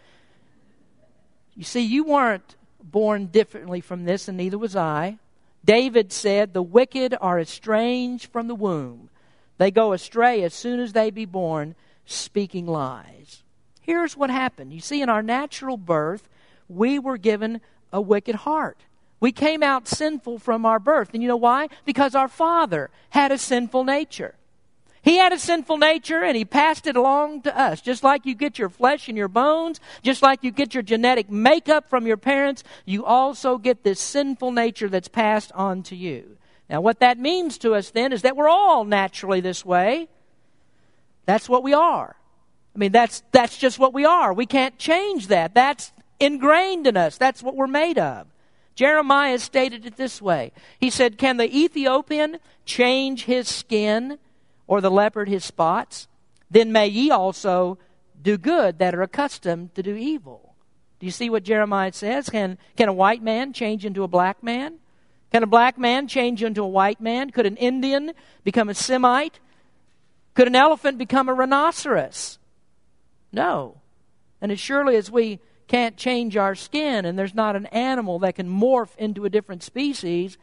You 1.55 1.63
see, 1.63 1.81
you 1.81 2.03
weren't 2.03 2.55
born 2.83 3.27
differently 3.27 3.81
from 3.81 4.05
this, 4.05 4.27
and 4.27 4.37
neither 4.37 4.57
was 4.57 4.75
I. 4.75 5.17
David 5.63 6.13
said, 6.13 6.53
The 6.53 6.63
wicked 6.63 7.15
are 7.19 7.39
estranged 7.39 8.31
from 8.31 8.47
the 8.47 8.55
womb. 8.55 9.09
They 9.57 9.71
go 9.71 9.93
astray 9.93 10.43
as 10.43 10.53
soon 10.53 10.79
as 10.79 10.93
they 10.93 11.09
be 11.09 11.25
born, 11.25 11.75
speaking 12.05 12.67
lies. 12.67 13.43
Here's 13.81 14.17
what 14.17 14.29
happened. 14.29 14.73
You 14.73 14.81
see, 14.81 15.01
in 15.01 15.09
our 15.09 15.23
natural 15.23 15.77
birth, 15.77 16.29
we 16.67 16.99
were 16.99 17.17
given 17.17 17.61
a 17.91 18.01
wicked 18.01 18.35
heart. 18.35 18.77
We 19.19 19.31
came 19.31 19.63
out 19.63 19.87
sinful 19.87 20.39
from 20.39 20.65
our 20.65 20.79
birth. 20.79 21.11
And 21.13 21.23
you 21.23 21.27
know 21.27 21.37
why? 21.37 21.69
Because 21.85 22.13
our 22.13 22.27
father 22.27 22.89
had 23.09 23.31
a 23.31 23.37
sinful 23.37 23.83
nature. 23.83 24.35
He 25.01 25.17
had 25.17 25.31
a 25.31 25.39
sinful 25.39 25.77
nature 25.77 26.21
and 26.21 26.35
he 26.35 26.43
passed 26.43 26.85
it 26.85 26.97
along 26.97 27.43
to 27.43 27.57
us. 27.57 27.79
Just 27.81 28.03
like 28.03 28.25
you 28.25 28.35
get 28.35 28.59
your 28.59 28.67
flesh 28.67 29.07
and 29.07 29.17
your 29.17 29.29
bones, 29.29 29.79
just 30.03 30.21
like 30.21 30.43
you 30.43 30.51
get 30.51 30.73
your 30.73 30.83
genetic 30.83 31.31
makeup 31.31 31.89
from 31.89 32.05
your 32.05 32.17
parents, 32.17 32.63
you 32.85 33.05
also 33.05 33.57
get 33.57 33.83
this 33.83 34.01
sinful 34.01 34.51
nature 34.51 34.89
that's 34.89 35.07
passed 35.07 35.51
on 35.53 35.81
to 35.83 35.95
you. 35.95 36.37
Now, 36.69 36.81
what 36.81 36.99
that 36.99 37.17
means 37.17 37.57
to 37.59 37.75
us 37.75 37.91
then 37.91 38.11
is 38.11 38.23
that 38.23 38.35
we're 38.35 38.49
all 38.49 38.83
naturally 38.83 39.39
this 39.39 39.63
way. 39.63 40.09
That's 41.25 41.47
what 41.47 41.63
we 41.63 41.73
are. 41.73 42.15
I 42.75 42.77
mean, 42.77 42.91
that's, 42.91 43.23
that's 43.31 43.57
just 43.57 43.79
what 43.79 43.93
we 43.93 44.05
are. 44.05 44.33
We 44.33 44.45
can't 44.45 44.77
change 44.77 45.27
that. 45.27 45.53
That's 45.53 45.91
ingrained 46.19 46.87
in 46.87 46.97
us. 46.97 47.17
That's 47.17 47.41
what 47.41 47.55
we're 47.55 47.67
made 47.67 47.97
of. 47.97 48.27
Jeremiah 48.75 49.39
stated 49.39 49.87
it 49.87 49.97
this 49.97 50.21
way 50.21 50.51
He 50.79 50.89
said, 50.89 51.17
Can 51.17 51.37
the 51.37 51.57
Ethiopian 51.57 52.37
change 52.65 53.25
his 53.25 53.47
skin, 53.47 54.19
or 54.67 54.81
the 54.81 54.91
leopard 54.91 55.27
his 55.27 55.43
spots? 55.43 56.07
Then 56.51 56.71
may 56.71 56.87
ye 56.87 57.09
also 57.09 57.77
do 58.21 58.37
good 58.37 58.79
that 58.79 58.93
are 58.93 59.01
accustomed 59.01 59.73
to 59.75 59.83
do 59.83 59.95
evil. 59.95 60.55
Do 60.99 61.05
you 61.05 61.11
see 61.11 61.29
what 61.29 61.43
Jeremiah 61.43 61.93
says? 61.93 62.29
Can, 62.29 62.57
can 62.75 62.89
a 62.89 62.93
white 62.93 63.21
man 63.21 63.53
change 63.53 63.85
into 63.85 64.03
a 64.03 64.07
black 64.07 64.41
man? 64.43 64.75
Can 65.31 65.43
a 65.43 65.47
black 65.47 65.77
man 65.77 66.07
change 66.07 66.43
into 66.43 66.63
a 66.63 66.67
white 66.67 67.01
man? 67.01 67.31
Could 67.31 67.45
an 67.45 67.57
Indian 67.57 68.13
become 68.43 68.69
a 68.69 68.73
Semite? 68.73 69.39
Could 70.33 70.47
an 70.47 70.55
elephant 70.55 70.97
become 70.97 71.27
a 71.27 71.33
rhinoceros? 71.33 72.39
No. 73.31 73.81
And 74.41 74.51
as 74.51 74.59
surely 74.59 74.95
as 74.95 75.11
we 75.11 75.39
can't 75.67 75.97
change 75.97 76.37
our 76.37 76.55
skin 76.55 77.05
and 77.05 77.19
there's 77.19 77.35
not 77.35 77.55
an 77.55 77.65
animal 77.67 78.19
that 78.19 78.35
can 78.35 78.49
morph 78.49 78.95
into 78.97 79.25
a 79.25 79.29
different 79.29 79.63
species, 79.63 80.37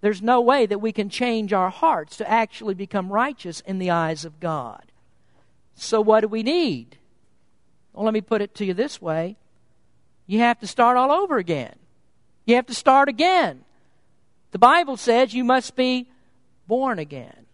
there's 0.00 0.22
no 0.22 0.40
way 0.40 0.66
that 0.66 0.80
we 0.80 0.92
can 0.92 1.08
change 1.08 1.52
our 1.52 1.70
hearts 1.70 2.16
to 2.18 2.30
actually 2.30 2.74
become 2.74 3.12
righteous 3.12 3.60
in 3.60 3.78
the 3.78 3.90
eyes 3.90 4.24
of 4.24 4.40
God. 4.40 4.84
So, 5.74 6.00
what 6.00 6.20
do 6.20 6.28
we 6.28 6.42
need? 6.42 6.98
Well, 7.92 8.04
let 8.04 8.14
me 8.14 8.20
put 8.20 8.42
it 8.42 8.54
to 8.56 8.64
you 8.64 8.74
this 8.74 9.00
way 9.00 9.36
you 10.26 10.38
have 10.40 10.58
to 10.60 10.66
start 10.66 10.96
all 10.96 11.12
over 11.12 11.36
again. 11.36 11.76
You 12.46 12.56
have 12.56 12.66
to 12.66 12.74
start 12.74 13.08
again. 13.08 13.64
The 14.54 14.58
Bible 14.60 14.96
says 14.96 15.34
you 15.34 15.42
must 15.42 15.74
be 15.74 16.06
born 16.68 17.00
again. 17.00 17.46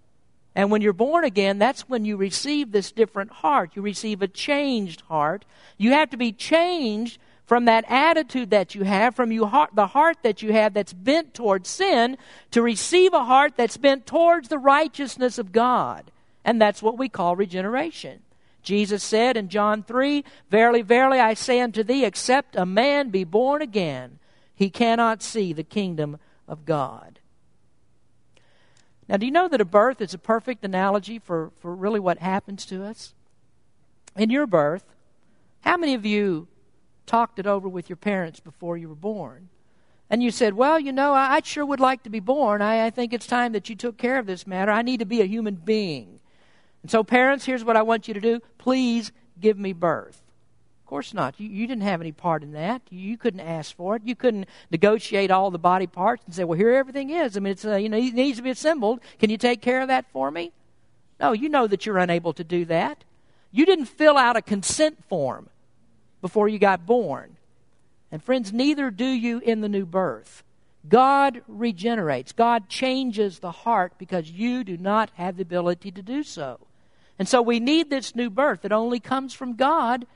And 0.54 0.70
when 0.70 0.82
you're 0.82 0.92
born 0.92 1.24
again, 1.24 1.58
that's 1.58 1.88
when 1.88 2.04
you 2.04 2.18
receive 2.18 2.72
this 2.72 2.92
different 2.92 3.30
heart. 3.30 3.70
You 3.74 3.80
receive 3.80 4.20
a 4.20 4.28
changed 4.28 5.00
heart. 5.08 5.46
You 5.78 5.92
have 5.92 6.10
to 6.10 6.18
be 6.18 6.30
changed 6.30 7.18
from 7.46 7.64
that 7.64 7.86
attitude 7.88 8.50
that 8.50 8.74
you 8.74 8.84
have, 8.84 9.16
from 9.16 9.32
you 9.32 9.46
heart, 9.46 9.70
the 9.72 9.86
heart 9.86 10.18
that 10.24 10.42
you 10.42 10.52
have 10.52 10.74
that's 10.74 10.92
bent 10.92 11.32
towards 11.32 11.70
sin, 11.70 12.18
to 12.50 12.60
receive 12.60 13.14
a 13.14 13.24
heart 13.24 13.54
that's 13.56 13.78
bent 13.78 14.04
towards 14.04 14.48
the 14.48 14.58
righteousness 14.58 15.38
of 15.38 15.52
God. 15.52 16.10
And 16.44 16.60
that's 16.60 16.82
what 16.82 16.98
we 16.98 17.08
call 17.08 17.34
regeneration. 17.34 18.20
Jesus 18.62 19.02
said 19.02 19.38
in 19.38 19.48
John 19.48 19.84
3 19.84 20.22
Verily, 20.50 20.82
verily, 20.82 21.18
I 21.18 21.32
say 21.32 21.62
unto 21.62 21.82
thee, 21.82 22.04
except 22.04 22.56
a 22.56 22.66
man 22.66 23.08
be 23.08 23.24
born 23.24 23.62
again, 23.62 24.18
he 24.54 24.68
cannot 24.68 25.22
see 25.22 25.54
the 25.54 25.64
kingdom 25.64 26.18
of 26.50 26.66
God. 26.66 27.20
Now, 29.08 29.16
do 29.16 29.24
you 29.24 29.32
know 29.32 29.48
that 29.48 29.60
a 29.60 29.64
birth 29.64 30.00
is 30.00 30.12
a 30.12 30.18
perfect 30.18 30.64
analogy 30.64 31.18
for, 31.18 31.50
for 31.60 31.74
really 31.74 32.00
what 32.00 32.18
happens 32.18 32.66
to 32.66 32.84
us? 32.84 33.14
In 34.16 34.28
your 34.30 34.46
birth, 34.46 34.84
how 35.62 35.76
many 35.76 35.94
of 35.94 36.04
you 36.04 36.48
talked 37.06 37.38
it 37.38 37.46
over 37.46 37.68
with 37.68 37.88
your 37.88 37.96
parents 37.96 38.40
before 38.40 38.76
you 38.76 38.88
were 38.88 38.94
born? 38.94 39.48
And 40.10 40.22
you 40.22 40.32
said, 40.32 40.54
Well, 40.54 40.78
you 40.78 40.92
know, 40.92 41.12
I, 41.12 41.36
I 41.36 41.40
sure 41.44 41.64
would 41.64 41.80
like 41.80 42.02
to 42.02 42.10
be 42.10 42.20
born. 42.20 42.60
I, 42.60 42.86
I 42.86 42.90
think 42.90 43.12
it's 43.12 43.26
time 43.26 43.52
that 43.52 43.68
you 43.68 43.76
took 43.76 43.96
care 43.96 44.18
of 44.18 44.26
this 44.26 44.46
matter. 44.46 44.72
I 44.72 44.82
need 44.82 44.98
to 44.98 45.06
be 45.06 45.20
a 45.20 45.26
human 45.26 45.54
being. 45.54 46.20
And 46.82 46.90
so, 46.90 47.04
parents, 47.04 47.44
here's 47.44 47.64
what 47.64 47.76
I 47.76 47.82
want 47.82 48.08
you 48.08 48.14
to 48.14 48.20
do. 48.20 48.40
Please 48.58 49.12
give 49.40 49.56
me 49.56 49.72
birth 49.72 50.19
course 50.90 51.14
not. 51.14 51.38
You, 51.38 51.48
you 51.48 51.66
didn't 51.66 51.84
have 51.84 52.00
any 52.00 52.10
part 52.10 52.42
in 52.42 52.52
that. 52.52 52.82
You, 52.90 53.16
couldn't 53.16 53.40
ask 53.40 53.74
for 53.76 53.96
it. 53.96 54.02
You 54.04 54.16
couldn't 54.16 54.46
negotiate 54.70 55.30
all 55.30 55.50
the 55.50 55.58
body 55.58 55.86
parts 55.86 56.24
and 56.26 56.34
say, 56.34 56.42
well, 56.42 56.58
here 56.58 56.72
everything 56.72 57.10
is. 57.10 57.36
I 57.36 57.40
mean, 57.40 57.52
it's, 57.52 57.64
uh, 57.64 57.76
you 57.76 57.88
know, 57.88 57.96
it 57.96 58.12
needs 58.12 58.38
to 58.38 58.42
be 58.42 58.50
assembled. 58.50 59.00
Can 59.20 59.30
you 59.30 59.38
take 59.38 59.62
care 59.62 59.80
of 59.80 59.88
that 59.88 60.04
for 60.12 60.30
me? 60.30 60.50
No, 61.20 61.32
you 61.32 61.48
know 61.48 61.68
that 61.68 61.86
you're 61.86 61.98
unable 61.98 62.32
to 62.32 62.42
do 62.42 62.64
that. 62.64 63.04
You 63.52 63.64
didn't 63.64 63.86
fill 63.86 64.16
out 64.16 64.36
a 64.36 64.42
consent 64.42 65.04
form. 65.08 65.48
before 66.20 66.48
you 66.48 66.58
got 66.58 66.86
born. 66.86 67.36
And 68.12 68.22
friends, 68.22 68.52
neither 68.52 68.90
do 68.90 69.06
you 69.06 69.38
in 69.38 69.60
the 69.60 69.68
new 69.68 69.86
birth. 69.86 70.42
God 70.88 71.42
regenerates. 71.46 72.32
God 72.32 72.68
changes 72.68 73.38
the 73.38 73.52
heart 73.52 73.92
because 73.98 74.30
you 74.30 74.64
do 74.64 74.76
not 74.76 75.10
have 75.14 75.36
the 75.36 75.42
ability 75.42 75.90
to 75.92 76.02
do 76.02 76.22
so. 76.22 76.58
And 77.18 77.28
so 77.28 77.42
we 77.42 77.60
need 77.60 77.90
this 77.90 78.16
new 78.16 78.30
birth 78.30 78.62
that 78.62 78.72
only 78.72 78.98
comes 78.98 79.34
from 79.34 79.54
God, 79.54 80.06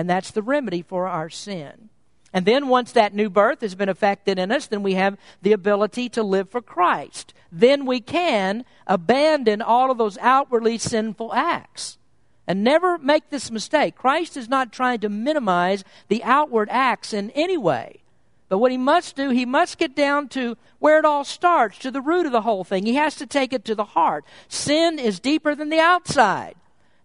and 0.00 0.08
that's 0.08 0.30
the 0.30 0.42
remedy 0.42 0.80
for 0.80 1.06
our 1.06 1.28
sin. 1.28 1.90
And 2.32 2.46
then 2.46 2.68
once 2.68 2.92
that 2.92 3.12
new 3.12 3.28
birth 3.28 3.60
has 3.60 3.74
been 3.74 3.90
effected 3.90 4.38
in 4.38 4.50
us, 4.50 4.66
then 4.66 4.82
we 4.82 4.94
have 4.94 5.18
the 5.42 5.52
ability 5.52 6.08
to 6.10 6.22
live 6.22 6.48
for 6.48 6.62
Christ. 6.62 7.34
Then 7.52 7.84
we 7.84 8.00
can 8.00 8.64
abandon 8.86 9.60
all 9.60 9.90
of 9.90 9.98
those 9.98 10.16
outwardly 10.18 10.78
sinful 10.78 11.34
acts. 11.34 11.98
And 12.46 12.64
never 12.64 12.96
make 12.96 13.28
this 13.28 13.50
mistake. 13.50 13.94
Christ 13.94 14.38
is 14.38 14.48
not 14.48 14.72
trying 14.72 15.00
to 15.00 15.10
minimize 15.10 15.84
the 16.08 16.24
outward 16.24 16.70
acts 16.70 17.12
in 17.12 17.28
any 17.32 17.58
way. 17.58 18.00
But 18.48 18.56
what 18.56 18.72
he 18.72 18.78
must 18.78 19.16
do, 19.16 19.28
he 19.28 19.44
must 19.44 19.76
get 19.76 19.94
down 19.94 20.28
to 20.30 20.56
where 20.78 20.98
it 20.98 21.04
all 21.04 21.24
starts, 21.24 21.76
to 21.80 21.90
the 21.90 22.00
root 22.00 22.24
of 22.24 22.32
the 22.32 22.40
whole 22.40 22.64
thing. 22.64 22.86
He 22.86 22.94
has 22.94 23.16
to 23.16 23.26
take 23.26 23.52
it 23.52 23.66
to 23.66 23.74
the 23.74 23.84
heart. 23.84 24.24
Sin 24.48 24.98
is 24.98 25.20
deeper 25.20 25.54
than 25.54 25.68
the 25.68 25.78
outside. 25.78 26.54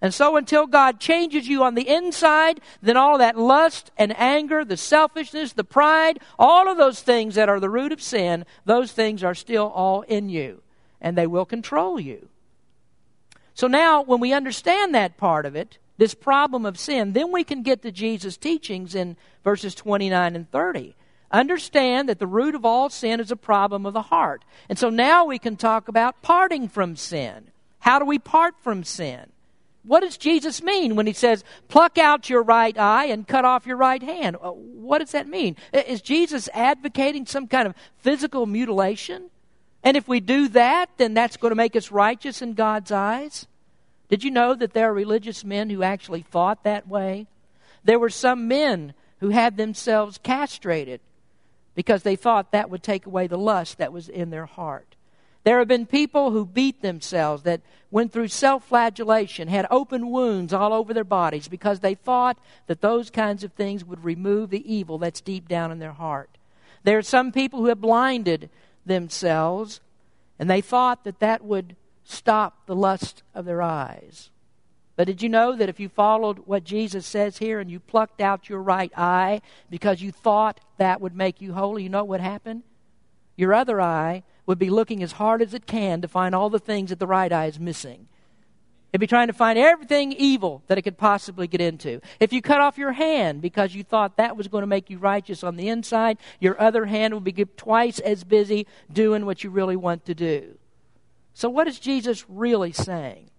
And 0.05 0.13
so 0.13 0.37
until 0.37 0.67
God 0.67 0.99
changes 0.99 1.47
you 1.47 1.63
on 1.63 1.73
the 1.73 1.89
inside, 1.89 2.61
then 2.79 2.95
all 2.95 3.17
that 3.17 3.39
lust 3.39 3.89
and 3.97 4.15
anger, 4.19 4.63
the 4.63 4.77
selfishness, 4.77 5.53
the 5.53 5.63
pride, 5.63 6.19
all 6.37 6.69
of 6.69 6.77
those 6.77 7.01
things 7.01 7.33
that 7.33 7.49
are 7.49 7.59
the 7.59 7.71
root 7.71 7.91
of 7.91 7.99
sin, 7.99 8.45
those 8.65 8.91
things 8.91 9.23
are 9.23 9.33
still 9.33 9.65
all 9.65 10.03
in 10.03 10.29
you. 10.29 10.61
And 11.01 11.17
they 11.17 11.25
will 11.25 11.43
control 11.43 11.99
you. 11.99 12.29
So 13.55 13.65
now, 13.65 14.03
when 14.03 14.19
we 14.19 14.31
understand 14.31 14.93
that 14.93 15.17
part 15.17 15.43
of 15.43 15.55
it, 15.55 15.79
this 15.97 16.13
problem 16.13 16.67
of 16.67 16.77
sin, 16.77 17.13
then 17.13 17.31
we 17.31 17.43
can 17.43 17.63
get 17.63 17.81
to 17.81 17.91
Jesus' 17.91 18.37
teachings 18.37 18.93
in 18.93 19.17
verses 19.43 19.73
29 19.73 20.35
and 20.35 20.51
30. 20.51 20.93
Understand 21.31 22.09
that 22.09 22.19
the 22.19 22.27
root 22.27 22.53
of 22.53 22.63
all 22.63 22.91
sin 22.91 23.19
is 23.19 23.31
a 23.31 23.35
problem 23.35 23.87
of 23.87 23.93
the 23.93 24.03
heart. 24.03 24.45
And 24.69 24.77
so 24.77 24.91
now 24.91 25.25
we 25.25 25.39
can 25.39 25.55
talk 25.55 25.87
about 25.87 26.21
parting 26.21 26.69
from 26.69 26.95
sin. 26.95 27.49
How 27.79 27.97
do 27.97 28.05
we 28.05 28.19
part 28.19 28.53
from 28.61 28.83
sin? 28.83 29.31
What 29.85 30.01
does 30.01 30.17
Jesus 30.17 30.63
mean 30.63 30.95
when 30.95 31.05
he 31.05 31.13
says, 31.13 31.43
pluck 31.67 31.97
out 31.97 32.29
your 32.29 32.41
right 32.41 32.77
eye 32.77 33.05
and 33.05 33.27
cut 33.27 33.45
off 33.45 33.67
your 33.67 33.77
right 33.77 34.01
hand? 34.01 34.35
Uh, 34.41 34.49
what 34.49 34.99
does 34.99 35.11
that 35.11 35.27
mean? 35.27 35.55
Is 35.73 36.01
Jesus 36.01 36.49
advocating 36.53 37.25
some 37.25 37.47
kind 37.47 37.67
of 37.67 37.75
physical 37.99 38.45
mutilation? 38.45 39.29
And 39.83 39.95
if 39.95 40.07
we 40.07 40.19
do 40.19 40.47
that, 40.49 40.89
then 40.97 41.13
that's 41.13 41.37
going 41.37 41.51
to 41.51 41.55
make 41.55 41.75
us 41.75 41.91
righteous 41.91 42.41
in 42.41 42.53
God's 42.53 42.91
eyes? 42.91 43.45
Did 44.09 44.23
you 44.23 44.31
know 44.31 44.55
that 44.55 44.73
there 44.73 44.89
are 44.89 44.93
religious 44.93 45.43
men 45.43 45.69
who 45.69 45.83
actually 45.83 46.21
thought 46.21 46.63
that 46.63 46.87
way? 46.87 47.27
There 47.83 47.99
were 47.99 48.09
some 48.09 48.47
men 48.47 48.93
who 49.19 49.29
had 49.29 49.57
themselves 49.57 50.19
castrated 50.21 51.01
because 51.75 52.03
they 52.03 52.15
thought 52.15 52.51
that 52.51 52.69
would 52.69 52.81
take 52.81 53.05
away 53.05 53.27
the 53.27 53.37
lust 53.37 53.77
that 53.77 53.93
was 53.93 54.09
in 54.09 54.31
their 54.31 54.45
heart. 54.45 54.94
There 55.45 55.59
have 55.59 55.67
been 55.67 55.85
people 55.85 56.31
who 56.31 56.43
beat 56.43 56.81
themselves, 56.81 57.43
that 57.43 57.61
went 57.91 58.11
through 58.11 58.29
self 58.29 58.67
flagellation, 58.67 59.47
had 59.47 59.67
open 59.69 60.09
wounds 60.09 60.51
all 60.51 60.73
over 60.73 60.91
their 60.91 61.03
bodies 61.03 61.47
because 61.47 61.79
they 61.79 61.93
thought 61.93 62.39
that 62.65 62.81
those 62.81 63.11
kinds 63.11 63.43
of 63.43 63.53
things 63.53 63.85
would 63.85 64.03
remove 64.03 64.49
the 64.49 64.73
evil 64.73 64.97
that's 64.97 65.21
deep 65.21 65.47
down 65.47 65.71
in 65.71 65.77
their 65.77 65.93
heart. 65.93 66.31
There 66.83 66.97
are 66.97 67.03
some 67.03 67.31
people 67.31 67.59
who 67.59 67.67
have 67.67 67.79
blinded 67.79 68.49
themselves, 68.87 69.81
and 70.39 70.49
they 70.49 70.61
thought 70.61 71.03
that 71.03 71.19
that 71.19 71.43
would 71.43 71.75
stop 72.03 72.65
the 72.65 72.75
lust 72.75 73.21
of 73.35 73.45
their 73.45 73.61
eyes. 73.61 74.31
But 74.95 75.05
did 75.05 75.21
you 75.21 75.29
know 75.29 75.55
that 75.55 75.69
if 75.69 75.79
you 75.79 75.89
followed 75.89 76.39
what 76.47 76.63
Jesus 76.63 77.05
says 77.05 77.37
here 77.37 77.59
and 77.59 77.69
you 77.69 77.79
plucked 77.79 78.19
out 78.19 78.49
your 78.49 78.63
right 78.63 78.91
eye 78.97 79.41
because 79.69 80.01
you 80.01 80.11
thought 80.11 80.59
that 80.77 81.01
would 81.01 81.15
make 81.15 81.39
you 81.39 81.53
holy, 81.53 81.83
you 81.83 81.89
know 81.89 82.03
what 82.03 82.19
would 82.19 82.21
happen? 82.21 82.63
Your 83.35 83.53
other 83.53 83.79
eye 83.79 84.23
would 84.45 84.59
be 84.59 84.69
looking 84.69 85.01
as 85.01 85.13
hard 85.13 85.41
as 85.41 85.53
it 85.53 85.65
can 85.65 86.01
to 86.01 86.07
find 86.07 86.35
all 86.35 86.49
the 86.49 86.59
things 86.59 86.89
that 86.89 86.99
the 86.99 87.07
right 87.07 87.31
eye 87.31 87.47
is 87.47 87.59
missing. 87.59 88.07
It'd 88.95 89.01
be 89.01 89.07
trying 89.07 89.27
to 89.27 89.33
find 89.33 89.59
everything 89.59 90.13
evil 90.13 90.63
that 90.67 90.77
it 90.77 90.83
could 90.83 90.97
possibly 90.97 91.47
get 91.47 91.59
into. 91.59 91.99
If 92.21 92.31
you 92.31 92.41
cut 92.41 92.61
off 92.61 92.77
your 92.77 92.93
hand 92.93 93.41
because 93.41 93.75
you 93.75 93.83
thought 93.83 94.15
that 94.15 94.37
was 94.37 94.47
going 94.47 94.61
to 94.61 94.67
make 94.67 94.89
you 94.89 94.99
righteous 94.99 95.43
on 95.43 95.57
the 95.57 95.67
inside, 95.67 96.17
your 96.39 96.59
other 96.61 96.85
hand 96.85 97.13
will 97.13 97.19
be 97.19 97.33
twice 97.33 97.99
as 97.99 98.23
busy 98.23 98.67
doing 98.89 99.25
what 99.25 99.43
you 99.43 99.49
really 99.49 99.75
want 99.75 100.05
to 100.05 100.15
do. 100.15 100.57
So, 101.33 101.49
what 101.49 101.67
is 101.67 101.77
Jesus 101.77 102.29
really 102.29 102.71
saying? 102.71 103.29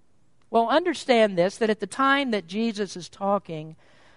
Well, 0.50 0.68
understand 0.68 1.38
this 1.38 1.56
that 1.56 1.70
at 1.70 1.80
the 1.80 1.86
time 1.86 2.32
that 2.32 2.46
Jesus 2.46 2.94
is 2.94 3.08
talking, 3.08 3.76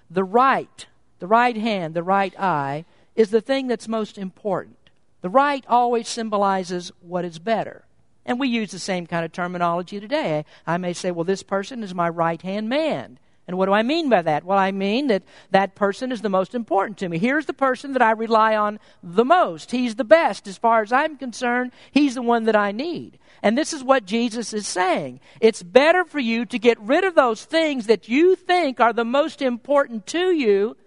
the 0.09 0.25
right, 0.25 0.87
the 1.19 1.27
right 1.27 1.55
hand, 1.55 1.93
the 1.93 2.03
right 2.03 2.37
eye, 2.37 2.83
is 3.15 3.29
the 3.29 3.39
thing 3.39 3.67
that's 3.67 3.87
most 3.87 4.17
important. 4.17 4.75
The 5.21 5.29
right 5.29 5.63
always 5.67 6.07
symbolizes 6.07 6.91
what 7.01 7.25
is 7.25 7.39
better. 7.39 7.85
And 8.25 8.39
we 8.39 8.47
use 8.47 8.71
the 8.71 8.79
same 8.79 9.07
kind 9.07 9.25
of 9.25 9.31
terminology 9.31 9.99
today. 9.99 10.45
I 10.67 10.77
may 10.77 10.93
say, 10.93 11.11
well, 11.11 11.23
this 11.23 11.43
person 11.43 11.83
is 11.83 11.95
my 11.95 12.09
right 12.09 12.41
hand 12.41 12.69
man. 12.69 13.19
And 13.47 13.57
what 13.57 13.65
do 13.65 13.73
I 13.73 13.81
mean 13.81 14.09
by 14.09 14.21
that? 14.21 14.43
Well, 14.43 14.59
I 14.59 14.71
mean 14.71 15.07
that 15.07 15.23
that 15.49 15.73
person 15.73 16.11
is 16.11 16.21
the 16.21 16.29
most 16.29 16.53
important 16.53 16.99
to 16.99 17.09
me. 17.09 17.17
Here's 17.17 17.47
the 17.47 17.53
person 17.53 17.93
that 17.93 18.01
I 18.03 18.11
rely 18.11 18.55
on 18.55 18.79
the 19.01 19.25
most. 19.25 19.71
He's 19.71 19.95
the 19.95 20.03
best. 20.03 20.47
As 20.47 20.59
far 20.59 20.83
as 20.83 20.91
I'm 20.91 21.17
concerned, 21.17 21.71
he's 21.89 22.13
the 22.13 22.21
one 22.21 22.43
that 22.43 22.55
I 22.55 22.71
need. 22.71 23.17
And 23.41 23.57
this 23.57 23.73
is 23.73 23.83
what 23.83 24.05
Jesus 24.05 24.53
is 24.53 24.67
saying. 24.67 25.19
It's 25.41 25.63
better 25.63 26.05
for 26.05 26.19
you 26.19 26.45
to 26.45 26.59
get 26.59 26.79
rid 26.79 27.03
of 27.03 27.15
those 27.15 27.43
things 27.43 27.87
that 27.87 28.07
you 28.07 28.35
think 28.35 28.79
are 28.79 28.93
the 28.93 29.03
most 29.03 29.41
important 29.41 30.05
to 30.07 30.31
you 30.31 30.77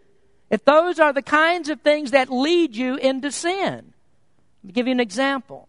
if 0.48 0.64
those 0.64 1.00
are 1.00 1.12
the 1.12 1.22
kinds 1.22 1.68
of 1.68 1.80
things 1.80 2.12
that 2.12 2.30
lead 2.30 2.76
you 2.76 2.94
into 2.94 3.32
sin. 3.32 3.91
Give 4.70 4.86
you 4.86 4.92
an 4.92 5.00
example. 5.00 5.68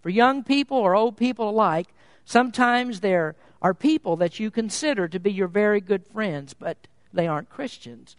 For 0.00 0.10
young 0.10 0.42
people 0.42 0.76
or 0.76 0.94
old 0.94 1.16
people 1.16 1.50
alike, 1.50 1.88
sometimes 2.24 3.00
there 3.00 3.36
are 3.60 3.74
people 3.74 4.16
that 4.16 4.40
you 4.40 4.50
consider 4.50 5.06
to 5.08 5.20
be 5.20 5.32
your 5.32 5.48
very 5.48 5.80
good 5.80 6.06
friends, 6.06 6.54
but 6.54 6.76
they 7.12 7.26
aren't 7.26 7.50
Christians. 7.50 8.16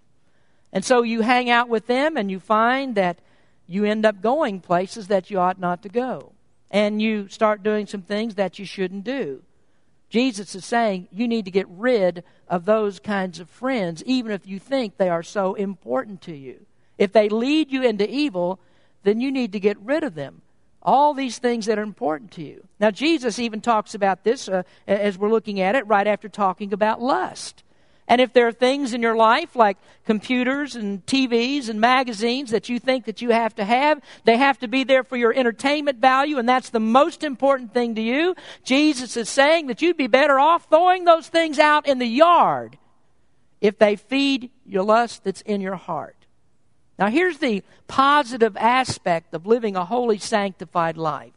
And 0.72 0.86
so 0.86 1.02
you 1.02 1.22
hang 1.22 1.50
out 1.50 1.70
with 1.70 1.88
them 1.88 2.18
and 2.18 2.32
you 2.32 2.40
find 2.40 2.96
that 2.96 3.20
you 3.68 3.86
end 3.86 4.06
up 4.06 4.22
going 4.22 4.60
places 4.60 5.08
that 5.08 5.30
you 5.30 5.40
ought 5.40 5.60
not 5.60 5.84
to 5.84 5.90
go. 5.90 6.32
And 6.72 7.02
you 7.02 7.28
start 7.28 7.64
doing 7.64 7.86
some 7.86 8.02
things 8.02 8.36
that 8.36 8.58
you 8.58 8.66
shouldn't 8.66 9.04
do. 9.04 9.44
Jesus 10.10 10.56
is 10.56 10.66
saying 10.66 11.08
you 11.12 11.28
need 11.28 11.46
to 11.46 11.52
get 11.52 11.68
rid 11.70 12.24
of 12.48 12.66
those 12.66 13.00
kinds 13.00 13.40
of 13.40 13.50
friends, 13.50 14.04
even 14.06 14.32
if 14.32 14.48
you 14.48 14.60
think 14.60 14.98
they 14.98 15.10
are 15.10 15.24
so 15.24 15.54
important 15.56 16.22
to 16.22 16.36
you. 16.36 16.66
If 16.98 17.12
they 17.12 17.30
lead 17.30 17.72
you 17.72 17.84
into 17.84 18.10
evil, 18.10 18.60
then 19.04 19.22
you 19.22 19.32
need 19.32 19.52
to 19.54 19.60
get 19.60 19.78
rid 19.80 20.04
of 20.04 20.16
them 20.16 20.42
all 20.84 21.14
these 21.14 21.38
things 21.38 21.66
that 21.66 21.80
are 21.80 21.84
important 21.84 22.32
to 22.32 22.44
you. 22.44 22.68
Now, 22.80 22.92
Jesus 22.92 23.40
even 23.40 23.62
talks 23.62 23.96
about 23.96 24.24
this 24.24 24.50
uh, 24.50 24.64
as 24.86 25.18
we're 25.18 25.30
looking 25.30 25.62
at 25.62 25.76
it 25.76 25.88
right 25.88 26.06
after 26.06 26.28
talking 26.28 26.74
about 26.74 27.02
lust. 27.02 27.64
And 28.06 28.20
if 28.20 28.34
there 28.34 28.48
are 28.48 28.52
things 28.52 28.94
in 28.94 29.02
your 29.02 29.16
life 29.16 29.56
like 29.56 29.78
computers 30.06 30.76
and 30.76 31.06
TVs 31.06 31.70
and 31.70 31.80
magazines 31.80 32.52
that 32.52 32.68
you 32.68 32.78
think 32.78 33.06
that 33.06 33.22
you 33.22 33.30
have 33.30 33.56
to 33.56 33.64
have, 33.64 34.02
they 34.26 34.36
have 34.36 34.60
to 34.60 34.68
be 34.68 34.84
there 34.84 35.06
for 35.06 35.16
your 35.16 35.34
entertainment 35.34 36.00
value 36.00 36.38
and 36.38 36.48
that's 36.48 36.70
the 36.70 36.82
most 36.82 37.24
important 37.24 37.74
thing 37.74 37.96
to 37.96 38.02
you. 38.02 38.36
Jesus 38.66 39.16
is 39.16 39.30
saying 39.30 39.68
that 39.68 39.82
you'd 39.82 39.96
be 39.96 40.08
better 40.08 40.38
off 40.38 40.68
throwing 40.70 41.06
those 41.06 41.30
things 41.30 41.60
out 41.60 41.88
in 41.88 41.98
the 42.00 42.06
yard 42.06 42.78
if 43.62 43.80
they 43.80 43.96
feed 43.96 44.52
your 44.66 44.84
lust 44.84 45.24
that's 45.24 45.42
in 45.42 45.62
your 45.62 45.78
heart. 45.78 46.23
Now, 47.00 47.08
here's 47.08 47.40
the 47.40 47.64
positive 47.88 48.56
aspect 48.58 49.34
of 49.34 49.46
living 49.46 49.76
a 49.76 49.86
holy, 49.86 50.18
sanctified 50.20 50.98
life. 50.98 51.34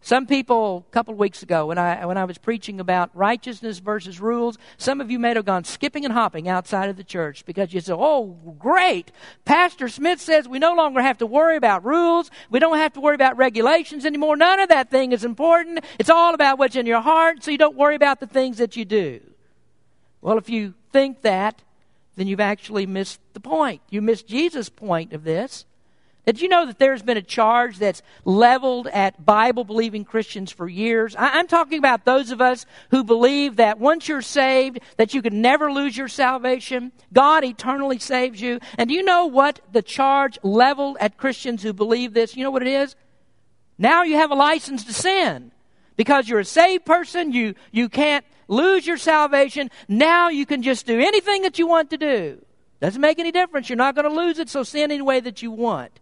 Some 0.00 0.26
people, 0.26 0.86
a 0.88 0.92
couple 0.92 1.12
of 1.12 1.18
weeks 1.18 1.42
ago, 1.42 1.66
when 1.66 1.76
I, 1.76 2.06
when 2.06 2.16
I 2.16 2.24
was 2.24 2.38
preaching 2.38 2.78
about 2.78 3.10
righteousness 3.14 3.80
versus 3.80 4.20
rules, 4.20 4.56
some 4.76 5.00
of 5.00 5.10
you 5.10 5.18
may 5.18 5.34
have 5.34 5.44
gone 5.44 5.64
skipping 5.64 6.04
and 6.04 6.14
hopping 6.14 6.48
outside 6.48 6.88
of 6.88 6.96
the 6.96 7.02
church 7.04 7.44
because 7.44 7.74
you 7.74 7.80
said, 7.80 7.96
Oh, 7.98 8.36
great. 8.58 9.10
Pastor 9.44 9.88
Smith 9.88 10.20
says 10.20 10.46
we 10.46 10.60
no 10.60 10.74
longer 10.74 11.02
have 11.02 11.18
to 11.18 11.26
worry 11.26 11.56
about 11.56 11.84
rules. 11.84 12.30
We 12.48 12.60
don't 12.60 12.78
have 12.78 12.92
to 12.92 13.00
worry 13.00 13.16
about 13.16 13.36
regulations 13.36 14.06
anymore. 14.06 14.36
None 14.36 14.60
of 14.60 14.68
that 14.68 14.88
thing 14.88 15.10
is 15.12 15.24
important. 15.24 15.84
It's 15.98 16.10
all 16.10 16.32
about 16.32 16.58
what's 16.58 16.76
in 16.76 16.86
your 16.86 17.00
heart, 17.00 17.42
so 17.42 17.50
you 17.50 17.58
don't 17.58 17.76
worry 17.76 17.96
about 17.96 18.20
the 18.20 18.26
things 18.26 18.58
that 18.58 18.76
you 18.76 18.84
do. 18.84 19.20
Well, 20.20 20.38
if 20.38 20.48
you 20.48 20.74
think 20.92 21.22
that, 21.22 21.62
then 22.18 22.26
you've 22.26 22.40
actually 22.40 22.86
missed 22.86 23.20
the 23.32 23.40
point. 23.40 23.80
You 23.90 24.02
missed 24.02 24.26
Jesus' 24.26 24.68
point 24.68 25.12
of 25.12 25.24
this. 25.24 25.64
Did 26.26 26.42
you 26.42 26.48
know 26.50 26.66
that 26.66 26.78
there's 26.78 27.00
been 27.00 27.16
a 27.16 27.22
charge 27.22 27.78
that's 27.78 28.02
leveled 28.26 28.86
at 28.88 29.24
Bible 29.24 29.64
believing 29.64 30.04
Christians 30.04 30.52
for 30.52 30.68
years? 30.68 31.16
I'm 31.18 31.46
talking 31.46 31.78
about 31.78 32.04
those 32.04 32.30
of 32.30 32.42
us 32.42 32.66
who 32.90 33.02
believe 33.02 33.56
that 33.56 33.78
once 33.78 34.08
you're 34.08 34.20
saved, 34.20 34.80
that 34.98 35.14
you 35.14 35.22
can 35.22 35.40
never 35.40 35.72
lose 35.72 35.96
your 35.96 36.08
salvation. 36.08 36.92
God 37.14 37.44
eternally 37.44 37.98
saves 37.98 38.42
you. 38.42 38.60
And 38.76 38.90
do 38.90 38.94
you 38.94 39.02
know 39.02 39.24
what 39.24 39.60
the 39.72 39.80
charge 39.80 40.38
leveled 40.42 40.98
at 41.00 41.16
Christians 41.16 41.62
who 41.62 41.72
believe 41.72 42.12
this? 42.12 42.36
You 42.36 42.44
know 42.44 42.50
what 42.50 42.60
it 42.60 42.68
is? 42.68 42.94
Now 43.78 44.02
you 44.02 44.16
have 44.16 44.30
a 44.30 44.34
license 44.34 44.84
to 44.84 44.92
sin. 44.92 45.52
Because 45.96 46.28
you're 46.28 46.40
a 46.40 46.44
saved 46.44 46.84
person, 46.84 47.32
you, 47.32 47.54
you 47.72 47.88
can't 47.88 48.24
lose 48.48 48.86
your 48.86 48.96
salvation. 48.96 49.70
Now 49.86 50.28
you 50.28 50.46
can 50.46 50.62
just 50.62 50.86
do 50.86 50.98
anything 50.98 51.42
that 51.42 51.58
you 51.58 51.66
want 51.66 51.90
to 51.90 51.98
do. 51.98 52.44
Doesn't 52.80 53.00
make 53.00 53.18
any 53.18 53.32
difference. 53.32 53.68
You're 53.68 53.76
not 53.76 53.94
going 53.94 54.08
to 54.08 54.14
lose 54.14 54.38
it, 54.38 54.48
so 54.48 54.62
sin 54.62 54.90
any 54.90 55.02
way 55.02 55.20
that 55.20 55.42
you 55.42 55.50
want. 55.50 56.00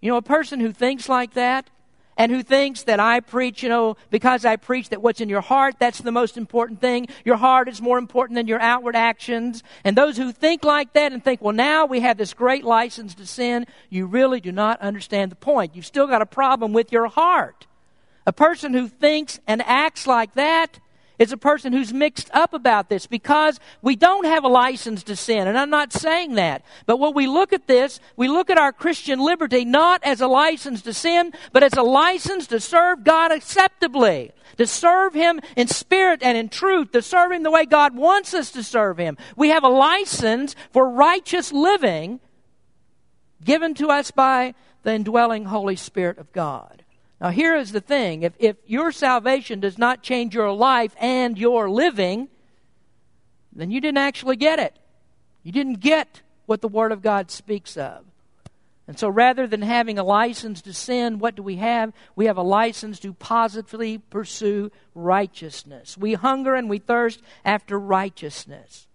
You 0.00 0.10
know, 0.10 0.16
a 0.16 0.22
person 0.22 0.60
who 0.60 0.72
thinks 0.72 1.08
like 1.08 1.34
that 1.34 1.70
and 2.16 2.32
who 2.32 2.42
thinks 2.42 2.84
that 2.84 2.98
I 2.98 3.20
preach, 3.20 3.62
you 3.62 3.68
know, 3.68 3.96
because 4.10 4.46
I 4.46 4.56
preach 4.56 4.88
that 4.88 5.02
what's 5.02 5.20
in 5.20 5.28
your 5.28 5.42
heart, 5.42 5.76
that's 5.78 5.98
the 5.98 6.12
most 6.12 6.38
important 6.38 6.80
thing. 6.80 7.08
Your 7.24 7.36
heart 7.36 7.68
is 7.68 7.82
more 7.82 7.98
important 7.98 8.36
than 8.36 8.48
your 8.48 8.60
outward 8.60 8.96
actions. 8.96 9.62
And 9.84 9.96
those 9.96 10.16
who 10.16 10.32
think 10.32 10.64
like 10.64 10.94
that 10.94 11.12
and 11.12 11.22
think, 11.22 11.42
well, 11.42 11.54
now 11.54 11.84
we 11.84 12.00
have 12.00 12.16
this 12.16 12.32
great 12.32 12.64
license 12.64 13.14
to 13.16 13.26
sin, 13.26 13.66
you 13.90 14.06
really 14.06 14.40
do 14.40 14.52
not 14.52 14.80
understand 14.80 15.30
the 15.30 15.36
point. 15.36 15.76
You've 15.76 15.84
still 15.84 16.06
got 16.06 16.22
a 16.22 16.26
problem 16.26 16.72
with 16.72 16.90
your 16.90 17.08
heart. 17.08 17.66
A 18.26 18.32
person 18.32 18.72
who 18.72 18.88
thinks 18.88 19.38
and 19.46 19.62
acts 19.62 20.06
like 20.06 20.34
that 20.34 20.80
is 21.18 21.32
a 21.32 21.36
person 21.36 21.72
who's 21.72 21.92
mixed 21.92 22.30
up 22.32 22.52
about 22.52 22.88
this 22.88 23.06
because 23.06 23.58
we 23.82 23.96
don't 23.96 24.26
have 24.26 24.44
a 24.44 24.48
license 24.48 25.02
to 25.04 25.16
sin. 25.16 25.48
And 25.48 25.58
I'm 25.58 25.70
not 25.70 25.92
saying 25.92 26.34
that. 26.34 26.64
But 26.84 26.98
when 26.98 27.14
we 27.14 27.26
look 27.26 27.52
at 27.52 27.66
this, 27.66 28.00
we 28.16 28.28
look 28.28 28.50
at 28.50 28.58
our 28.58 28.72
Christian 28.72 29.18
liberty 29.18 29.64
not 29.64 30.02
as 30.04 30.20
a 30.20 30.26
license 30.26 30.82
to 30.82 30.92
sin, 30.92 31.32
but 31.52 31.62
as 31.62 31.74
a 31.74 31.82
license 31.82 32.46
to 32.48 32.60
serve 32.60 33.04
God 33.04 33.32
acceptably. 33.32 34.32
To 34.58 34.66
serve 34.66 35.12
Him 35.12 35.40
in 35.54 35.68
spirit 35.68 36.22
and 36.22 36.38
in 36.38 36.48
truth, 36.48 36.92
to 36.92 37.02
serve 37.02 37.32
Him 37.32 37.42
the 37.42 37.50
way 37.50 37.66
God 37.66 37.94
wants 37.94 38.32
us 38.32 38.50
to 38.52 38.62
serve 38.62 38.96
Him. 38.96 39.18
We 39.36 39.50
have 39.50 39.64
a 39.64 39.68
license 39.68 40.54
for 40.72 40.88
righteous 40.88 41.52
living 41.52 42.20
given 43.44 43.74
to 43.74 43.88
us 43.88 44.10
by 44.10 44.54
the 44.82 44.94
indwelling 44.94 45.44
Holy 45.44 45.76
Spirit 45.76 46.18
of 46.18 46.32
God. 46.32 46.84
Now, 47.20 47.30
here 47.30 47.56
is 47.56 47.72
the 47.72 47.80
thing 47.80 48.22
if, 48.22 48.34
if 48.38 48.56
your 48.66 48.92
salvation 48.92 49.60
does 49.60 49.78
not 49.78 50.02
change 50.02 50.34
your 50.34 50.52
life 50.52 50.94
and 51.00 51.38
your 51.38 51.70
living, 51.70 52.28
then 53.52 53.70
you 53.70 53.80
didn't 53.80 53.98
actually 53.98 54.36
get 54.36 54.58
it. 54.58 54.78
You 55.42 55.52
didn't 55.52 55.80
get 55.80 56.20
what 56.44 56.60
the 56.60 56.68
Word 56.68 56.92
of 56.92 57.02
God 57.02 57.30
speaks 57.30 57.76
of. 57.76 58.04
And 58.88 58.98
so 58.98 59.08
rather 59.08 59.46
than 59.46 59.62
having 59.62 59.98
a 59.98 60.04
license 60.04 60.62
to 60.62 60.72
sin, 60.72 61.18
what 61.18 61.34
do 61.34 61.42
we 61.42 61.56
have? 61.56 61.92
We 62.14 62.26
have 62.26 62.36
a 62.36 62.42
license 62.42 63.00
to 63.00 63.12
positively 63.14 63.98
pursue 63.98 64.70
righteousness. 64.94 65.98
We 65.98 66.14
hunger 66.14 66.54
and 66.54 66.70
we 66.70 66.78
thirst 66.78 67.20
after 67.44 67.78
righteousness. 67.78 68.85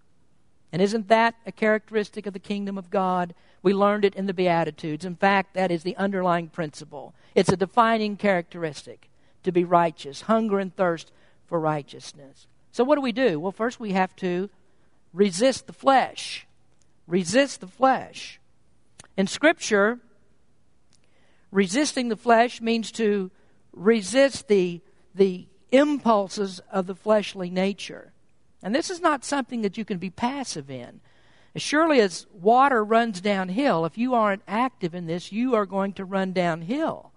And 0.72 0.82
isn't 0.82 1.10
that 1.10 1.36
a 1.46 1.52
characteristic 1.52 2.26
of 2.26 2.34
the 2.34 2.40
kingdom 2.40 2.78
of 2.78 2.90
God? 2.90 3.34
We 3.62 3.74
learned 3.74 4.06
it 4.06 4.16
in 4.16 4.26
the 4.26 4.34
Beatitudes. 4.34 5.06
In 5.06 5.16
fact, 5.16 5.54
that 5.54 5.72
is 5.72 5.84
the 5.84 5.98
underlying 5.98 6.48
principle. 6.48 7.14
It's 7.36 7.52
a 7.52 7.58
defining 7.58 8.18
characteristic 8.18 9.10
to 9.44 9.52
be 9.52 9.64
righteous, 9.64 10.22
hunger 10.22 10.60
and 10.60 10.76
thirst 10.76 11.12
for 11.46 11.60
righteousness. 11.60 12.48
So, 12.72 12.84
what 12.84 12.96
do 12.96 13.02
we 13.02 13.12
do? 13.12 13.40
Well, 13.40 13.52
first 13.52 13.80
we 13.80 13.92
have 13.92 14.16
to 14.18 14.50
resist 15.14 15.68
the 15.68 15.74
flesh. 15.74 16.48
Resist 17.06 17.60
the 17.60 17.68
flesh. 17.68 18.40
In 19.18 19.28
Scripture, 19.28 20.00
resisting 21.52 22.08
the 22.08 22.16
flesh 22.16 22.62
means 22.62 22.92
to 22.94 23.30
resist 23.74 24.48
the, 24.48 24.82
the 25.14 25.48
impulses 25.72 26.62
of 26.72 26.88
the 26.88 26.96
fleshly 26.96 27.50
nature. 27.50 28.11
And 28.64 28.76
this 28.76 28.90
is 28.90 29.02
not 29.02 29.26
something 29.26 29.62
that 29.62 29.78
you 29.78 29.86
can 29.86 29.98
be 29.98 30.10
passive 30.10 30.70
in. 30.70 31.02
As 31.54 31.62
surely 31.62 32.00
as 32.00 32.28
water 32.32 32.84
runs 32.84 33.20
downhill, 33.20 33.86
if 33.86 33.98
you 33.98 34.14
aren't 34.14 34.44
active 34.48 34.96
in 34.96 35.06
this, 35.06 35.32
you 35.32 35.54
are 35.56 35.66
going 35.66 35.94
to 35.94 36.06
run 36.06 36.32
downhill. 36.32 37.12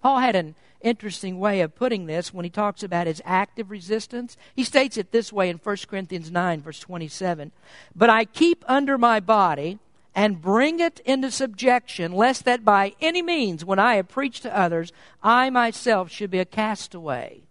Paul 0.00 0.20
had 0.20 0.36
an 0.36 0.54
interesting 0.80 1.40
way 1.40 1.60
of 1.60 1.74
putting 1.74 2.06
this 2.06 2.32
when 2.32 2.44
he 2.44 2.50
talks 2.50 2.82
about 2.82 3.06
his 3.06 3.22
active 3.24 3.70
resistance. 3.70 4.36
He 4.54 4.62
states 4.62 4.96
it 4.96 5.10
this 5.10 5.32
way 5.32 5.48
in 5.48 5.56
1 5.56 5.76
Corinthians 5.88 6.30
9, 6.30 6.60
verse 6.60 6.78
27 6.78 7.50
But 7.96 8.10
I 8.10 8.26
keep 8.26 8.64
under 8.68 8.98
my 8.98 9.18
body 9.18 9.78
and 10.14 10.40
bring 10.40 10.78
it 10.78 11.00
into 11.04 11.30
subjection, 11.30 12.12
lest 12.12 12.44
that 12.44 12.64
by 12.64 12.92
any 13.00 13.22
means, 13.22 13.64
when 13.64 13.80
I 13.80 13.96
have 13.96 14.08
preached 14.08 14.42
to 14.42 14.56
others, 14.56 14.92
I 15.22 15.50
myself 15.50 16.10
should 16.10 16.30
be 16.30 16.38
a 16.38 16.44
castaway. 16.44 17.42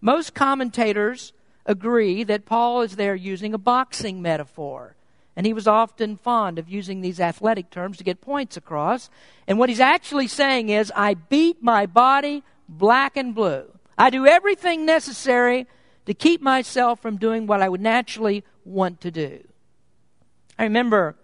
Most 0.00 0.34
commentators 0.34 1.32
agree 1.66 2.24
that 2.24 2.44
Paul 2.44 2.82
is 2.82 2.96
there 2.96 3.14
using 3.14 3.54
a 3.54 3.58
boxing 3.58 4.22
metaphor. 4.22 4.96
And 5.34 5.46
he 5.46 5.52
was 5.52 5.66
often 5.66 6.16
fond 6.16 6.58
of 6.58 6.68
using 6.68 7.00
these 7.00 7.20
athletic 7.20 7.70
terms 7.70 7.96
to 7.98 8.04
get 8.04 8.20
points 8.20 8.56
across. 8.56 9.08
And 9.46 9.58
what 9.58 9.70
he's 9.70 9.80
actually 9.80 10.28
saying 10.28 10.68
is, 10.68 10.92
I 10.94 11.14
beat 11.14 11.62
my 11.62 11.86
body 11.86 12.42
black 12.68 13.16
and 13.16 13.34
blue. 13.34 13.64
I 13.96 14.10
do 14.10 14.26
everything 14.26 14.84
necessary 14.84 15.66
to 16.06 16.14
keep 16.14 16.42
myself 16.42 17.00
from 17.00 17.16
doing 17.16 17.46
what 17.46 17.62
I 17.62 17.68
would 17.68 17.80
naturally 17.80 18.44
want 18.64 19.00
to 19.02 19.10
do. 19.10 19.42
I 20.58 20.64
remember 20.64 21.16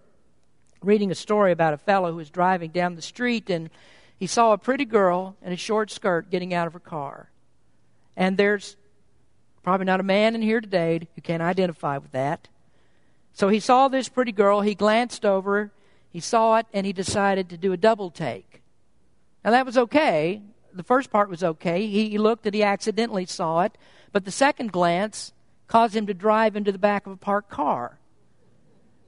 reading 0.83 1.11
a 1.11 1.15
story 1.15 1.53
about 1.53 1.75
a 1.75 1.79
fellow 1.79 2.11
who 2.11 2.17
was 2.17 2.31
driving 2.31 2.71
down 2.71 2.95
the 2.95 3.03
street 3.03 3.51
and 3.51 3.69
he 4.19 4.27
saw 4.27 4.53
a 4.53 4.59
pretty 4.59 4.85
girl 4.85 5.37
in 5.43 5.53
a 5.53 5.57
short 5.57 5.91
skirt 5.91 6.31
getting 6.31 6.55
out 6.55 6.67
of 6.67 6.73
her 6.73 6.81
car. 6.81 7.31
And 8.17 8.37
there's 8.37 8.77
probably 9.69 9.85
not 9.85 10.01
a 10.01 10.03
man 10.03 10.35
in 10.35 10.41
here 10.41 10.63
today 10.63 10.99
who 11.15 11.21
can 11.21 11.43
identify 11.43 11.99
with 11.99 12.11
that. 12.13 12.49
So 13.35 13.51
he 13.51 13.61
saw 13.61 13.89
this 13.89 14.09
pretty 14.09 14.33
girl, 14.33 14.63
he 14.63 14.75
glanced 14.75 15.27
over, 15.27 15.71
he 16.11 16.21
saw 16.21 16.57
it, 16.57 16.67
and 16.73 16.87
he 16.87 16.95
decided 16.95 17.51
to 17.51 17.59
do 17.59 17.75
a 17.75 17.77
double 17.77 18.11
take. 18.11 18.63
Now 19.45 19.51
that 19.51 19.67
was 19.67 19.77
okay. 19.77 20.41
The 20.73 20.83
first 20.83 21.11
part 21.11 21.29
was 21.29 21.45
okay. 21.45 21.87
He 21.87 22.17
looked 22.17 22.47
and 22.47 22.55
he 22.55 22.63
accidentally 22.63 23.27
saw 23.27 23.61
it, 23.61 23.77
but 24.11 24.25
the 24.25 24.31
second 24.31 24.73
glance 24.73 25.35
caused 25.67 25.95
him 25.95 26.07
to 26.07 26.15
drive 26.15 26.57
into 26.57 26.73
the 26.73 26.79
back 26.79 27.07
of 27.07 27.13
a 27.13 27.17
parked 27.17 27.51
car. 27.51 27.99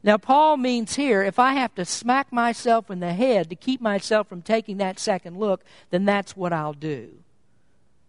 Now, 0.03 0.18
Paul 0.18 0.59
means 0.59 0.96
here 0.96 1.23
if 1.23 1.38
I 1.38 1.55
have 1.55 1.75
to 1.77 1.87
smack 1.87 2.31
myself 2.31 2.90
in 2.90 3.01
the 3.01 3.14
head 3.14 3.49
to 3.49 3.57
keep 3.57 3.81
myself 3.81 4.29
from 4.29 4.42
taking 4.42 4.77
that 4.77 4.99
second 4.99 5.38
look, 5.38 5.64
then 5.88 6.05
that's 6.05 6.37
what 6.37 6.53
I'll 6.53 6.75
do. 6.75 7.12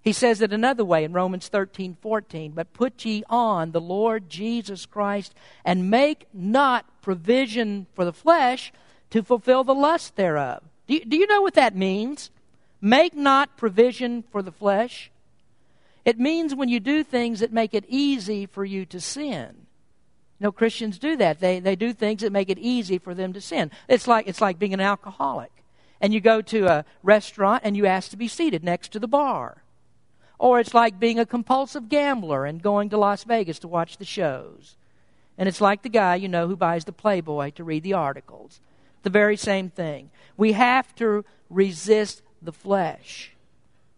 He 0.02 0.14
says 0.14 0.42
it 0.42 0.52
another 0.52 0.84
way 0.84 1.04
in 1.04 1.14
Romans 1.14 1.48
13, 1.48 1.98
14. 2.02 2.52
But 2.52 2.74
put 2.74 3.06
ye 3.06 3.24
on 3.30 3.72
the 3.72 3.82
Lord 3.82 4.30
Jesus 4.30 4.86
Christ, 4.86 5.36
and 5.64 5.92
make 5.92 6.28
not 6.34 6.86
provision 7.02 7.86
for 7.94 8.04
the 8.04 8.14
flesh 8.14 8.74
to 9.12 9.22
fulfill 9.22 9.64
the 9.64 9.76
lust 9.76 10.16
thereof. 10.16 10.64
Do 10.88 10.96
you, 10.96 11.06
do 11.06 11.18
you 11.18 11.28
know 11.28 11.42
what 11.42 11.54
that 11.54 11.76
means? 11.76 12.32
Make 12.82 13.16
not 13.16 13.58
provision 13.58 14.24
for 14.32 14.42
the 14.42 14.52
flesh. 14.52 15.12
It 16.04 16.20
means 16.20 16.56
when 16.56 16.70
you 16.70 16.80
do 16.80 17.04
things 17.04 17.42
that 17.42 17.54
make 17.54 17.76
it 17.76 17.86
easy 17.88 18.48
for 18.48 18.66
you 18.66 18.86
to 18.88 19.00
sin. 19.00 19.68
You 20.40 20.46
know, 20.46 20.52
Christians 20.52 20.98
do 20.98 21.16
that. 21.18 21.40
They, 21.40 21.60
they 21.60 21.76
do 21.76 21.94
things 21.94 22.24
that 22.24 22.32
make 22.32 22.50
it 22.50 22.58
easy 22.58 22.98
for 22.98 23.14
them 23.14 23.34
to 23.34 23.42
sin. 23.42 23.70
It's 23.88 24.08
like, 24.08 24.28
it's 24.28 24.42
like 24.42 24.58
being 24.58 24.74
an 24.74 24.82
alcoholic. 24.82 25.52
And 26.00 26.12
you 26.12 26.20
go 26.20 26.42
to 26.42 26.66
a 26.66 26.86
restaurant 27.04 27.62
and 27.64 27.78
you 27.78 27.86
ask 27.86 28.10
to 28.10 28.18
be 28.18 28.28
seated 28.28 28.64
next 28.64 28.92
to 28.94 29.00
the 29.00 29.08
bar. 29.08 29.61
Or 30.42 30.60
it's 30.60 30.74
like 30.74 31.00
being 31.00 31.20
a 31.20 31.26
compulsive 31.28 31.88
gambler 31.88 32.48
and 32.48 32.64
going 32.64 32.90
to 32.90 32.98
Las 32.98 33.24
Vegas 33.26 33.60
to 33.60 33.68
watch 33.68 33.98
the 33.98 34.06
shows. 34.06 34.76
And 35.38 35.48
it's 35.48 35.62
like 35.62 35.84
the 35.84 35.88
guy, 35.88 36.16
you 36.16 36.28
know, 36.28 36.48
who 36.48 36.56
buys 36.56 36.84
the 36.84 36.92
Playboy 36.92 37.52
to 37.52 37.64
read 37.64 37.84
the 37.84 37.94
articles. 37.94 38.60
The 39.04 39.12
very 39.12 39.38
same 39.38 39.70
thing. 39.70 40.10
We 40.38 40.54
have 40.54 40.96
to 40.96 41.26
resist 41.52 42.24
the 42.42 42.52
flesh 42.52 43.34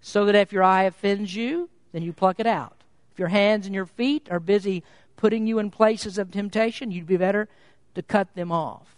so 0.02 0.26
that 0.26 0.36
if 0.36 0.52
your 0.52 0.64
eye 0.64 0.84
offends 0.84 1.34
you, 1.34 1.70
then 1.94 2.04
you 2.04 2.12
pluck 2.12 2.42
it 2.42 2.48
out. 2.48 2.84
If 3.14 3.20
your 3.20 3.30
hands 3.30 3.66
and 3.66 3.74
your 3.74 3.86
feet 3.86 4.28
are 4.30 4.42
busy 4.42 4.84
putting 5.16 5.48
you 5.48 5.60
in 5.60 5.72
places 5.72 6.18
of 6.18 6.30
temptation, 6.30 6.92
you'd 6.92 7.08
be 7.08 7.16
better 7.16 7.48
to 7.96 8.02
cut 8.02 8.36
them 8.36 8.52
off. 8.52 8.93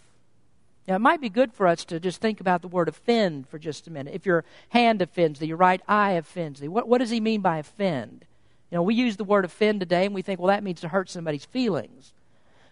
Now, 0.86 0.94
it 0.94 1.00
might 1.00 1.20
be 1.20 1.28
good 1.28 1.52
for 1.52 1.66
us 1.66 1.84
to 1.86 1.98
just 1.98 2.20
think 2.20 2.40
about 2.40 2.62
the 2.62 2.68
word 2.68 2.88
offend 2.88 3.48
for 3.48 3.58
just 3.58 3.88
a 3.88 3.90
minute. 3.90 4.14
If 4.14 4.24
your 4.24 4.44
hand 4.68 5.02
offends 5.02 5.40
thee, 5.40 5.46
your 5.46 5.56
right 5.56 5.80
eye 5.88 6.12
offends 6.12 6.60
thee, 6.60 6.68
what, 6.68 6.88
what 6.88 6.98
does 6.98 7.10
he 7.10 7.20
mean 7.20 7.40
by 7.40 7.58
offend? 7.58 8.24
You 8.70 8.76
know, 8.76 8.82
we 8.82 8.94
use 8.94 9.16
the 9.16 9.24
word 9.24 9.44
offend 9.44 9.80
today 9.80 10.06
and 10.06 10.14
we 10.14 10.22
think, 10.22 10.38
well, 10.38 10.48
that 10.48 10.62
means 10.62 10.80
to 10.82 10.88
hurt 10.88 11.10
somebody's 11.10 11.44
feelings. 11.44 12.12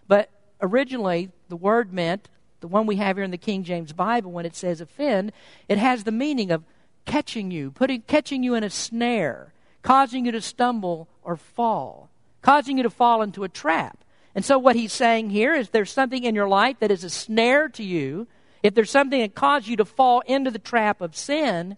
But 0.07 0.29
originally, 0.61 1.29
the 1.49 1.55
word 1.57 1.91
meant, 1.91 2.29
the 2.61 2.67
one 2.67 2.85
we 2.85 2.95
have 2.97 3.17
here 3.17 3.23
in 3.23 3.31
the 3.31 3.37
King 3.37 3.63
James 3.63 3.91
Bible, 3.91 4.31
when 4.31 4.45
it 4.45 4.55
says 4.55 4.79
offend, 4.79 5.33
it 5.67 5.77
has 5.77 6.03
the 6.03 6.11
meaning 6.11 6.51
of 6.51 6.63
catching 7.05 7.51
you, 7.51 7.71
putting, 7.71 8.01
catching 8.01 8.43
you 8.43 8.55
in 8.55 8.63
a 8.63 8.69
snare, 8.69 9.53
causing 9.81 10.25
you 10.25 10.31
to 10.31 10.41
stumble 10.41 11.07
or 11.21 11.35
fall, 11.35 12.09
causing 12.41 12.77
you 12.77 12.83
to 12.83 12.89
fall 12.89 13.21
into 13.21 13.43
a 13.43 13.49
trap. 13.49 14.04
And 14.35 14.43
so, 14.43 14.59
what 14.59 14.75
he's 14.75 14.91
saying 14.91 15.29
here 15.29 15.55
is 15.55 15.69
there's 15.69 15.91
something 15.91 16.23
in 16.23 16.35
your 16.35 16.47
life 16.47 16.77
that 16.79 16.91
is 16.91 17.05
a 17.05 17.09
snare 17.09 17.69
to 17.69 17.83
you. 17.83 18.27
If 18.61 18.75
there's 18.75 18.91
something 18.91 19.21
that 19.21 19.33
caused 19.33 19.67
you 19.67 19.77
to 19.77 19.85
fall 19.85 20.21
into 20.27 20.51
the 20.51 20.59
trap 20.59 20.99
of 20.99 21.15
sin, 21.15 21.77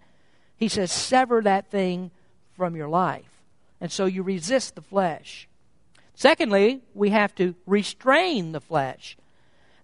he 0.58 0.68
says, 0.68 0.92
sever 0.92 1.42
that 1.44 1.70
thing 1.70 2.10
from 2.56 2.76
your 2.76 2.90
life. 2.90 3.30
And 3.80 3.92
so 3.92 4.06
you 4.06 4.24
resist 4.24 4.74
the 4.74 4.82
flesh. 4.82 5.48
Secondly, 6.16 6.82
we 6.96 7.12
have 7.12 7.36
to 7.36 7.54
restrain 7.68 8.52
the 8.52 8.60
flesh. 8.60 9.18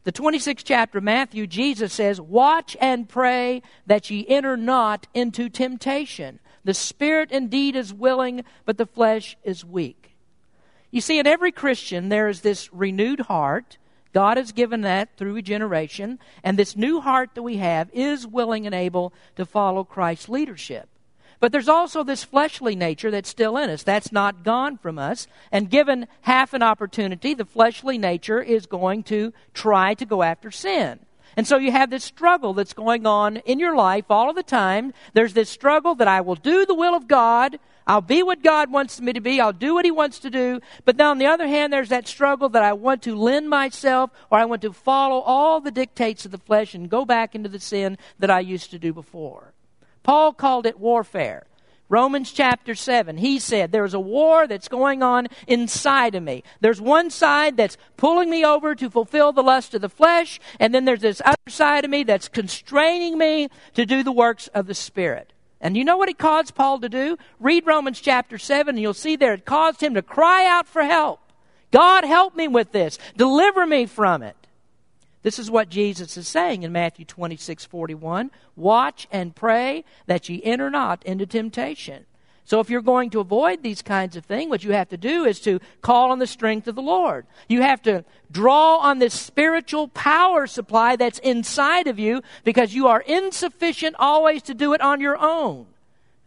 The 0.03 0.11
26th 0.11 0.63
chapter 0.65 0.97
of 0.97 1.03
Matthew, 1.03 1.45
Jesus 1.45 1.93
says, 1.93 2.19
Watch 2.19 2.75
and 2.81 3.07
pray 3.07 3.61
that 3.85 4.09
ye 4.09 4.25
enter 4.27 4.57
not 4.57 5.07
into 5.13 5.47
temptation. 5.47 6.39
The 6.63 6.73
spirit 6.73 7.31
indeed 7.31 7.75
is 7.75 7.93
willing, 7.93 8.43
but 8.65 8.77
the 8.77 8.85
flesh 8.85 9.37
is 9.43 9.63
weak. 9.63 10.02
You 10.93 11.01
see, 11.01 11.17
in 11.17 11.25
every 11.25 11.51
Christian, 11.51 12.09
there 12.09 12.29
is 12.29 12.41
this 12.41 12.71
renewed 12.71 13.21
heart 13.21 13.79
God 14.13 14.37
has 14.37 14.51
given 14.51 14.81
that 14.81 15.17
through 15.17 15.33
regeneration, 15.33 16.19
and 16.43 16.55
this 16.55 16.75
new 16.75 17.01
heart 17.01 17.31
that 17.33 17.41
we 17.41 17.57
have 17.57 17.89
is 17.93 18.27
willing 18.27 18.67
and 18.67 18.75
able 18.75 19.11
to 19.35 19.43
follow 19.43 19.83
Christ's 19.83 20.29
leadership. 20.29 20.87
But 21.39 21.51
there's 21.51 21.67
also 21.67 22.03
this 22.03 22.23
fleshly 22.23 22.75
nature 22.75 23.09
that's 23.09 23.27
still 23.27 23.57
in 23.57 23.71
us. 23.71 23.81
That's 23.81 24.11
not 24.11 24.43
gone 24.43 24.77
from 24.77 24.99
us. 24.99 25.25
And 25.51 25.67
given 25.67 26.05
half 26.21 26.53
an 26.53 26.61
opportunity, 26.61 27.33
the 27.33 27.43
fleshly 27.43 27.97
nature 27.97 28.39
is 28.39 28.67
going 28.67 29.01
to 29.05 29.33
try 29.55 29.95
to 29.95 30.05
go 30.05 30.21
after 30.21 30.51
sin. 30.51 30.99
And 31.35 31.47
so 31.47 31.57
you 31.57 31.71
have 31.71 31.89
this 31.89 32.03
struggle 32.03 32.53
that's 32.53 32.73
going 32.73 33.07
on 33.07 33.37
in 33.37 33.59
your 33.59 33.75
life 33.75 34.05
all 34.11 34.29
of 34.29 34.35
the 34.35 34.43
time. 34.43 34.93
There's 35.13 35.33
this 35.33 35.49
struggle 35.49 35.95
that 35.95 36.07
I 36.07 36.21
will 36.21 36.35
do 36.35 36.67
the 36.67 36.75
will 36.75 36.93
of 36.93 37.07
God. 37.07 37.57
I'll 37.85 38.01
be 38.01 38.23
what 38.23 38.43
God 38.43 38.71
wants 38.71 39.01
me 39.01 39.13
to 39.13 39.21
be. 39.21 39.41
I'll 39.41 39.53
do 39.53 39.73
what 39.73 39.85
He 39.85 39.91
wants 39.91 40.19
to 40.19 40.29
do. 40.29 40.59
But 40.85 40.97
then 40.97 41.07
on 41.07 41.17
the 41.17 41.25
other 41.25 41.47
hand, 41.47 41.73
there's 41.73 41.89
that 41.89 42.07
struggle 42.07 42.49
that 42.49 42.63
I 42.63 42.73
want 42.73 43.01
to 43.03 43.15
lend 43.15 43.49
myself 43.49 44.11
or 44.31 44.39
I 44.39 44.45
want 44.45 44.61
to 44.61 44.73
follow 44.73 45.19
all 45.19 45.59
the 45.59 45.71
dictates 45.71 46.25
of 46.25 46.31
the 46.31 46.37
flesh 46.37 46.73
and 46.73 46.89
go 46.89 47.05
back 47.05 47.35
into 47.35 47.49
the 47.49 47.59
sin 47.59 47.97
that 48.19 48.31
I 48.31 48.39
used 48.39 48.71
to 48.71 48.79
do 48.79 48.93
before. 48.93 49.53
Paul 50.03 50.33
called 50.33 50.65
it 50.65 50.79
warfare. 50.79 51.45
Romans 51.89 52.31
chapter 52.31 52.73
7, 52.73 53.17
he 53.17 53.37
said, 53.37 53.71
There's 53.71 53.93
a 53.93 53.99
war 53.99 54.47
that's 54.47 54.67
going 54.67 55.03
on 55.03 55.27
inside 55.47 56.15
of 56.15 56.23
me. 56.23 56.43
There's 56.59 56.81
one 56.81 57.09
side 57.09 57.57
that's 57.57 57.77
pulling 57.97 58.29
me 58.29 58.43
over 58.43 58.73
to 58.73 58.89
fulfill 58.89 59.31
the 59.31 59.43
lust 59.43 59.73
of 59.73 59.81
the 59.81 59.89
flesh, 59.89 60.39
and 60.59 60.73
then 60.73 60.85
there's 60.85 61.01
this 61.01 61.21
other 61.23 61.35
side 61.49 61.85
of 61.85 61.91
me 61.91 62.03
that's 62.03 62.29
constraining 62.29 63.17
me 63.17 63.49
to 63.75 63.85
do 63.85 64.01
the 64.01 64.11
works 64.11 64.47
of 64.49 64.65
the 64.65 64.73
Spirit. 64.73 65.32
And 65.63 65.77
you 65.77 65.85
know 65.85 65.95
what 65.95 66.09
it 66.09 66.17
caused 66.17 66.55
Paul 66.55 66.81
to 66.81 66.89
do? 66.89 67.17
Read 67.39 67.65
Romans 67.65 68.01
chapter 68.01 68.37
7, 68.37 68.75
and 68.75 68.81
you'll 68.81 68.93
see 68.93 69.15
there 69.15 69.33
it 69.33 69.45
caused 69.45 69.81
him 69.81 69.93
to 69.93 70.01
cry 70.01 70.45
out 70.45 70.67
for 70.67 70.83
help. 70.83 71.21
God, 71.71 72.03
help 72.03 72.35
me 72.35 72.49
with 72.49 72.73
this. 72.73 72.99
Deliver 73.15 73.65
me 73.65 73.85
from 73.85 74.21
it. 74.23 74.35
This 75.21 75.39
is 75.39 75.49
what 75.49 75.69
Jesus 75.69 76.17
is 76.17 76.27
saying 76.27 76.63
in 76.63 76.73
Matthew 76.73 77.05
26 77.05 77.63
41. 77.63 78.29
Watch 78.57 79.07
and 79.09 79.33
pray 79.33 79.85
that 80.05 80.27
ye 80.27 80.43
enter 80.43 80.69
not 80.69 81.01
into 81.05 81.25
temptation. 81.25 82.05
So, 82.45 82.59
if 82.59 82.69
you're 82.69 82.81
going 82.81 83.09
to 83.11 83.21
avoid 83.21 83.63
these 83.63 83.81
kinds 83.81 84.17
of 84.17 84.25
things, 84.25 84.49
what 84.49 84.63
you 84.63 84.73
have 84.73 84.89
to 84.89 84.97
do 84.97 85.23
is 85.23 85.39
to 85.41 85.59
call 85.81 86.11
on 86.11 86.19
the 86.19 86.27
strength 86.27 86.67
of 86.67 86.75
the 86.75 86.81
Lord. 86.81 87.25
You 87.47 87.61
have 87.61 87.81
to 87.83 88.03
draw 88.31 88.77
on 88.77 88.99
this 88.99 89.13
spiritual 89.13 89.87
power 89.87 90.45
supply 90.45 90.97
that's 90.97 91.19
inside 91.19 91.87
of 91.87 91.99
you 91.99 92.21
because 92.43 92.75
you 92.75 92.87
are 92.87 92.99
insufficient 93.01 93.95
always 93.97 94.41
to 94.43 94.53
do 94.53 94.73
it 94.73 94.81
on 94.81 94.99
your 94.99 95.17
own. 95.17 95.67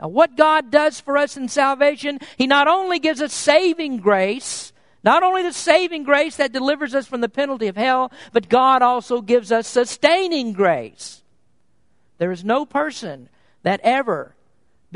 Now, 0.01 0.09
what 0.09 0.37
God 0.37 0.71
does 0.71 1.01
for 1.01 1.19
us 1.19 1.37
in 1.37 1.49
salvation, 1.49 2.19
He 2.39 2.47
not 2.47 2.67
only 2.67 2.99
gives 2.99 3.21
us 3.21 3.35
saving 3.35 3.99
grace, 3.99 4.73
not 5.05 5.23
only 5.23 5.43
the 5.43 5.53
saving 5.53 6.05
grace 6.05 6.37
that 6.37 6.53
delivers 6.53 6.95
us 6.95 7.07
from 7.07 7.21
the 7.21 7.29
penalty 7.29 7.69
of 7.69 7.77
hell, 7.77 8.11
but 8.33 8.49
God 8.49 8.81
also 8.81 9.21
gives 9.21 9.53
us 9.53 9.67
sustaining 9.67 10.53
grace. 10.53 11.23
There 12.19 12.33
is 12.33 12.45
no 12.45 12.65
person 12.65 13.29
that 13.63 13.81
ever 13.83 14.36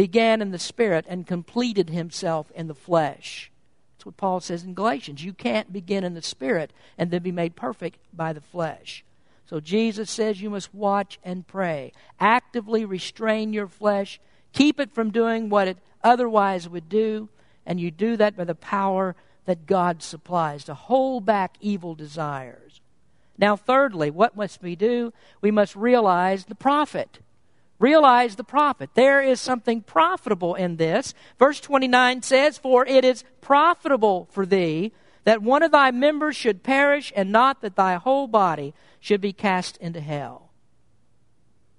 began 0.01 0.41
in 0.41 0.51
the 0.51 0.59
Spirit 0.59 1.05
and 1.11 1.27
completed 1.27 1.91
himself 1.91 2.51
in 2.53 2.69
the 2.69 2.75
flesh. 2.75 3.51
That's 3.93 4.07
what 4.07 4.17
Paul 4.17 4.41
says 4.41 4.65
in 4.65 4.73
Galatians. 4.73 5.23
You 5.23 5.35
can't 5.35 5.75
begin 5.75 6.05
in 6.05 6.15
the 6.15 6.23
Spirit 6.23 6.73
and 6.97 7.11
then 7.11 7.21
be 7.21 7.31
made 7.31 7.55
perfect 7.55 7.99
by 8.11 8.33
the 8.33 8.41
flesh. 8.41 9.05
So 9.45 9.61
Jesus 9.61 10.11
says 10.11 10.41
you 10.41 10.49
must 10.49 10.75
watch 10.75 11.19
and 11.23 11.47
pray. 11.47 11.93
Actively 12.19 12.87
restrain 12.87 13.53
your 13.53 13.67
flesh. 13.67 14.19
Keep 14.55 14.81
it 14.81 14.91
from 14.91 15.11
doing 15.11 15.51
what 15.51 15.69
it 15.69 15.77
otherwise 16.03 16.67
would 16.67 16.89
do. 16.89 17.29
And 17.67 17.79
you 17.79 17.91
do 17.91 18.17
that 18.17 18.39
by 18.39 18.45
the 18.45 18.55
power 18.55 19.15
that 19.45 19.67
God 19.67 20.03
supplies 20.03 20.65
to 20.65 20.73
hold 20.73 21.27
back 21.27 21.57
evil 21.61 21.95
desires. 21.95 22.81
Now, 23.37 23.55
thirdly, 23.55 24.11
what 24.11 24.35
must 24.35 24.63
we 24.63 24.77
do? 24.77 25.13
We 25.43 25.51
must 25.51 25.77
realize 25.77 26.47
the 26.47 26.55
profit. 26.55 27.19
Realize 27.81 28.37
the 28.37 28.45
profit. 28.45 28.91
There 28.95 29.23
is 29.23 29.41
something 29.41 29.81
profitable 29.81 30.55
in 30.55 30.77
this. 30.77 31.15
Verse 31.39 31.59
29 31.61 32.23
says, 32.23 32.59
For 32.59 32.87
it 32.87 33.05
is 33.05 33.25
profitable 33.41 34.29
for 34.31 34.45
thee 34.45 34.93
that 35.25 35.43
one 35.43 35.63
of 35.63 35.73
thy 35.73 35.91
members 35.91 36.37
should 36.37 36.63
perish, 36.63 37.13
and 37.17 37.33
not 37.33 37.63
that 37.63 37.77
thy 37.77 37.95
whole 37.95 38.27
body 38.27 38.75
should 39.01 39.21
be 39.21 39.33
cast 39.33 39.79
into 39.79 40.01
hell. 40.01 40.51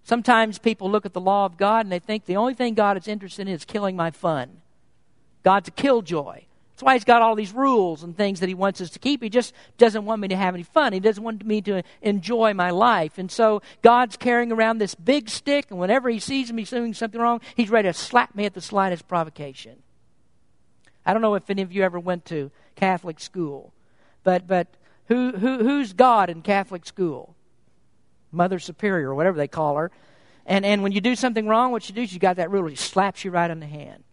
Sometimes 0.03 0.57
people 0.57 0.89
look 0.89 1.05
at 1.05 1.13
the 1.13 1.21
law 1.21 1.45
of 1.45 1.57
God 1.57 1.85
and 1.85 1.91
they 1.91 1.99
think 1.99 2.25
the 2.25 2.35
only 2.35 2.55
thing 2.55 2.73
God 2.73 2.97
is 2.97 3.07
interested 3.07 3.47
in 3.47 3.53
is 3.53 3.63
killing 3.63 3.95
my 3.95 4.09
fun. 4.09 4.61
God's 5.43 5.69
a 5.69 5.71
killjoy. 5.71 6.45
That's 6.81 6.87
why 6.87 6.93
he's 6.95 7.03
got 7.03 7.21
all 7.21 7.35
these 7.35 7.53
rules 7.53 8.01
and 8.01 8.17
things 8.17 8.39
that 8.39 8.49
he 8.49 8.55
wants 8.55 8.81
us 8.81 8.89
to 8.89 8.97
keep. 8.97 9.21
He 9.21 9.29
just 9.29 9.53
doesn't 9.77 10.03
want 10.03 10.19
me 10.19 10.29
to 10.29 10.35
have 10.35 10.55
any 10.55 10.63
fun. 10.63 10.93
He 10.93 10.99
doesn't 10.99 11.23
want 11.23 11.45
me 11.45 11.61
to 11.61 11.83
enjoy 12.01 12.55
my 12.55 12.71
life. 12.71 13.19
And 13.19 13.29
so 13.29 13.61
God's 13.83 14.17
carrying 14.17 14.51
around 14.51 14.79
this 14.79 14.95
big 14.95 15.29
stick, 15.29 15.67
and 15.69 15.79
whenever 15.79 16.09
he 16.09 16.17
sees 16.17 16.51
me 16.51 16.63
doing 16.63 16.95
something 16.95 17.21
wrong, 17.21 17.39
he's 17.55 17.69
ready 17.69 17.87
to 17.87 17.93
slap 17.93 18.33
me 18.33 18.45
at 18.45 18.55
the 18.55 18.61
slightest 18.61 19.07
provocation. 19.07 19.83
I 21.05 21.13
don't 21.13 21.21
know 21.21 21.35
if 21.35 21.47
any 21.51 21.61
of 21.61 21.71
you 21.71 21.83
ever 21.83 21.99
went 21.99 22.25
to 22.25 22.49
Catholic 22.75 23.19
school, 23.19 23.75
but, 24.23 24.47
but 24.47 24.65
who, 25.05 25.33
who, 25.33 25.59
who's 25.59 25.93
God 25.93 26.31
in 26.31 26.41
Catholic 26.41 26.87
school? 26.87 27.35
Mother 28.31 28.57
Superior, 28.57 29.11
or 29.11 29.13
whatever 29.13 29.37
they 29.37 29.47
call 29.47 29.75
her. 29.75 29.91
And, 30.47 30.65
and 30.65 30.81
when 30.81 30.93
you 30.93 31.01
do 31.01 31.15
something 31.15 31.47
wrong, 31.47 31.71
what 31.71 31.83
she 31.83 31.93
does, 31.93 32.11
you 32.11 32.17
got 32.17 32.37
that 32.37 32.49
ruler. 32.49 32.69
He 32.69 32.75
slaps 32.75 33.23
you 33.23 33.29
right 33.29 33.51
on 33.51 33.59
the 33.59 33.67
hand. 33.67 34.03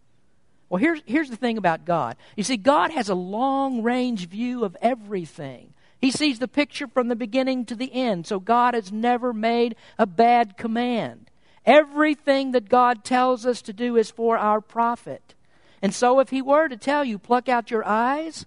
Well, 0.69 0.79
here's, 0.79 1.01
here's 1.05 1.29
the 1.29 1.35
thing 1.35 1.57
about 1.57 1.85
God. 1.85 2.15
You 2.35 2.43
see, 2.43 2.57
God 2.57 2.91
has 2.91 3.09
a 3.09 3.15
long 3.15 3.81
range 3.81 4.27
view 4.27 4.63
of 4.63 4.77
everything. 4.81 5.73
He 5.99 6.11
sees 6.11 6.39
the 6.39 6.47
picture 6.47 6.87
from 6.87 7.07
the 7.07 7.15
beginning 7.15 7.65
to 7.65 7.75
the 7.75 7.91
end. 7.91 8.27
So 8.27 8.39
God 8.39 8.73
has 8.73 8.91
never 8.91 9.33
made 9.33 9.75
a 9.97 10.05
bad 10.05 10.57
command. 10.57 11.29
Everything 11.65 12.51
that 12.51 12.69
God 12.69 13.03
tells 13.03 13.45
us 13.45 13.61
to 13.63 13.73
do 13.73 13.97
is 13.97 14.09
for 14.09 14.37
our 14.37 14.61
profit. 14.61 15.33
And 15.81 15.93
so 15.93 16.19
if 16.19 16.29
he 16.29 16.41
were 16.41 16.67
to 16.67 16.77
tell 16.77 17.03
you, 17.03 17.17
pluck 17.17 17.49
out 17.49 17.71
your 17.71 17.85
eyes, 17.85 18.45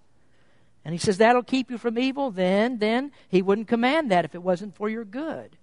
and 0.84 0.92
he 0.94 0.98
says 0.98 1.18
that'll 1.18 1.42
keep 1.42 1.70
you 1.70 1.78
from 1.78 1.98
evil, 1.98 2.30
then 2.30 2.78
then 2.78 3.12
he 3.28 3.42
wouldn't 3.42 3.68
command 3.68 4.10
that 4.10 4.24
if 4.24 4.34
it 4.34 4.42
wasn't 4.42 4.74
for 4.74 4.88
your 4.88 5.04
good. 5.04 5.56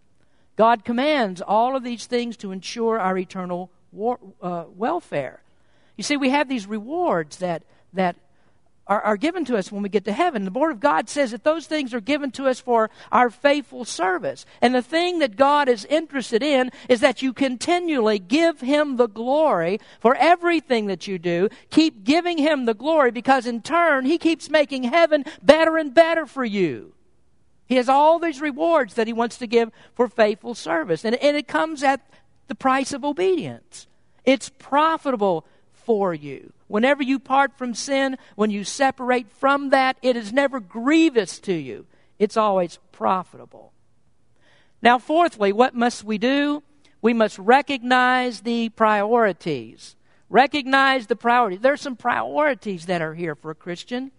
God 0.55 0.83
commands 0.83 1.41
all 1.41 1.75
of 1.75 1.83
these 1.83 2.05
things 2.05 2.37
to 2.37 2.51
ensure 2.51 2.99
our 2.99 3.17
eternal 3.17 3.71
war, 3.91 4.19
uh, 4.41 4.65
welfare. 4.75 5.41
You 5.99 6.03
see, 6.03 6.15
we 6.15 6.29
have 6.29 6.47
these 6.47 6.65
rewards 6.65 7.39
that, 7.39 7.63
that 7.91 8.15
are, 8.87 9.01
are 9.01 9.17
given 9.17 9.43
to 9.43 9.57
us 9.57 9.69
when 9.69 9.83
we 9.83 9.89
get 9.89 10.05
to 10.05 10.13
heaven. 10.13 10.45
The 10.45 10.49
Word 10.49 10.71
of 10.71 10.79
God 10.79 11.09
says 11.09 11.31
that 11.31 11.43
those 11.43 11.67
things 11.67 11.93
are 11.93 11.99
given 11.99 12.31
to 12.31 12.47
us 12.47 12.61
for 12.61 12.89
our 13.11 13.29
faithful 13.29 13.83
service. 13.83 14.45
And 14.61 14.73
the 14.73 14.81
thing 14.81 15.19
that 15.19 15.35
God 15.35 15.67
is 15.67 15.83
interested 15.83 16.41
in 16.41 16.71
is 16.87 17.01
that 17.01 17.21
you 17.21 17.33
continually 17.33 18.17
give 18.17 18.61
Him 18.61 18.95
the 18.95 19.09
glory 19.09 19.81
for 19.99 20.15
everything 20.15 20.85
that 20.85 21.05
you 21.05 21.19
do. 21.19 21.49
Keep 21.69 22.05
giving 22.05 22.37
Him 22.37 22.63
the 22.63 22.73
glory 22.73 23.11
because 23.11 23.45
in 23.45 23.61
turn, 23.61 24.05
He 24.05 24.17
keeps 24.17 24.49
making 24.49 24.83
heaven 24.83 25.25
better 25.43 25.77
and 25.77 25.93
better 25.93 26.25
for 26.25 26.45
you. 26.45 26.93
He 27.65 27.75
has 27.75 27.89
all 27.89 28.19
these 28.19 28.39
rewards 28.39 28.93
that 28.93 29.07
He 29.07 29.11
wants 29.11 29.37
to 29.39 29.47
give 29.47 29.69
for 29.95 30.07
faithful 30.07 30.55
service. 30.55 31.03
And, 31.03 31.17
and 31.17 31.35
it 31.35 31.49
comes 31.49 31.83
at 31.83 31.99
the 32.47 32.55
price 32.55 32.93
of 32.93 33.03
obedience. 33.03 33.85
It's 34.23 34.47
profitable 34.47 35.45
for 35.89 36.13
you. 36.13 36.53
Whenever 36.67 37.01
you 37.01 37.17
part 37.17 37.57
from 37.57 37.73
sin, 37.73 38.15
when 38.35 38.51
you 38.51 38.63
separate 38.63 39.27
from 39.27 39.71
that, 39.71 39.97
it 40.03 40.15
is 40.15 40.31
never 40.31 40.59
grievous 40.59 41.39
to 41.39 41.51
you. 41.51 41.87
It's 42.19 42.37
always 42.37 42.77
profitable. 42.91 43.73
Now, 44.83 44.99
fourthly, 44.99 45.51
what 45.51 45.73
must 45.73 46.03
we 46.03 46.19
do? 46.19 46.61
We 47.01 47.11
must 47.11 47.39
recognize 47.39 48.41
the 48.41 48.69
priorities. 48.69 49.95
Recognize 50.29 51.07
the 51.07 51.15
priorities. 51.15 51.61
There 51.61 51.73
are 51.73 51.77
some 51.77 51.95
priorities 51.95 52.85
that 52.85 53.01
are 53.01 53.15
here 53.15 53.33
for 53.33 53.49
a 53.49 53.55
Christian. 53.55 54.11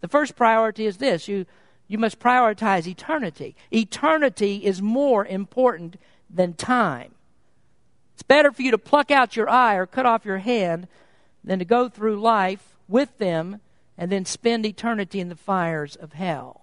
The 0.00 0.08
first 0.08 0.34
priority 0.34 0.84
is 0.84 0.96
this 0.96 1.28
you, 1.28 1.46
you 1.86 1.96
must 1.96 2.18
prioritize 2.18 2.88
eternity. 2.88 3.54
Eternity 3.72 4.64
is 4.64 4.82
more 4.82 5.24
important 5.24 5.94
than 6.28 6.54
time. 6.54 7.14
It's 8.14 8.24
better 8.24 8.50
for 8.50 8.62
you 8.62 8.72
to 8.72 8.78
pluck 8.78 9.12
out 9.12 9.36
your 9.36 9.48
eye 9.48 9.76
or 9.76 9.86
cut 9.86 10.06
off 10.06 10.24
your 10.24 10.38
hand 10.38 10.88
than 11.44 11.58
to 11.58 11.64
go 11.64 11.88
through 11.88 12.20
life 12.20 12.76
with 12.88 13.18
them 13.18 13.60
and 13.96 14.10
then 14.10 14.24
spend 14.24 14.66
eternity 14.66 15.20
in 15.20 15.28
the 15.28 15.36
fires 15.36 15.94
of 15.96 16.14
hell. 16.14 16.62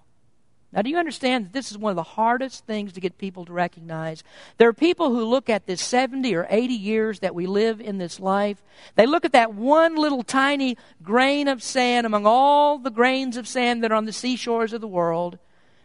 Now, 0.73 0.82
do 0.82 0.89
you 0.89 0.97
understand 0.97 1.45
that 1.45 1.53
this 1.53 1.69
is 1.69 1.77
one 1.77 1.89
of 1.89 1.97
the 1.97 2.03
hardest 2.03 2.65
things 2.65 2.93
to 2.93 3.01
get 3.01 3.17
people 3.17 3.43
to 3.45 3.51
recognize? 3.51 4.23
There 4.57 4.69
are 4.69 4.73
people 4.73 5.09
who 5.09 5.25
look 5.25 5.49
at 5.49 5.65
this 5.65 5.82
70 5.82 6.34
or 6.34 6.47
80 6.49 6.73
years 6.73 7.19
that 7.19 7.36
we 7.36 7.45
live 7.45 7.82
in 7.82 7.97
this 7.97 8.21
life. 8.21 8.63
They 8.95 9.05
look 9.05 9.25
at 9.25 9.34
that 9.34 9.53
one 9.53 9.95
little 9.95 10.23
tiny 10.23 10.77
grain 11.03 11.49
of 11.49 11.61
sand 11.61 12.05
among 12.05 12.25
all 12.25 12.77
the 12.77 12.89
grains 12.89 13.36
of 13.36 13.49
sand 13.49 13.84
that 13.84 13.91
are 13.91 13.95
on 13.95 14.05
the 14.05 14.13
seashores 14.13 14.71
of 14.71 14.79
the 14.79 14.88
world. 14.88 15.39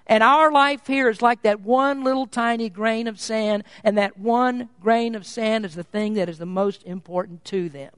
And 0.06 0.22
our 0.22 0.52
life 0.52 0.86
here 0.86 1.08
is 1.08 1.20
like 1.20 1.42
that 1.42 1.60
one 1.60 2.04
little 2.04 2.28
tiny 2.28 2.68
grain 2.68 3.08
of 3.08 3.18
sand, 3.18 3.64
and 3.82 3.98
that 3.98 4.16
one 4.16 4.68
grain 4.80 5.16
of 5.16 5.26
sand 5.26 5.64
is 5.64 5.74
the 5.74 5.82
thing 5.82 6.14
that 6.14 6.28
is 6.28 6.38
the 6.38 6.46
most 6.46 6.84
important 6.84 7.44
to 7.46 7.68
them. 7.68 7.90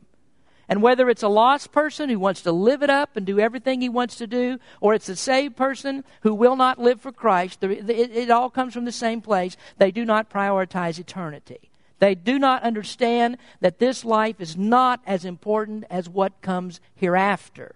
And 0.69 0.83
whether 0.83 1.09
it's 1.09 1.23
a 1.23 1.29
lost 1.29 1.73
person 1.73 2.11
who 2.11 2.19
wants 2.19 2.43
to 2.43 2.53
live 2.53 2.83
it 2.83 2.91
up 2.91 3.17
and 3.17 3.25
do 3.25 3.41
everything 3.41 3.81
he 3.81 3.89
wants 3.89 4.17
to 4.17 4.27
do, 4.27 4.59
or 4.81 4.95
it's 4.95 5.09
a 5.09 5.17
saved 5.17 5.57
person 5.57 6.05
who 6.23 6.35
will 6.35 6.57
not 6.57 6.79
live 6.79 7.01
for 7.01 7.13
Christ, 7.13 7.65
it, 7.65 8.31
all 8.31 8.51
comes 8.51 8.75
from 8.75 8.85
the 8.85 8.93
same 8.93 9.23
place. 9.23 9.57
They 9.79 9.91
do 9.91 10.05
not 10.05 10.31
prioritize 10.31 10.99
eternity. 10.99 11.71
They 12.01 12.15
do 12.15 12.39
not 12.39 12.63
understand 12.63 13.39
that 13.61 13.79
this 13.79 14.05
life 14.05 14.41
is 14.41 14.57
not 14.57 15.01
as 15.07 15.25
important 15.25 15.85
as 15.91 16.09
what 16.09 16.43
comes 16.43 16.81
hereafter. 16.95 17.75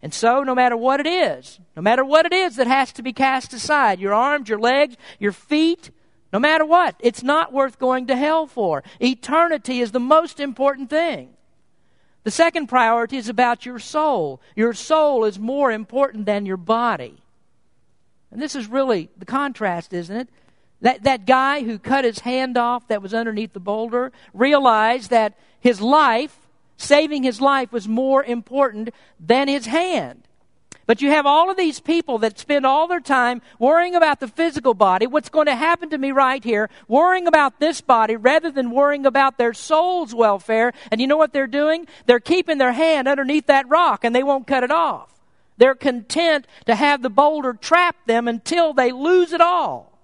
And 0.00 0.14
so, 0.14 0.42
no 0.42 0.54
matter 0.54 0.76
what 0.76 1.00
it 1.00 1.06
is, 1.06 1.60
no 1.76 1.82
matter 1.82 2.04
what 2.04 2.26
it 2.26 2.32
is 2.32 2.56
that 2.56 2.66
has 2.66 2.92
to 2.92 3.02
be 3.02 3.12
cast 3.12 3.52
aside 3.52 4.00
your 4.00 4.14
arms, 4.14 4.48
your 4.48 4.58
legs, 4.58 4.96
your 5.18 5.32
feet 5.32 5.90
no 6.32 6.38
matter 6.38 6.64
what, 6.64 6.96
it's 7.00 7.22
not 7.22 7.52
worth 7.52 7.78
going 7.78 8.06
to 8.06 8.16
hell 8.16 8.46
for. 8.46 8.82
Eternity 9.00 9.80
is 9.80 9.92
the 9.92 10.00
most 10.00 10.40
important 10.40 10.88
thing. 10.88 11.36
The 12.24 12.30
second 12.30 12.68
priority 12.68 13.16
is 13.16 13.28
about 13.28 13.66
your 13.66 13.78
soul. 13.78 14.40
Your 14.54 14.72
soul 14.72 15.24
is 15.24 15.38
more 15.38 15.72
important 15.72 16.26
than 16.26 16.46
your 16.46 16.56
body. 16.56 17.16
And 18.30 18.40
this 18.40 18.54
is 18.54 18.68
really 18.68 19.10
the 19.18 19.24
contrast, 19.24 19.92
isn't 19.92 20.16
it? 20.16 20.28
That, 20.80 21.02
that 21.04 21.26
guy 21.26 21.62
who 21.62 21.78
cut 21.78 22.04
his 22.04 22.20
hand 22.20 22.56
off 22.56 22.88
that 22.88 23.02
was 23.02 23.14
underneath 23.14 23.52
the 23.52 23.60
boulder 23.60 24.12
realized 24.32 25.10
that 25.10 25.38
his 25.60 25.80
life, 25.80 26.36
saving 26.76 27.22
his 27.22 27.40
life, 27.40 27.72
was 27.72 27.86
more 27.86 28.24
important 28.24 28.90
than 29.20 29.48
his 29.48 29.66
hand. 29.66 30.26
But 30.86 31.00
you 31.00 31.10
have 31.10 31.26
all 31.26 31.50
of 31.50 31.56
these 31.56 31.78
people 31.78 32.18
that 32.18 32.38
spend 32.38 32.66
all 32.66 32.88
their 32.88 33.00
time 33.00 33.40
worrying 33.58 33.94
about 33.94 34.20
the 34.20 34.26
physical 34.26 34.74
body, 34.74 35.06
what's 35.06 35.28
going 35.28 35.46
to 35.46 35.54
happen 35.54 35.90
to 35.90 35.98
me 35.98 36.10
right 36.10 36.42
here, 36.42 36.68
worrying 36.88 37.26
about 37.26 37.60
this 37.60 37.80
body 37.80 38.16
rather 38.16 38.50
than 38.50 38.70
worrying 38.70 39.06
about 39.06 39.38
their 39.38 39.54
soul's 39.54 40.14
welfare. 40.14 40.72
And 40.90 41.00
you 41.00 41.06
know 41.06 41.16
what 41.16 41.32
they're 41.32 41.46
doing? 41.46 41.86
They're 42.06 42.20
keeping 42.20 42.58
their 42.58 42.72
hand 42.72 43.06
underneath 43.06 43.46
that 43.46 43.68
rock 43.68 44.04
and 44.04 44.14
they 44.14 44.24
won't 44.24 44.46
cut 44.46 44.64
it 44.64 44.72
off. 44.72 45.12
They're 45.56 45.74
content 45.76 46.46
to 46.66 46.74
have 46.74 47.02
the 47.02 47.10
boulder 47.10 47.52
trap 47.52 47.96
them 48.06 48.26
until 48.26 48.72
they 48.72 48.90
lose 48.90 49.32
it 49.32 49.40
all. 49.40 49.98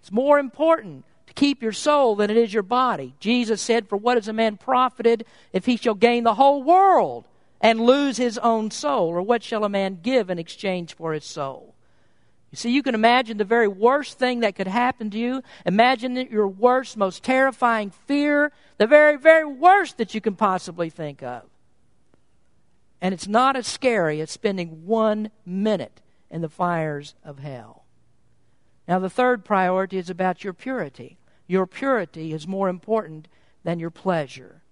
It's 0.00 0.12
more 0.12 0.38
important 0.38 1.04
to 1.26 1.34
keep 1.34 1.62
your 1.62 1.72
soul 1.72 2.14
than 2.14 2.30
it 2.30 2.36
is 2.36 2.54
your 2.54 2.62
body. 2.62 3.14
Jesus 3.18 3.60
said, 3.60 3.88
For 3.88 3.96
what 3.96 4.16
is 4.18 4.28
a 4.28 4.32
man 4.32 4.56
profited 4.56 5.26
if 5.52 5.66
he 5.66 5.76
shall 5.76 5.94
gain 5.94 6.22
the 6.22 6.34
whole 6.34 6.62
world? 6.62 7.24
And 7.60 7.80
lose 7.80 8.16
his 8.16 8.38
own 8.38 8.70
soul? 8.70 9.08
Or 9.08 9.22
what 9.22 9.42
shall 9.42 9.64
a 9.64 9.68
man 9.68 10.00
give 10.02 10.30
in 10.30 10.38
exchange 10.38 10.94
for 10.94 11.12
his 11.12 11.24
soul? 11.24 11.74
You 12.50 12.56
see, 12.56 12.70
you 12.70 12.82
can 12.82 12.94
imagine 12.94 13.38
the 13.38 13.44
very 13.44 13.68
worst 13.68 14.18
thing 14.18 14.40
that 14.40 14.54
could 14.54 14.68
happen 14.68 15.10
to 15.10 15.18
you. 15.18 15.42
Imagine 15.64 16.16
your 16.16 16.48
worst, 16.48 16.96
most 16.96 17.22
terrifying 17.22 17.90
fear, 17.90 18.52
the 18.78 18.86
very, 18.86 19.16
very 19.18 19.44
worst 19.44 19.98
that 19.98 20.14
you 20.14 20.20
can 20.20 20.36
possibly 20.36 20.88
think 20.88 21.22
of. 21.22 21.42
And 23.00 23.12
it's 23.12 23.28
not 23.28 23.56
as 23.56 23.66
scary 23.66 24.20
as 24.20 24.30
spending 24.30 24.86
one 24.86 25.30
minute 25.44 26.00
in 26.30 26.40
the 26.40 26.48
fires 26.48 27.14
of 27.24 27.40
hell. 27.40 27.84
Now, 28.88 29.00
the 29.00 29.10
third 29.10 29.44
priority 29.44 29.98
is 29.98 30.08
about 30.08 30.44
your 30.44 30.52
purity. 30.52 31.18
Your 31.46 31.66
purity 31.66 32.32
is 32.32 32.46
more 32.46 32.68
important 32.68 33.28
than 33.64 33.80
your 33.80 33.90
pleasure. 33.90 34.62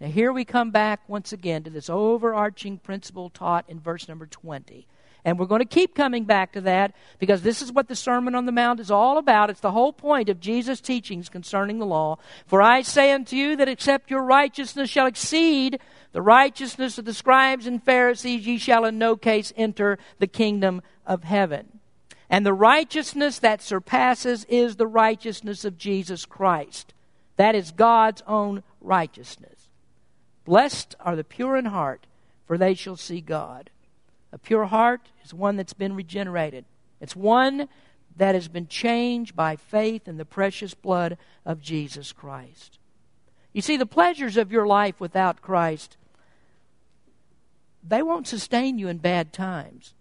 Now, 0.00 0.08
here 0.08 0.32
we 0.32 0.44
come 0.44 0.70
back 0.70 1.00
once 1.08 1.32
again 1.32 1.64
to 1.64 1.70
this 1.70 1.90
overarching 1.90 2.78
principle 2.78 3.30
taught 3.30 3.64
in 3.68 3.80
verse 3.80 4.08
number 4.08 4.26
20. 4.26 4.86
And 5.24 5.38
we're 5.38 5.46
going 5.46 5.60
to 5.60 5.64
keep 5.64 5.96
coming 5.96 6.24
back 6.24 6.52
to 6.52 6.60
that 6.62 6.94
because 7.18 7.42
this 7.42 7.60
is 7.60 7.72
what 7.72 7.88
the 7.88 7.96
Sermon 7.96 8.36
on 8.36 8.46
the 8.46 8.52
Mount 8.52 8.78
is 8.78 8.90
all 8.90 9.18
about. 9.18 9.50
It's 9.50 9.60
the 9.60 9.72
whole 9.72 9.92
point 9.92 10.28
of 10.28 10.40
Jesus' 10.40 10.80
teachings 10.80 11.28
concerning 11.28 11.78
the 11.78 11.86
law. 11.86 12.18
For 12.46 12.62
I 12.62 12.82
say 12.82 13.12
unto 13.12 13.34
you 13.34 13.56
that 13.56 13.68
except 13.68 14.10
your 14.10 14.22
righteousness 14.22 14.88
shall 14.88 15.06
exceed 15.06 15.80
the 16.12 16.22
righteousness 16.22 16.96
of 16.96 17.04
the 17.04 17.12
scribes 17.12 17.66
and 17.66 17.82
Pharisees, 17.82 18.46
ye 18.46 18.56
shall 18.58 18.84
in 18.84 18.98
no 18.98 19.16
case 19.16 19.52
enter 19.56 19.98
the 20.18 20.26
kingdom 20.28 20.80
of 21.04 21.24
heaven. 21.24 21.80
And 22.30 22.46
the 22.46 22.54
righteousness 22.54 23.40
that 23.40 23.62
surpasses 23.62 24.44
is 24.44 24.76
the 24.76 24.86
righteousness 24.86 25.64
of 25.64 25.76
Jesus 25.76 26.24
Christ. 26.24 26.94
That 27.36 27.54
is 27.54 27.72
God's 27.72 28.22
own 28.26 28.62
righteousness. 28.80 29.57
Blessed 30.48 30.96
are 30.98 31.14
the 31.14 31.24
pure 31.24 31.58
in 31.58 31.66
heart, 31.66 32.06
for 32.46 32.56
they 32.56 32.72
shall 32.72 32.96
see 32.96 33.20
God. 33.20 33.68
A 34.32 34.38
pure 34.38 34.64
heart 34.64 35.02
is 35.22 35.34
one 35.34 35.56
that's 35.56 35.74
been 35.74 35.94
regenerated. 35.94 36.64
It's 37.02 37.14
one 37.14 37.68
that 38.16 38.34
has 38.34 38.48
been 38.48 38.66
changed 38.66 39.36
by 39.36 39.56
faith 39.56 40.08
in 40.08 40.16
the 40.16 40.24
precious 40.24 40.72
blood 40.72 41.18
of 41.44 41.60
Jesus 41.60 42.12
Christ. 42.12 42.78
You 43.52 43.60
see, 43.60 43.76
the 43.76 43.84
pleasures 43.84 44.38
of 44.38 44.50
your 44.50 44.66
life 44.66 44.98
without 45.00 45.42
Christ, 45.42 45.98
they 47.86 48.00
won't 48.00 48.26
sustain 48.26 48.78
you 48.78 48.88
in 48.88 48.96
bad 48.96 49.34
times. 49.34 49.92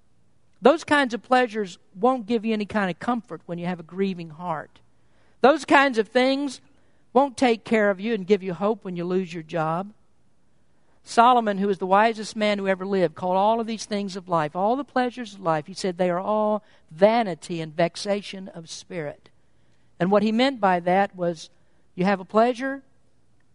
Those 0.61 0.85
kinds 0.85 1.13
of 1.13 1.21
pleasures 1.21 1.77
won't 1.93 2.25
give 2.25 2.45
you 2.45 2.53
any 2.53 2.65
kind 2.65 2.89
of 2.89 2.99
comfort 2.99 3.41
when 3.47 3.57
you 3.57 3.65
have 3.65 3.81
a 3.81 3.83
grieving 3.83 4.29
heart. 4.29 4.79
Those 5.41 5.65
kinds 5.65 5.97
of 5.97 6.07
things 6.07 6.61
won't 7.11 7.35
take 7.35 7.65
care 7.65 7.89
of 7.89 7.99
you 7.99 8.13
and 8.13 8.25
give 8.25 8.41
you 8.41 8.53
hope 8.53 8.85
when 8.85 8.95
you 8.95 9.03
lose 9.03 9.33
your 9.33 9.43
job. 9.43 9.91
Solomon, 11.07 11.57
who 11.57 11.67
was 11.67 11.77
the 11.77 11.85
wisest 11.85 12.35
man 12.35 12.59
who 12.59 12.67
ever 12.67 12.85
lived, 12.85 13.15
called 13.15 13.37
all 13.37 13.61
of 13.61 13.67
these 13.67 13.85
things 13.85 14.17
of 14.17 14.27
life, 14.27 14.57
all 14.57 14.75
the 14.75 14.83
pleasures 14.83 15.35
of 15.35 15.39
life, 15.39 15.65
he 15.65 15.73
said 15.73 15.97
they 15.97 16.09
are 16.09 16.19
all 16.19 16.63
vanity 16.91 17.61
and 17.61 17.73
vexation 17.73 18.49
of 18.49 18.69
spirit. 18.69 19.29
And 20.01 20.11
what 20.11 20.21
he 20.21 20.33
meant 20.33 20.59
by 20.59 20.81
that 20.81 21.15
was 21.15 21.49
you 21.95 22.03
have 22.03 22.19
a 22.19 22.25
pleasure, 22.25 22.83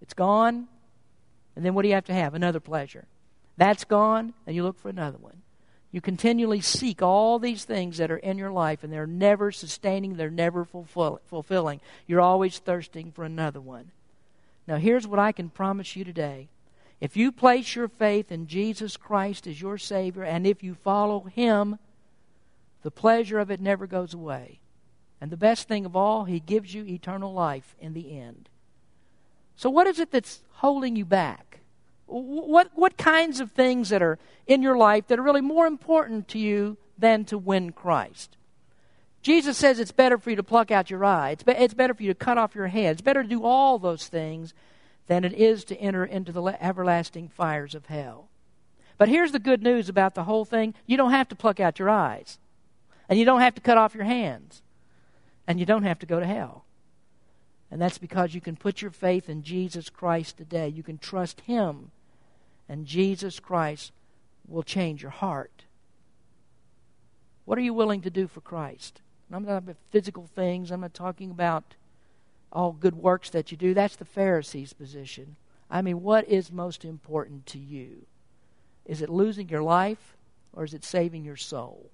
it's 0.00 0.14
gone, 0.14 0.66
and 1.54 1.62
then 1.62 1.74
what 1.74 1.82
do 1.82 1.88
you 1.88 1.94
have 1.94 2.06
to 2.06 2.14
have? 2.14 2.32
Another 2.32 2.58
pleasure. 2.58 3.04
That's 3.58 3.84
gone, 3.84 4.32
and 4.46 4.56
you 4.56 4.62
look 4.62 4.78
for 4.78 4.88
another 4.88 5.18
one. 5.18 5.42
You 5.90 6.00
continually 6.00 6.62
seek 6.62 7.02
all 7.02 7.38
these 7.38 7.66
things 7.66 7.98
that 7.98 8.10
are 8.10 8.16
in 8.16 8.38
your 8.38 8.50
life, 8.50 8.82
and 8.82 8.90
they're 8.90 9.06
never 9.06 9.52
sustaining, 9.52 10.16
they're 10.16 10.30
never 10.30 10.64
fulfill, 10.64 11.20
fulfilling. 11.26 11.82
You're 12.06 12.22
always 12.22 12.58
thirsting 12.58 13.12
for 13.12 13.24
another 13.24 13.60
one. 13.60 13.90
Now, 14.66 14.76
here's 14.76 15.06
what 15.06 15.18
I 15.18 15.32
can 15.32 15.50
promise 15.50 15.94
you 15.96 16.02
today 16.02 16.48
if 17.02 17.16
you 17.16 17.32
place 17.32 17.74
your 17.74 17.88
faith 17.88 18.30
in 18.30 18.46
Jesus 18.46 18.96
Christ 18.96 19.48
as 19.48 19.60
your 19.60 19.76
Savior, 19.76 20.22
and 20.22 20.46
if 20.46 20.62
you 20.62 20.72
follow 20.72 21.22
Him, 21.22 21.80
the 22.84 22.92
pleasure 22.92 23.40
of 23.40 23.50
it 23.50 23.60
never 23.60 23.88
goes 23.88 24.14
away. 24.14 24.60
And 25.20 25.28
the 25.28 25.36
best 25.36 25.66
thing 25.66 25.84
of 25.84 25.96
all, 25.96 26.26
He 26.26 26.38
gives 26.38 26.72
you 26.72 26.84
eternal 26.84 27.32
life 27.32 27.74
in 27.80 27.92
the 27.92 28.16
end. 28.16 28.48
So, 29.56 29.68
what 29.68 29.88
is 29.88 29.98
it 29.98 30.12
that's 30.12 30.44
holding 30.52 30.94
you 30.94 31.04
back? 31.04 31.58
What, 32.06 32.70
what 32.76 32.96
kinds 32.96 33.40
of 33.40 33.50
things 33.50 33.88
that 33.88 34.00
are 34.00 34.20
in 34.46 34.62
your 34.62 34.76
life 34.76 35.08
that 35.08 35.18
are 35.18 35.24
really 35.24 35.40
more 35.40 35.66
important 35.66 36.28
to 36.28 36.38
you 36.38 36.76
than 36.96 37.24
to 37.24 37.36
win 37.36 37.72
Christ? 37.72 38.36
Jesus 39.22 39.58
says 39.58 39.80
it's 39.80 39.90
better 39.90 40.18
for 40.18 40.30
you 40.30 40.36
to 40.36 40.44
pluck 40.44 40.70
out 40.70 40.88
your 40.88 41.04
eye. 41.04 41.30
It's, 41.30 41.42
be, 41.42 41.50
it's 41.50 41.74
better 41.74 41.94
for 41.94 42.04
you 42.04 42.10
to 42.10 42.14
cut 42.14 42.38
off 42.38 42.54
your 42.54 42.68
head. 42.68 42.92
It's 42.92 43.02
better 43.02 43.24
to 43.24 43.28
do 43.28 43.42
all 43.42 43.80
those 43.80 44.06
things 44.06 44.54
than 45.06 45.24
it 45.24 45.32
is 45.32 45.64
to 45.64 45.76
enter 45.76 46.04
into 46.04 46.32
the 46.32 46.42
everlasting 46.64 47.28
fires 47.28 47.74
of 47.74 47.86
hell. 47.86 48.28
But 48.98 49.08
here's 49.08 49.32
the 49.32 49.38
good 49.38 49.62
news 49.62 49.88
about 49.88 50.14
the 50.14 50.24
whole 50.24 50.44
thing 50.44 50.74
you 50.86 50.96
don't 50.96 51.10
have 51.10 51.28
to 51.28 51.36
pluck 51.36 51.60
out 51.60 51.78
your 51.78 51.90
eyes, 51.90 52.38
and 53.08 53.18
you 53.18 53.24
don't 53.24 53.40
have 53.40 53.54
to 53.56 53.60
cut 53.60 53.78
off 53.78 53.94
your 53.94 54.04
hands, 54.04 54.62
and 55.46 55.58
you 55.58 55.66
don't 55.66 55.82
have 55.82 55.98
to 56.00 56.06
go 56.06 56.20
to 56.20 56.26
hell. 56.26 56.64
And 57.70 57.80
that's 57.80 57.98
because 57.98 58.34
you 58.34 58.40
can 58.40 58.56
put 58.56 58.82
your 58.82 58.90
faith 58.90 59.28
in 59.28 59.42
Jesus 59.42 59.88
Christ 59.88 60.36
today. 60.36 60.68
You 60.68 60.82
can 60.82 60.98
trust 60.98 61.40
Him, 61.42 61.90
and 62.68 62.86
Jesus 62.86 63.40
Christ 63.40 63.92
will 64.46 64.62
change 64.62 65.02
your 65.02 65.10
heart. 65.10 65.64
What 67.44 67.58
are 67.58 67.62
you 67.62 67.74
willing 67.74 68.02
to 68.02 68.10
do 68.10 68.28
for 68.28 68.40
Christ? 68.40 69.00
I'm 69.32 69.44
not 69.44 69.56
about 69.56 69.76
physical 69.90 70.26
things. 70.26 70.70
I'm 70.70 70.82
not 70.82 70.92
talking 70.92 71.30
about 71.30 71.74
all 72.52 72.72
good 72.72 72.94
works 72.94 73.30
that 73.30 73.50
you 73.50 73.56
do. 73.56 73.74
That's 73.74 73.96
the 73.96 74.04
Pharisees' 74.04 74.72
position. 74.72 75.36
I 75.70 75.82
mean, 75.82 76.02
what 76.02 76.28
is 76.28 76.52
most 76.52 76.84
important 76.84 77.46
to 77.46 77.58
you? 77.58 78.04
Is 78.84 79.00
it 79.00 79.08
losing 79.08 79.48
your 79.48 79.62
life 79.62 80.16
or 80.52 80.64
is 80.64 80.74
it 80.74 80.84
saving 80.84 81.24
your 81.24 81.36
soul? 81.36 81.90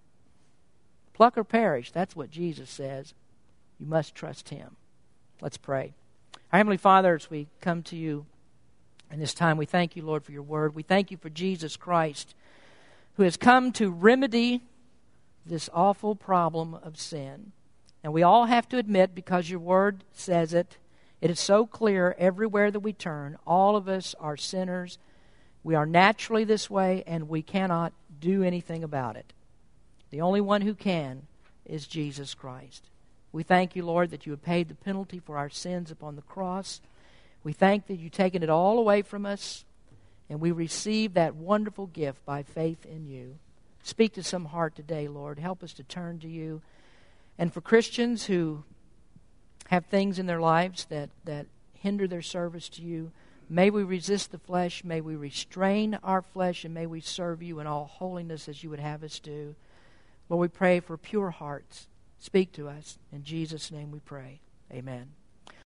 Pluck 1.15 1.39
or 1.39 1.45
perish, 1.45 1.91
that's 1.91 2.17
what 2.17 2.31
Jesus 2.31 2.71
says. 2.71 3.15
You 3.79 3.87
must 3.87 4.15
trust 4.15 4.49
Him. 4.49 4.77
Let's 5.41 5.57
pray. 5.57 5.95
Our 6.53 6.59
Heavenly 6.59 6.77
Father, 6.77 7.15
as 7.15 7.31
we 7.31 7.49
come 7.61 7.83
to 7.85 7.97
you 7.97 8.27
in 9.11 9.21
this 9.21 9.35
time, 9.35 9.57
we 9.57 9.67
thank 9.67 9.97
you, 9.97 10.03
Lord, 10.03 10.25
for 10.25 10.33
your 10.33 10.43
word. 10.43 10.75
We 10.75 10.83
thank 10.83 11.11
you 11.11 11.17
for 11.17 11.31
Jesus 11.31 11.77
Christ, 11.77 12.35
who 13.17 13.23
has 13.23 13.37
come 13.37 13.73
to 13.73 13.91
remedy 13.91 14.63
this 15.47 15.71
awful 15.73 16.15
problem 16.15 16.75
of 16.75 16.99
sin. 16.99 17.53
And 18.03 18.13
we 18.13 18.23
all 18.23 18.47
have 18.47 18.69
to 18.69 18.79
admit, 18.79 19.15
because 19.15 19.51
your 19.51 19.61
word 19.61 20.05
says 20.13 20.55
it, 20.55 20.77
it 21.21 21.31
is 21.31 21.41
so 21.41 21.67
clear 21.67 22.15
everywhere 22.19 22.71
that 22.71 22.81
we 22.81 22.93
turn, 22.93 23.37
all 23.47 23.75
of 23.75 23.89
us 23.89 24.15
are 24.21 24.37
sinners. 24.37 24.99
We 25.65 25.75
are 25.75 25.87
naturally 25.87 26.45
this 26.45 26.71
way, 26.71 27.03
and 27.07 27.29
we 27.29 27.43
cannot 27.43 27.93
do 28.21 28.43
anything 28.43 28.85
about 28.85 29.17
it. 29.17 29.33
The 30.11 30.21
only 30.21 30.41
one 30.41 30.63
who 30.63 30.75
can 30.75 31.27
is 31.67 31.87
Jesus 31.87 32.35
Christ. 32.35 32.85
We 33.33 33.43
thank 33.43 33.77
you, 33.77 33.85
Lord, 33.85 34.11
that 34.11 34.27
you 34.27 34.33
have 34.33 34.43
paid 34.43 34.69
the 34.69 34.75
penalty 34.75 35.19
for 35.19 35.37
our 35.37 35.51
sins 35.51 35.91
upon 35.91 36.17
the 36.17 36.23
cross. 36.23 36.81
We 37.45 37.53
thank 37.53 37.87
that 37.87 37.99
you've 37.99 38.13
taken 38.13 38.43
it 38.43 38.49
all 38.49 38.79
away 38.79 39.03
from 39.03 39.27
us. 39.27 39.65
And 40.31 40.41
we 40.41 40.51
receive 40.51 41.15
that 41.15 41.35
wonderful 41.35 41.87
gift 41.87 42.25
by 42.25 42.43
faith 42.43 42.87
in 42.87 43.07
you. 43.07 43.37
Speak 43.83 44.13
to 44.15 44.23
some 44.23 44.47
heart 44.47 44.77
today, 44.77 45.09
Lord. 45.09 45.39
Help 45.39 45.63
us 45.63 45.73
to 45.75 45.83
turn 45.83 46.19
to 46.21 46.29
you. 46.29 46.63
And 47.39 47.53
for 47.53 47.61
Christians 47.61 48.27
who 48.27 48.65
have 49.69 49.87
things 49.87 50.19
in 50.19 50.27
their 50.27 50.41
lives 50.41 50.87
that, 50.87 51.11
that 51.25 51.47
hinder 51.75 52.09
their 52.09 52.23
service 52.23 52.69
to 52.71 52.83
you, 52.83 53.13
may 53.49 53.71
we 53.71 53.85
resist 53.85 54.33
the 54.33 54.39
flesh, 54.39 54.83
may 54.83 55.01
we 55.01 55.15
restrain 55.15 55.99
our 56.03 56.23
flesh, 56.23 56.65
and 56.65 56.75
may 56.75 56.87
we 56.87 57.01
serve 57.01 57.43
you 57.43 57.61
in 57.61 57.67
all 57.67 57.87
holiness 57.87 58.49
as 58.49 58.63
you 58.65 58.71
would 58.71 58.81
have 58.81 59.05
us 59.05 59.21
do. 59.21 59.55
Lord, 60.29 60.41
we 60.41 60.49
pray 60.49 60.81
for 60.81 60.97
pure 60.97 61.31
hearts. 61.31 61.87
Speak 62.19 62.53
to 62.53 62.69
us. 62.69 62.99
In 63.13 63.23
Jesus' 63.23 63.71
name 63.71 63.91
we 63.91 64.01
pray. 64.01 64.41
Amen. 64.73 65.18